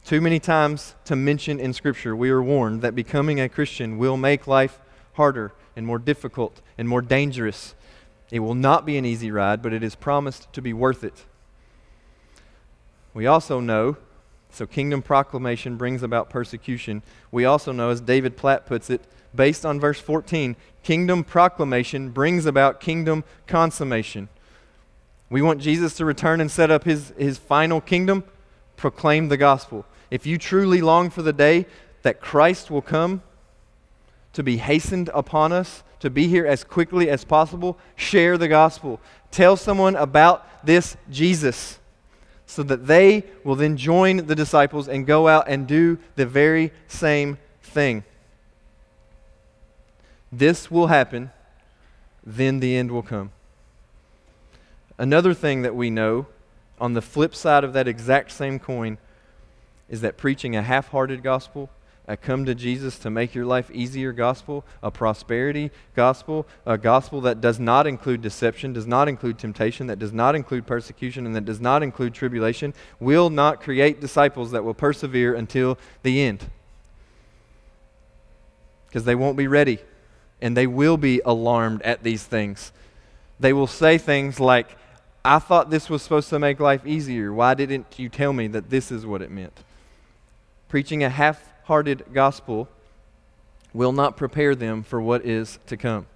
Too 0.03 0.19
many 0.21 0.39
times 0.39 0.95
to 1.05 1.15
mention 1.15 1.59
in 1.59 1.73
Scripture, 1.73 2.15
we 2.15 2.29
are 2.29 2.41
warned 2.41 2.81
that 2.81 2.95
becoming 2.95 3.39
a 3.39 3.49
Christian 3.49 3.97
will 3.97 4.17
make 4.17 4.47
life 4.47 4.79
harder 5.13 5.51
and 5.75 5.85
more 5.85 5.99
difficult 5.99 6.61
and 6.77 6.87
more 6.87 7.01
dangerous. 7.01 7.75
It 8.31 8.39
will 8.39 8.55
not 8.55 8.85
be 8.85 8.97
an 8.97 9.05
easy 9.05 9.31
ride, 9.31 9.61
but 9.61 9.73
it 9.73 9.83
is 9.83 9.95
promised 9.95 10.51
to 10.53 10.61
be 10.61 10.73
worth 10.73 11.03
it. 11.03 11.25
We 13.13 13.27
also 13.27 13.59
know 13.59 13.97
so, 14.49 14.65
kingdom 14.65 15.01
proclamation 15.01 15.77
brings 15.77 16.03
about 16.03 16.29
persecution. 16.29 17.03
We 17.31 17.45
also 17.45 17.71
know, 17.71 17.89
as 17.89 18.01
David 18.01 18.37
Platt 18.37 18.65
puts 18.65 18.89
it, 18.89 19.01
based 19.35 19.65
on 19.65 19.79
verse 19.79 19.99
14, 19.99 20.55
kingdom 20.83 21.23
proclamation 21.23 22.09
brings 22.09 22.45
about 22.45 22.79
kingdom 22.79 23.23
consummation. 23.45 24.29
We 25.29 25.41
want 25.41 25.61
Jesus 25.61 25.93
to 25.95 26.05
return 26.05 26.39
and 26.39 26.49
set 26.49 26.71
up 26.71 26.85
his, 26.85 27.13
his 27.17 27.37
final 27.37 27.81
kingdom. 27.81 28.23
Proclaim 28.77 29.27
the 29.27 29.37
gospel. 29.37 29.85
If 30.09 30.25
you 30.25 30.37
truly 30.37 30.81
long 30.81 31.09
for 31.09 31.21
the 31.21 31.33
day 31.33 31.65
that 32.03 32.21
Christ 32.21 32.71
will 32.71 32.81
come 32.81 33.21
to 34.33 34.43
be 34.43 34.57
hastened 34.57 35.09
upon 35.13 35.51
us, 35.51 35.83
to 35.99 36.09
be 36.09 36.27
here 36.27 36.45
as 36.45 36.63
quickly 36.63 37.09
as 37.09 37.25
possible, 37.25 37.77
share 37.95 38.37
the 38.37 38.47
gospel. 38.47 39.01
Tell 39.31 39.57
someone 39.57 39.95
about 39.95 40.65
this 40.65 40.95
Jesus 41.09 41.79
so 42.47 42.63
that 42.63 42.87
they 42.87 43.23
will 43.43 43.55
then 43.55 43.77
join 43.77 44.25
the 44.25 44.35
disciples 44.35 44.87
and 44.87 45.05
go 45.05 45.27
out 45.27 45.47
and 45.47 45.67
do 45.67 45.99
the 46.15 46.25
very 46.25 46.71
same 46.87 47.37
thing. 47.61 48.03
This 50.31 50.71
will 50.71 50.87
happen, 50.87 51.31
then 52.25 52.59
the 52.59 52.75
end 52.75 52.89
will 52.89 53.03
come. 53.03 53.31
Another 54.97 55.33
thing 55.33 55.61
that 55.61 55.75
we 55.75 55.89
know 55.89 56.25
on 56.79 56.93
the 56.93 57.01
flip 57.01 57.35
side 57.35 57.63
of 57.63 57.73
that 57.73 57.87
exact 57.87 58.31
same 58.31 58.59
coin 58.59 58.97
is 59.89 60.01
that 60.01 60.17
preaching 60.17 60.55
a 60.55 60.61
half 60.61 60.89
hearted 60.89 61.21
gospel 61.21 61.69
a 62.07 62.15
come 62.15 62.45
to 62.45 62.55
Jesus 62.55 62.97
to 62.99 63.09
make 63.09 63.35
your 63.35 63.45
life 63.45 63.69
easier 63.71 64.13
gospel, 64.13 64.63
a 64.81 64.89
prosperity 64.89 65.71
gospel, 65.93 66.47
a 66.65 66.77
gospel 66.77 67.19
that 67.21 67.41
does 67.41 67.59
not 67.59 67.85
include 67.85 68.21
deception, 68.21 68.71
does 68.71 68.87
not 68.87 69.09
include 69.09 69.37
temptation, 69.37 69.87
that 69.87 69.99
does 69.99 70.13
not 70.13 70.33
include 70.33 70.65
persecution, 70.65 71.25
and 71.25 71.35
that 71.35 71.43
does 71.43 71.59
not 71.59 71.83
include 71.83 72.13
tribulation, 72.13 72.73
will 73.01 73.29
not 73.29 73.61
create 73.61 73.99
disciples 73.99 74.51
that 74.51 74.63
will 74.63 74.73
persevere 74.73 75.35
until 75.35 75.77
the 76.03 76.21
end. 76.21 76.45
Because 78.87 79.03
they 79.03 79.15
won't 79.15 79.35
be 79.35 79.47
ready, 79.47 79.79
and 80.41 80.55
they 80.55 80.67
will 80.67 80.95
be 80.95 81.21
alarmed 81.25 81.81
at 81.81 82.03
these 82.03 82.23
things. 82.23 82.71
They 83.37 83.51
will 83.51 83.67
say 83.67 83.97
things 83.97 84.39
like, 84.39 84.77
I 85.25 85.39
thought 85.39 85.69
this 85.69 85.89
was 85.89 86.03
supposed 86.03 86.29
to 86.29 86.39
make 86.39 86.61
life 86.61 86.87
easier. 86.87 87.33
Why 87.33 87.53
didn't 87.53 87.99
you 87.99 88.07
tell 88.07 88.31
me 88.31 88.47
that 88.47 88.69
this 88.69 88.93
is 88.93 89.05
what 89.05 89.21
it 89.21 89.29
meant? 89.29 89.59
Preaching 90.69 91.03
a 91.03 91.09
half 91.09 91.43
hearted 91.67 92.03
gospel 92.13 92.67
will 93.73 93.91
not 93.91 94.17
prepare 94.17 94.55
them 94.55 94.83
for 94.83 95.01
what 95.01 95.25
is 95.25 95.59
to 95.67 95.77
come. 95.77 96.07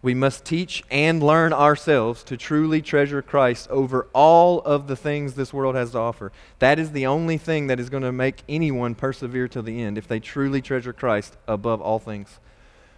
We 0.00 0.14
must 0.14 0.44
teach 0.44 0.82
and 0.90 1.22
learn 1.22 1.52
ourselves 1.52 2.22
to 2.24 2.36
truly 2.36 2.80
treasure 2.80 3.20
Christ 3.20 3.68
over 3.68 4.06
all 4.14 4.60
of 4.60 4.86
the 4.86 4.96
things 4.96 5.34
this 5.34 5.52
world 5.52 5.74
has 5.74 5.90
to 5.90 5.98
offer. 5.98 6.32
That 6.60 6.78
is 6.78 6.92
the 6.92 7.06
only 7.06 7.36
thing 7.36 7.66
that 7.66 7.80
is 7.80 7.90
going 7.90 8.04
to 8.04 8.12
make 8.12 8.42
anyone 8.48 8.94
persevere 8.94 9.48
to 9.48 9.60
the 9.60 9.82
end 9.82 9.98
if 9.98 10.06
they 10.06 10.20
truly 10.20 10.62
treasure 10.62 10.92
Christ 10.92 11.36
above 11.46 11.82
all 11.82 11.98
things. 11.98 12.38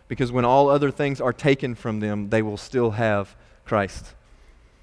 Because 0.08 0.30
when 0.30 0.44
all 0.44 0.68
other 0.68 0.90
things 0.90 1.20
are 1.20 1.32
taken 1.32 1.74
from 1.74 2.00
them, 2.00 2.28
they 2.28 2.42
will 2.42 2.58
still 2.58 2.92
have 2.92 3.34
Christ. 3.64 4.14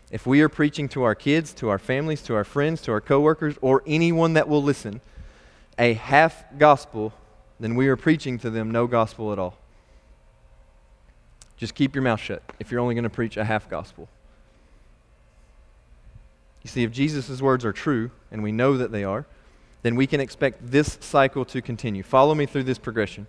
If 0.09 0.25
we 0.25 0.41
are 0.41 0.49
preaching 0.49 0.89
to 0.89 1.03
our 1.03 1.15
kids, 1.15 1.53
to 1.55 1.69
our 1.69 1.79
families, 1.79 2.21
to 2.23 2.35
our 2.35 2.45
friends, 2.45 2.81
to 2.83 2.91
our 2.93 3.01
coworkers, 3.01 3.55
or 3.61 3.83
anyone 3.85 4.33
that 4.33 4.47
will 4.47 4.63
listen, 4.63 5.01
a 5.77 5.93
half 5.93 6.43
gospel, 6.57 7.13
then 7.59 7.75
we 7.75 7.87
are 7.87 7.95
preaching 7.95 8.37
to 8.39 8.49
them 8.49 8.71
no 8.71 8.87
gospel 8.87 9.31
at 9.31 9.39
all. 9.39 9.57
Just 11.57 11.73
keep 11.75 11.95
your 11.95 12.03
mouth 12.03 12.19
shut 12.19 12.43
if 12.59 12.71
you're 12.71 12.79
only 12.79 12.93
going 12.93 13.03
to 13.03 13.09
preach 13.09 13.37
a 13.37 13.45
half 13.45 13.69
gospel. 13.69 14.07
You 16.63 16.69
see, 16.69 16.83
if 16.83 16.91
Jesus' 16.91 17.41
words 17.41 17.65
are 17.65 17.73
true, 17.73 18.11
and 18.31 18.43
we 18.43 18.51
know 18.51 18.77
that 18.77 18.91
they 18.91 19.03
are, 19.03 19.25
then 19.83 19.95
we 19.95 20.05
can 20.05 20.19
expect 20.19 20.71
this 20.71 20.97
cycle 21.01 21.45
to 21.45 21.61
continue. 21.61 22.03
Follow 22.03 22.35
me 22.35 22.45
through 22.45 22.63
this 22.63 22.77
progression 22.77 23.27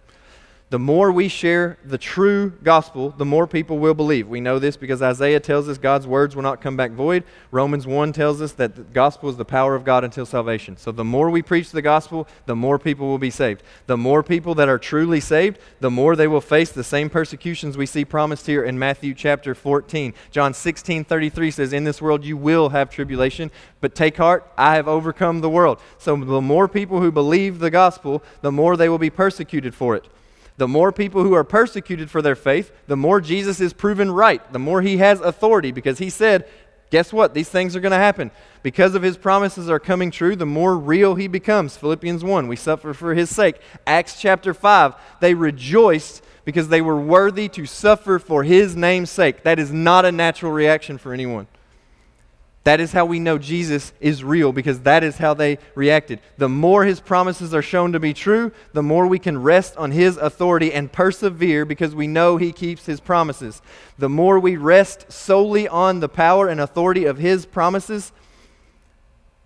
the 0.70 0.78
more 0.78 1.10
we 1.10 1.28
share 1.28 1.78
the 1.82 1.96
true 1.96 2.50
gospel, 2.62 3.14
the 3.16 3.24
more 3.24 3.46
people 3.46 3.78
will 3.78 3.94
believe. 3.94 4.28
We 4.28 4.42
know 4.42 4.58
this 4.58 4.76
because 4.76 5.00
Isaiah 5.00 5.40
tells 5.40 5.66
us 5.66 5.78
God's 5.78 6.06
words 6.06 6.36
will 6.36 6.42
not 6.42 6.60
come 6.60 6.76
back 6.76 6.90
void. 6.90 7.24
Romans 7.50 7.86
1 7.86 8.12
tells 8.12 8.42
us 8.42 8.52
that 8.52 8.76
the 8.76 8.82
gospel 8.82 9.30
is 9.30 9.38
the 9.38 9.46
power 9.46 9.74
of 9.74 9.84
God 9.84 10.04
until 10.04 10.26
salvation. 10.26 10.76
So 10.76 10.92
the 10.92 11.04
more 11.04 11.30
we 11.30 11.40
preach 11.40 11.70
the 11.70 11.80
gospel, 11.80 12.28
the 12.44 12.54
more 12.54 12.78
people 12.78 13.06
will 13.06 13.18
be 13.18 13.30
saved. 13.30 13.62
The 13.86 13.96
more 13.96 14.22
people 14.22 14.54
that 14.56 14.68
are 14.68 14.78
truly 14.78 15.20
saved, 15.20 15.58
the 15.80 15.90
more 15.90 16.14
they 16.14 16.28
will 16.28 16.42
face 16.42 16.70
the 16.70 16.84
same 16.84 17.08
persecutions 17.08 17.78
we 17.78 17.86
see 17.86 18.04
promised 18.04 18.46
here 18.46 18.62
in 18.62 18.78
Matthew 18.78 19.14
chapter 19.14 19.54
14. 19.54 20.12
John 20.30 20.52
16 20.52 21.04
33 21.04 21.50
says, 21.50 21.72
In 21.72 21.84
this 21.84 22.02
world 22.02 22.26
you 22.26 22.36
will 22.36 22.68
have 22.68 22.90
tribulation, 22.90 23.50
but 23.80 23.94
take 23.94 24.18
heart, 24.18 24.46
I 24.58 24.74
have 24.74 24.86
overcome 24.86 25.40
the 25.40 25.48
world. 25.48 25.80
So 25.96 26.14
the 26.14 26.42
more 26.42 26.68
people 26.68 27.00
who 27.00 27.10
believe 27.10 27.58
the 27.58 27.70
gospel, 27.70 28.22
the 28.42 28.52
more 28.52 28.76
they 28.76 28.90
will 28.90 28.98
be 28.98 29.08
persecuted 29.08 29.74
for 29.74 29.96
it 29.96 30.06
the 30.58 30.68
more 30.68 30.92
people 30.92 31.22
who 31.22 31.32
are 31.32 31.44
persecuted 31.44 32.10
for 32.10 32.20
their 32.20 32.36
faith, 32.36 32.72
the 32.86 32.96
more 32.96 33.20
Jesus 33.20 33.60
is 33.60 33.72
proven 33.72 34.10
right, 34.10 34.52
the 34.52 34.58
more 34.58 34.82
he 34.82 34.98
has 34.98 35.20
authority, 35.20 35.72
because 35.72 35.98
he 35.98 36.10
said, 36.10 36.46
Guess 36.90 37.12
what? 37.12 37.34
These 37.34 37.50
things 37.50 37.76
are 37.76 37.80
going 37.80 37.92
to 37.92 37.98
happen. 37.98 38.30
Because 38.62 38.94
of 38.94 39.02
his 39.02 39.18
promises 39.18 39.68
are 39.68 39.78
coming 39.78 40.10
true, 40.10 40.34
the 40.34 40.46
more 40.46 40.76
real 40.76 41.16
he 41.16 41.28
becomes. 41.28 41.76
Philippians 41.76 42.24
1, 42.24 42.48
we 42.48 42.56
suffer 42.56 42.94
for 42.94 43.14
his 43.14 43.28
sake. 43.28 43.56
Acts 43.86 44.18
chapter 44.18 44.54
5, 44.54 44.94
they 45.20 45.34
rejoiced 45.34 46.24
because 46.46 46.68
they 46.68 46.80
were 46.80 46.98
worthy 46.98 47.46
to 47.50 47.66
suffer 47.66 48.18
for 48.18 48.42
his 48.42 48.74
name's 48.74 49.10
sake. 49.10 49.42
That 49.42 49.58
is 49.58 49.70
not 49.70 50.06
a 50.06 50.12
natural 50.12 50.50
reaction 50.50 50.96
for 50.96 51.12
anyone. 51.12 51.46
That 52.68 52.80
is 52.80 52.92
how 52.92 53.06
we 53.06 53.18
know 53.18 53.38
Jesus 53.38 53.94
is 53.98 54.22
real 54.22 54.52
because 54.52 54.80
that 54.80 55.02
is 55.02 55.16
how 55.16 55.32
they 55.32 55.56
reacted. 55.74 56.20
The 56.36 56.50
more 56.50 56.84
his 56.84 57.00
promises 57.00 57.54
are 57.54 57.62
shown 57.62 57.92
to 57.92 57.98
be 57.98 58.12
true, 58.12 58.52
the 58.74 58.82
more 58.82 59.06
we 59.06 59.18
can 59.18 59.42
rest 59.42 59.74
on 59.78 59.90
his 59.90 60.18
authority 60.18 60.70
and 60.74 60.92
persevere 60.92 61.64
because 61.64 61.94
we 61.94 62.06
know 62.06 62.36
he 62.36 62.52
keeps 62.52 62.84
his 62.84 63.00
promises. 63.00 63.62
The 63.96 64.10
more 64.10 64.38
we 64.38 64.58
rest 64.58 65.10
solely 65.10 65.66
on 65.66 66.00
the 66.00 66.10
power 66.10 66.46
and 66.46 66.60
authority 66.60 67.06
of 67.06 67.16
his 67.16 67.46
promises, 67.46 68.12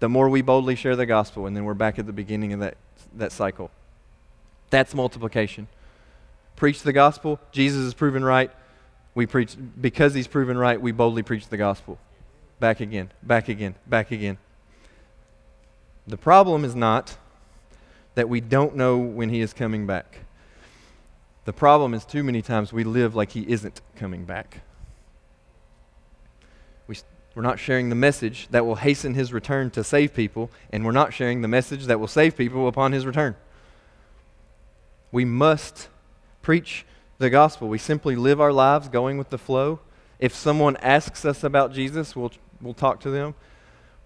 the 0.01 0.09
more 0.09 0.29
we 0.29 0.43
boldly 0.43 0.75
share 0.75 0.97
the 0.97 1.07
gospel. 1.07 1.47
And 1.47 1.57
then 1.57 1.65
we're 1.65 1.75
back 1.75 2.01
at 2.01 2.07
the 2.07 2.13
beginning 2.13 2.53
of 2.55 2.59
that, 2.59 2.77
that 3.15 3.31
cycle. 3.31 3.71
That's 4.71 4.97
multiplication. 4.97 5.69
Preach 6.57 6.83
the 6.83 6.93
gospel, 6.93 7.39
Jesus 7.53 7.83
is 7.83 7.95
proven 7.95 8.25
right. 8.25 8.51
We 9.15 9.27
preach 9.27 9.57
because 9.81 10.13
he's 10.13 10.27
proven 10.27 10.59
right, 10.59 10.83
we 10.83 10.91
boldly 10.91 11.23
preach 11.23 11.47
the 11.47 11.57
gospel 11.57 12.01
back 12.63 12.79
again, 12.79 13.11
back 13.25 13.49
again, 13.49 13.75
back 13.89 14.13
again. 14.13 14.39
The 16.07 16.17
problem 16.17 16.65
is 16.65 16.77
not 16.77 17.17
that 18.15 18.29
we 18.29 18.41
don't 18.41 18.77
know 18.77 18.99
when 18.99 19.31
he 19.31 19.41
is 19.41 19.53
coming 19.53 19.85
back. 19.85 20.21
The 21.45 21.53
problem 21.53 21.93
is 21.93 22.05
too 22.05 22.23
many 22.23 22.41
times 22.41 22.73
we 22.73 22.85
live 22.85 23.17
like 23.17 23.33
he 23.33 23.41
isn't 23.51 23.81
coming 23.97 24.25
back. 24.25 24.61
We, 26.87 26.95
we're 27.35 27.43
not 27.43 27.59
sharing 27.59 27.89
the 27.89 27.97
message 27.97 28.47
that 28.53 28.65
will 28.65 28.77
hasten 28.77 29.15
his 29.15 29.33
return 29.33 29.71
to 29.71 29.83
save 29.83 30.15
people, 30.15 30.49
and 30.71 30.85
we're 30.85 30.93
not 30.93 31.13
sharing 31.13 31.43
the 31.43 31.49
message 31.49 31.87
that 31.87 31.99
will 31.99 32.07
save 32.07 32.37
people 32.37 32.69
upon 32.69 32.93
his 32.93 33.05
return. 33.05 33.35
We 35.11 35.25
must 35.25 35.89
preach 36.43 36.87
the 37.19 37.29
gospel. 37.29 37.69
We 37.69 37.79
simply 37.79 38.15
live 38.15 38.41
our 38.41 38.53
lives 38.53 38.89
going 38.89 39.19
with 39.19 39.31
the 39.31 39.39
flow. 39.39 39.81
If 40.21 40.33
someone 40.33 40.77
asks 40.77 41.25
us 41.25 41.43
about 41.43 41.73
Jesus, 41.73 42.15
we'll 42.15 42.31
we'll 42.63 42.75
talk 42.75 43.01
to 43.01 43.11
them, 43.11 43.35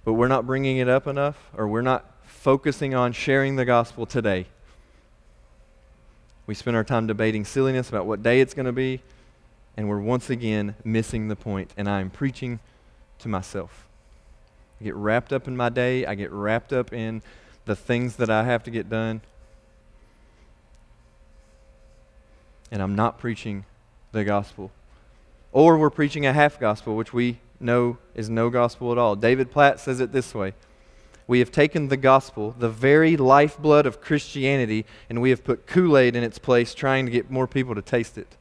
but 0.04 0.14
we're 0.14 0.28
not 0.28 0.46
bringing 0.46 0.78
it 0.78 0.88
up 0.88 1.06
enough, 1.06 1.50
or 1.56 1.68
we're 1.68 1.82
not 1.82 2.10
focusing 2.24 2.94
on 2.94 3.12
sharing 3.12 3.56
the 3.56 3.64
gospel 3.64 4.06
today. 4.06 4.46
We 6.46 6.54
spend 6.54 6.76
our 6.76 6.84
time 6.84 7.06
debating 7.06 7.44
silliness 7.44 7.88
about 7.88 8.06
what 8.06 8.22
day 8.22 8.40
it's 8.40 8.54
going 8.54 8.66
to 8.66 8.72
be, 8.72 9.02
and 9.76 9.88
we're 9.88 10.00
once 10.00 10.30
again 10.30 10.74
missing 10.84 11.28
the 11.28 11.36
point, 11.36 11.72
and 11.76 11.88
I'm 11.88 12.08
preaching 12.08 12.60
to 13.18 13.28
myself. 13.28 13.86
I 14.80 14.84
get 14.84 14.94
wrapped 14.94 15.32
up 15.32 15.48
in 15.48 15.56
my 15.56 15.68
day, 15.68 16.06
I 16.06 16.14
get 16.14 16.30
wrapped 16.30 16.72
up 16.72 16.92
in 16.92 17.22
the 17.64 17.76
things 17.76 18.16
that 18.16 18.30
I 18.30 18.44
have 18.44 18.62
to 18.64 18.70
get 18.70 18.88
done, 18.88 19.22
and 22.70 22.82
I'm 22.82 22.94
not 22.94 23.18
preaching 23.18 23.64
the 24.12 24.24
gospel. 24.24 24.70
Or 25.52 25.78
we're 25.78 25.90
preaching 25.90 26.26
a 26.26 26.32
half 26.32 26.60
gospel, 26.60 26.96
which 26.96 27.12
we 27.12 27.38
know 27.60 27.98
is 28.14 28.28
no 28.28 28.50
gospel 28.50 28.92
at 28.92 28.98
all. 28.98 29.16
David 29.16 29.50
Platt 29.50 29.80
says 29.80 30.00
it 30.00 30.12
this 30.12 30.34
way 30.34 30.54
We 31.26 31.38
have 31.38 31.50
taken 31.50 31.88
the 31.88 31.96
gospel, 31.96 32.54
the 32.58 32.68
very 32.68 33.16
lifeblood 33.16 33.86
of 33.86 34.00
Christianity, 34.00 34.84
and 35.08 35.20
we 35.20 35.30
have 35.30 35.44
put 35.44 35.66
Kool 35.66 35.96
Aid 35.96 36.16
in 36.16 36.22
its 36.22 36.38
place, 36.38 36.74
trying 36.74 37.06
to 37.06 37.12
get 37.12 37.30
more 37.30 37.46
people 37.46 37.74
to 37.74 37.82
taste 37.82 38.18
it. 38.18 38.36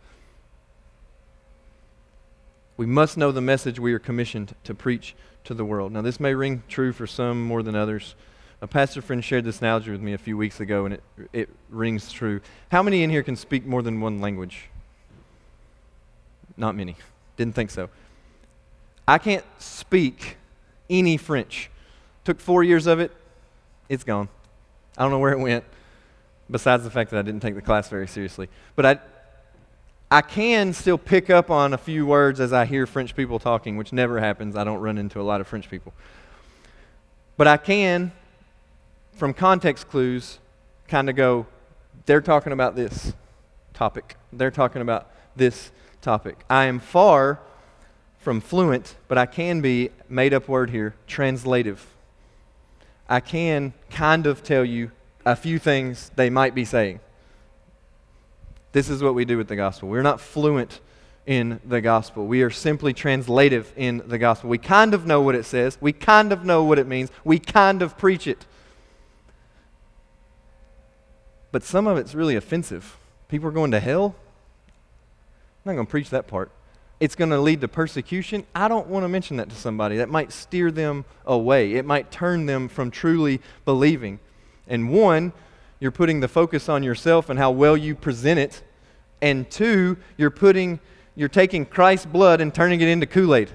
We 2.78 2.86
must 2.86 3.18
know 3.18 3.32
the 3.32 3.41
message 3.41 3.80
we 3.80 3.93
are 3.93 3.99
commissioned 3.99 4.53
to 4.66 4.76
preach 4.76 5.16
to 5.45 5.53
the 5.53 5.63
world. 5.63 5.91
Now, 5.93 6.01
this 6.01 6.20
may 6.20 6.34
ring 6.34 6.63
true 6.68 6.91
for 6.91 7.07
some 7.07 7.43
more 7.43 7.63
than 7.63 7.76
others. 7.76 8.16
A 8.61 8.68
pastor 8.68 9.01
friend 9.01 9.24
shared 9.24 9.45
this 9.45 9.59
analogy 9.59 9.91
with 9.91 10.01
me 10.01 10.13
a 10.13 10.18
few 10.18 10.36
weeks 10.38 10.59
ago, 10.59 10.86
and 10.86 10.95
it, 10.95 11.03
it 11.32 11.49
rings 11.70 12.11
true. 12.11 12.41
How 12.72 12.84
many 12.84 13.03
in 13.03 13.09
here 13.09 13.24
can 13.24 13.36
speak 13.36 13.66
more 13.66 13.82
than 13.82 14.01
one 14.01 14.20
language? 14.20 14.70
Not 16.57 16.76
many. 16.76 16.95
Didn't 17.38 17.55
think 17.55 17.70
so. 17.70 17.89
I 19.08 19.18
can't 19.18 19.45
speak 19.60 20.38
any 20.89 21.18
French. 21.18 21.70
Took 22.24 22.39
four 22.39 22.64
years 22.64 22.88
of 22.88 22.99
it, 22.99 23.12
it's 23.88 24.03
gone. 24.03 24.30
I 24.97 25.03
don't 25.03 25.12
know 25.12 25.20
where 25.20 25.34
it 25.34 25.39
went, 25.39 25.64
besides 26.49 26.84
the 26.84 26.89
fact 26.89 27.12
that 27.12 27.20
I 27.20 27.22
didn't 27.22 27.41
take 27.41 27.56
the 27.56 27.62
class 27.62 27.89
very 27.89 28.08
seriously. 28.08 28.49
But 28.76 28.86
I, 28.86 28.99
I 30.10 30.22
can 30.22 30.74
still 30.74 30.97
pick 30.97 31.30
up 31.30 31.51
on 31.51 31.74
a 31.74 31.78
few 31.78 32.06
words 32.06 32.39
as 32.39 32.53
I 32.53 32.66
hear 32.66 32.88
French 32.88 33.16
people 33.16 33.38
talking, 33.38 33.78
which 33.78 33.93
never 33.93 34.20
happens. 34.20 34.56
I 34.56 34.64
don't 34.64 34.80
run 34.80 34.97
into 34.97 35.20
a 35.20 35.24
lot 35.24 35.41
of 35.41 35.47
French 35.47 35.70
people. 35.70 35.93
But 37.38 37.47
I 37.47 37.58
can, 37.58 38.12
from 39.14 39.34
context 39.34 39.89
clues, 39.89 40.39
kind 40.88 41.10
of 41.10 41.16
go, 41.16 41.45
they're 42.06 42.22
talking 42.22 42.53
about 42.53 42.76
this 42.76 43.14
topic. 43.74 44.16
They're 44.32 44.51
talking 44.51 44.82
about 44.82 45.12
this 45.36 45.72
topic. 46.01 46.43
I 46.49 46.66
am 46.66 46.80
far 46.80 47.39
from 48.26 48.41
fluent, 48.41 48.95
but 49.07 49.19
I 49.19 49.28
can 49.28 49.61
be, 49.61 49.91
made 50.09 50.34
up 50.34 50.47
word 50.47 50.71
here, 50.71 50.95
translative. 51.05 51.86
I 53.07 53.19
can 53.19 53.71
kind 53.91 54.26
of 54.26 54.41
tell 54.41 54.65
you 54.65 54.89
a 55.28 55.36
few 55.36 55.59
things 55.59 56.09
they 56.15 56.32
might 56.32 56.55
be 56.55 56.65
saying. 56.65 57.01
This 58.71 58.89
is 58.89 59.03
what 59.03 59.13
we 59.13 59.26
do 59.26 59.38
with 59.38 59.47
the 59.47 59.55
gospel. 59.55 59.89
We're 59.89 60.01
not 60.01 60.19
fluent 60.19 60.80
in 61.28 61.59
the 61.63 61.82
gospel. 61.82 62.26
We 62.26 62.41
are 62.41 62.49
simply 62.49 62.93
translative 62.93 63.71
in 63.76 64.01
the 64.07 64.17
gospel. 64.17 64.49
We 64.49 64.57
kind 64.57 64.95
of 64.95 65.05
know 65.05 65.21
what 65.21 65.36
it 65.36 65.45
says, 65.45 65.78
we 65.80 65.93
kind 65.93 66.32
of 66.32 66.43
know 66.43 66.63
what 66.63 66.80
it 66.80 66.88
means, 66.88 67.11
we 67.23 67.38
kind 67.38 67.84
of 67.84 67.95
preach 67.95 68.26
it. 68.26 68.43
But 71.51 71.61
some 71.61 71.86
of 71.86 71.99
it's 71.99 72.15
really 72.15 72.36
offensive. 72.36 72.97
People 73.30 73.49
are 73.49 73.51
going 73.51 73.69
to 73.69 73.80
hell. 73.80 74.15
I'm 75.63 75.69
not 75.69 75.73
going 75.73 75.86
to 75.86 75.91
preach 75.91 76.09
that 76.09 76.26
part 76.26 76.49
it's 77.00 77.16
going 77.16 77.30
to 77.32 77.39
lead 77.39 77.62
to 77.62 77.68
persecution, 77.68 78.46
I 78.56 78.68
don't 78.68 78.88
want 78.88 79.04
to 79.04 79.10
mention 79.10 79.38
that 79.38 79.50
to 79.50 79.56
somebody. 79.56 79.98
That 79.98 80.10
might 80.10 80.32
steer 80.32 80.72
them 80.72 81.06
away, 81.26 81.74
it 81.74 81.86
might 81.86 82.12
turn 82.12 82.46
them 82.46 82.68
from 82.68 82.91
truly 82.91 83.41
believing. 83.66 84.20
And 84.68 84.89
one, 84.89 85.34
you're 85.80 85.91
putting 85.91 86.20
the 86.20 86.28
focus 86.28 86.70
on 86.70 86.84
yourself 86.84 87.30
and 87.30 87.38
how 87.38 87.52
well 87.52 87.76
you 87.76 87.96
present 87.96 88.39
it. 88.39 88.64
And 89.22 89.50
two, 89.50 89.98
you're 90.18 90.32
putting 90.32 90.80
you're 91.18 91.30
taking 91.30 91.66
Christ's 91.66 92.06
blood 92.06 92.41
and 92.41 92.54
turning 92.54 92.82
it 92.82 92.89
into 92.89 93.06
Kool-Aid 93.06 93.50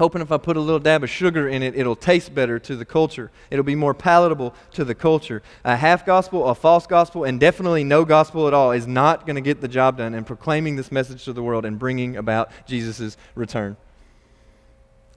hoping 0.00 0.22
if 0.22 0.32
I 0.32 0.38
put 0.38 0.56
a 0.56 0.60
little 0.60 0.80
dab 0.80 1.04
of 1.04 1.10
sugar 1.10 1.46
in 1.46 1.62
it, 1.62 1.76
it'll 1.76 1.94
taste 1.94 2.34
better 2.34 2.58
to 2.58 2.74
the 2.74 2.86
culture. 2.86 3.30
It'll 3.50 3.62
be 3.62 3.74
more 3.74 3.92
palatable 3.92 4.54
to 4.72 4.82
the 4.82 4.94
culture. 4.94 5.42
A 5.62 5.76
half 5.76 6.06
gospel, 6.06 6.48
a 6.48 6.54
false 6.54 6.86
gospel, 6.86 7.24
and 7.24 7.38
definitely 7.38 7.84
no 7.84 8.06
gospel 8.06 8.48
at 8.48 8.54
all 8.54 8.72
is 8.72 8.86
not 8.86 9.26
going 9.26 9.36
to 9.36 9.42
get 9.42 9.60
the 9.60 9.68
job 9.68 9.98
done 9.98 10.14
in 10.14 10.24
proclaiming 10.24 10.76
this 10.76 10.90
message 10.90 11.26
to 11.26 11.34
the 11.34 11.42
world 11.42 11.66
and 11.66 11.78
bringing 11.78 12.16
about 12.16 12.50
Jesus' 12.66 13.18
return. 13.34 13.76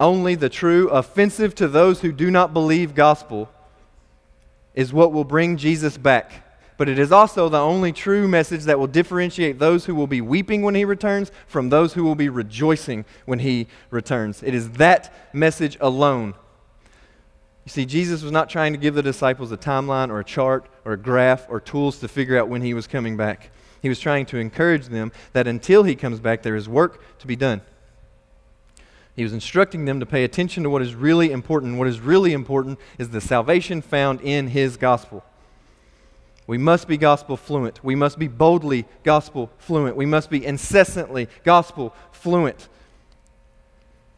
Only 0.01 0.35
the 0.35 0.49
true, 0.49 0.89
offensive 0.89 1.55
to 1.55 1.69
those 1.69 2.01
who 2.01 2.11
do 2.11 2.29
not 2.29 2.53
believe 2.53 2.93
gospel 2.93 3.49
is 4.75 4.91
what 4.91 5.13
will 5.13 5.23
bring 5.23 5.55
Jesus 5.55 5.97
back 5.97 6.42
but 6.77 6.89
it 6.89 6.99
is 6.99 7.11
also 7.11 7.49
the 7.49 7.59
only 7.59 7.91
true 7.91 8.27
message 8.27 8.63
that 8.63 8.79
will 8.79 8.87
differentiate 8.87 9.59
those 9.59 9.85
who 9.85 9.95
will 9.95 10.07
be 10.07 10.21
weeping 10.21 10.61
when 10.61 10.75
he 10.75 10.85
returns 10.85 11.31
from 11.47 11.69
those 11.69 11.93
who 11.93 12.03
will 12.03 12.15
be 12.15 12.29
rejoicing 12.29 13.05
when 13.25 13.39
he 13.39 13.67
returns. 13.89 14.43
It 14.43 14.55
is 14.55 14.71
that 14.71 15.13
message 15.33 15.77
alone. 15.79 16.33
You 17.65 17.69
see, 17.69 17.85
Jesus 17.85 18.23
was 18.23 18.31
not 18.31 18.49
trying 18.49 18.73
to 18.73 18.79
give 18.79 18.95
the 18.95 19.01
disciples 19.01 19.51
a 19.51 19.57
timeline 19.57 20.09
or 20.09 20.19
a 20.19 20.23
chart 20.23 20.67
or 20.83 20.93
a 20.93 20.97
graph 20.97 21.45
or 21.49 21.61
tools 21.61 21.99
to 21.99 22.07
figure 22.07 22.37
out 22.37 22.49
when 22.49 22.61
he 22.61 22.73
was 22.73 22.87
coming 22.87 23.15
back. 23.15 23.51
He 23.81 23.89
was 23.89 23.99
trying 23.99 24.25
to 24.27 24.37
encourage 24.37 24.87
them 24.87 25.11
that 25.33 25.47
until 25.47 25.83
he 25.83 25.95
comes 25.95 26.19
back, 26.19 26.43
there 26.43 26.55
is 26.55 26.67
work 26.67 27.01
to 27.19 27.27
be 27.27 27.35
done. 27.35 27.61
He 29.15 29.23
was 29.23 29.33
instructing 29.33 29.85
them 29.85 29.99
to 29.99 30.05
pay 30.05 30.23
attention 30.23 30.63
to 30.63 30.69
what 30.69 30.81
is 30.81 30.95
really 30.95 31.31
important. 31.31 31.77
What 31.77 31.87
is 31.87 31.99
really 31.99 32.33
important 32.33 32.79
is 32.97 33.09
the 33.09 33.21
salvation 33.21 33.81
found 33.81 34.21
in 34.21 34.47
his 34.47 34.75
gospel. 34.75 35.23
We 36.45 36.57
must 36.57 36.87
be 36.87 36.97
gospel 36.97 37.37
fluent. 37.37 37.83
We 37.83 37.95
must 37.95 38.19
be 38.19 38.27
boldly 38.27 38.85
gospel 39.03 39.49
fluent. 39.57 39.95
We 39.95 40.05
must 40.05 40.29
be 40.29 40.45
incessantly 40.45 41.29
gospel 41.43 41.93
fluent. 42.11 42.67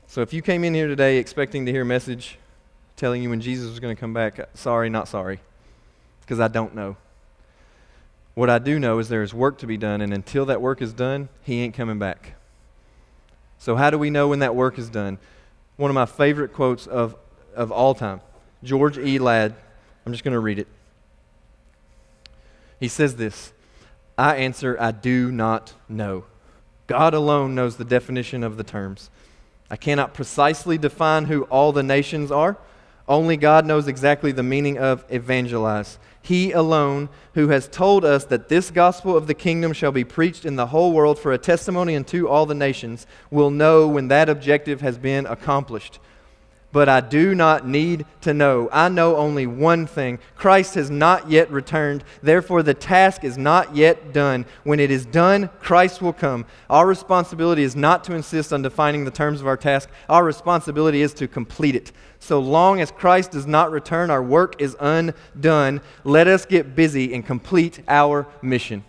So 0.07 0.21
if 0.21 0.33
you 0.33 0.41
came 0.41 0.63
in 0.63 0.73
here 0.73 0.87
today 0.87 1.17
expecting 1.17 1.65
to 1.65 1.71
hear 1.71 1.83
a 1.83 1.85
message 1.85 2.37
telling 2.95 3.21
you 3.21 3.29
when 3.29 3.41
Jesus 3.41 3.69
was 3.69 3.79
going 3.79 3.95
to 3.95 3.99
come 3.99 4.13
back, 4.13 4.39
uh, 4.39 4.45
sorry, 4.53 4.89
not 4.89 5.07
sorry, 5.07 5.39
because 6.21 6.39
I 6.39 6.47
don't 6.47 6.73
know. 6.73 6.95
What 8.33 8.49
I 8.49 8.59
do 8.59 8.79
know 8.79 8.99
is 8.99 9.09
there 9.09 9.23
is 9.23 9.33
work 9.33 9.57
to 9.59 9.67
be 9.67 9.77
done, 9.77 10.01
and 10.01 10.13
until 10.13 10.45
that 10.45 10.61
work 10.61 10.81
is 10.81 10.93
done, 10.93 11.29
he 11.43 11.61
ain't 11.61 11.73
coming 11.73 11.99
back. 11.99 12.35
So, 13.59 13.75
how 13.75 13.89
do 13.89 13.97
we 13.97 14.09
know 14.09 14.27
when 14.27 14.39
that 14.39 14.55
work 14.55 14.77
is 14.77 14.89
done? 14.89 15.17
One 15.77 15.89
of 15.89 15.95
my 15.95 16.05
favorite 16.05 16.53
quotes 16.53 16.87
of, 16.87 17.15
of 17.55 17.71
all 17.71 17.93
time 17.95 18.21
George 18.63 18.97
E. 18.97 19.19
Ladd. 19.19 19.55
I'm 20.05 20.11
just 20.11 20.23
going 20.23 20.33
to 20.33 20.39
read 20.39 20.59
it. 20.59 20.67
He 22.85 22.89
says 22.89 23.15
this 23.15 23.51
I 24.15 24.35
answer, 24.35 24.77
I 24.79 24.91
do 24.91 25.31
not 25.31 25.73
know. 25.89 26.25
God 26.85 27.15
alone 27.15 27.55
knows 27.55 27.77
the 27.77 27.83
definition 27.83 28.43
of 28.43 28.57
the 28.57 28.63
terms. 28.63 29.09
I 29.71 29.75
cannot 29.75 30.13
precisely 30.13 30.77
define 30.77 31.25
who 31.25 31.45
all 31.45 31.71
the 31.71 31.81
nations 31.81 32.31
are. 32.31 32.57
Only 33.07 33.37
God 33.37 33.65
knows 33.65 33.87
exactly 33.87 34.31
the 34.31 34.43
meaning 34.43 34.77
of 34.77 35.03
evangelize. 35.09 35.97
He 36.21 36.51
alone, 36.51 37.09
who 37.33 37.47
has 37.47 37.67
told 37.67 38.05
us 38.05 38.23
that 38.25 38.49
this 38.49 38.69
gospel 38.69 39.17
of 39.17 39.25
the 39.25 39.33
kingdom 39.33 39.73
shall 39.73 39.91
be 39.91 40.03
preached 40.03 40.45
in 40.45 40.55
the 40.55 40.67
whole 40.67 40.91
world 40.91 41.17
for 41.17 41.33
a 41.33 41.39
testimony 41.39 41.95
unto 41.95 42.27
all 42.27 42.45
the 42.45 42.53
nations, 42.53 43.07
will 43.31 43.49
know 43.49 43.87
when 43.87 44.09
that 44.09 44.29
objective 44.29 44.81
has 44.81 44.99
been 44.99 45.25
accomplished 45.25 45.97
but 46.75 46.89
I 46.89 46.99
do 46.99 47.33
not 47.33 47.65
need 47.65 48.05
to 48.19 48.33
know. 48.33 48.67
I 48.69 48.89
know 48.89 49.15
only 49.15 49.47
one 49.47 49.87
thing 49.87 50.19
Christ 50.35 50.75
has 50.75 50.91
not 50.91 51.31
yet 51.31 51.49
returned. 51.49 52.03
Therefore, 52.21 52.63
the 52.63 52.73
task 52.73 53.23
is 53.23 53.37
not 53.37 53.77
yet 53.77 54.11
done. 54.11 54.45
When 54.65 54.81
it 54.81 54.91
is 54.91 55.05
done, 55.05 55.49
Christ 55.61 56.01
will 56.01 56.11
come. 56.11 56.45
Our 56.69 56.85
responsibility 56.85 57.63
is 57.63 57.77
not 57.77 58.03
to 58.03 58.13
insist 58.13 58.51
on 58.51 58.61
defining 58.61 59.05
the 59.05 59.09
terms 59.09 59.39
of 59.39 59.47
our 59.47 59.55
task, 59.55 59.89
our 60.09 60.25
responsibility 60.25 61.01
is 61.01 61.13
to 61.13 61.29
complete 61.29 61.77
it. 61.77 61.93
So 62.19 62.41
long 62.41 62.81
as 62.81 62.91
Christ 62.91 63.31
does 63.31 63.47
not 63.47 63.71
return, 63.71 64.11
our 64.11 64.21
work 64.21 64.61
is 64.61 64.75
undone. 64.81 65.79
Let 66.03 66.27
us 66.27 66.45
get 66.45 66.75
busy 66.75 67.13
and 67.13 67.25
complete 67.25 67.79
our 67.87 68.27
mission. 68.41 68.83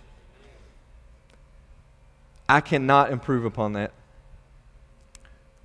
I 2.48 2.62
cannot 2.62 3.12
improve 3.12 3.44
upon 3.44 3.74
that. 3.74 3.92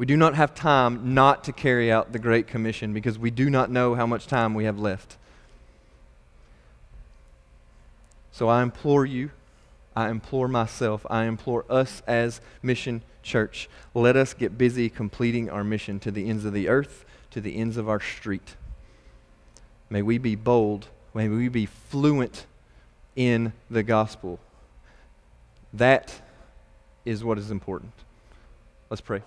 We 0.01 0.07
do 0.07 0.17
not 0.17 0.33
have 0.33 0.55
time 0.55 1.13
not 1.13 1.43
to 1.43 1.53
carry 1.53 1.91
out 1.91 2.11
the 2.11 2.17
Great 2.17 2.47
Commission 2.47 2.91
because 2.91 3.19
we 3.19 3.29
do 3.29 3.51
not 3.51 3.69
know 3.69 3.93
how 3.93 4.07
much 4.07 4.25
time 4.25 4.55
we 4.55 4.63
have 4.63 4.79
left. 4.79 5.15
So 8.31 8.47
I 8.47 8.63
implore 8.63 9.05
you, 9.05 9.29
I 9.95 10.09
implore 10.09 10.47
myself, 10.47 11.05
I 11.07 11.25
implore 11.25 11.65
us 11.69 12.01
as 12.07 12.41
Mission 12.63 13.03
Church, 13.21 13.69
let 13.93 14.15
us 14.15 14.33
get 14.33 14.57
busy 14.57 14.89
completing 14.89 15.51
our 15.51 15.63
mission 15.63 15.99
to 15.99 16.09
the 16.09 16.27
ends 16.27 16.45
of 16.45 16.53
the 16.53 16.67
earth, 16.67 17.05
to 17.29 17.39
the 17.39 17.55
ends 17.55 17.77
of 17.77 17.87
our 17.87 17.99
street. 17.99 18.55
May 19.87 20.01
we 20.01 20.17
be 20.17 20.35
bold, 20.35 20.87
may 21.13 21.29
we 21.29 21.47
be 21.47 21.67
fluent 21.67 22.47
in 23.15 23.53
the 23.69 23.83
gospel. 23.83 24.39
That 25.71 26.21
is 27.05 27.23
what 27.23 27.37
is 27.37 27.51
important. 27.51 27.93
Let's 28.89 29.01
pray. 29.01 29.21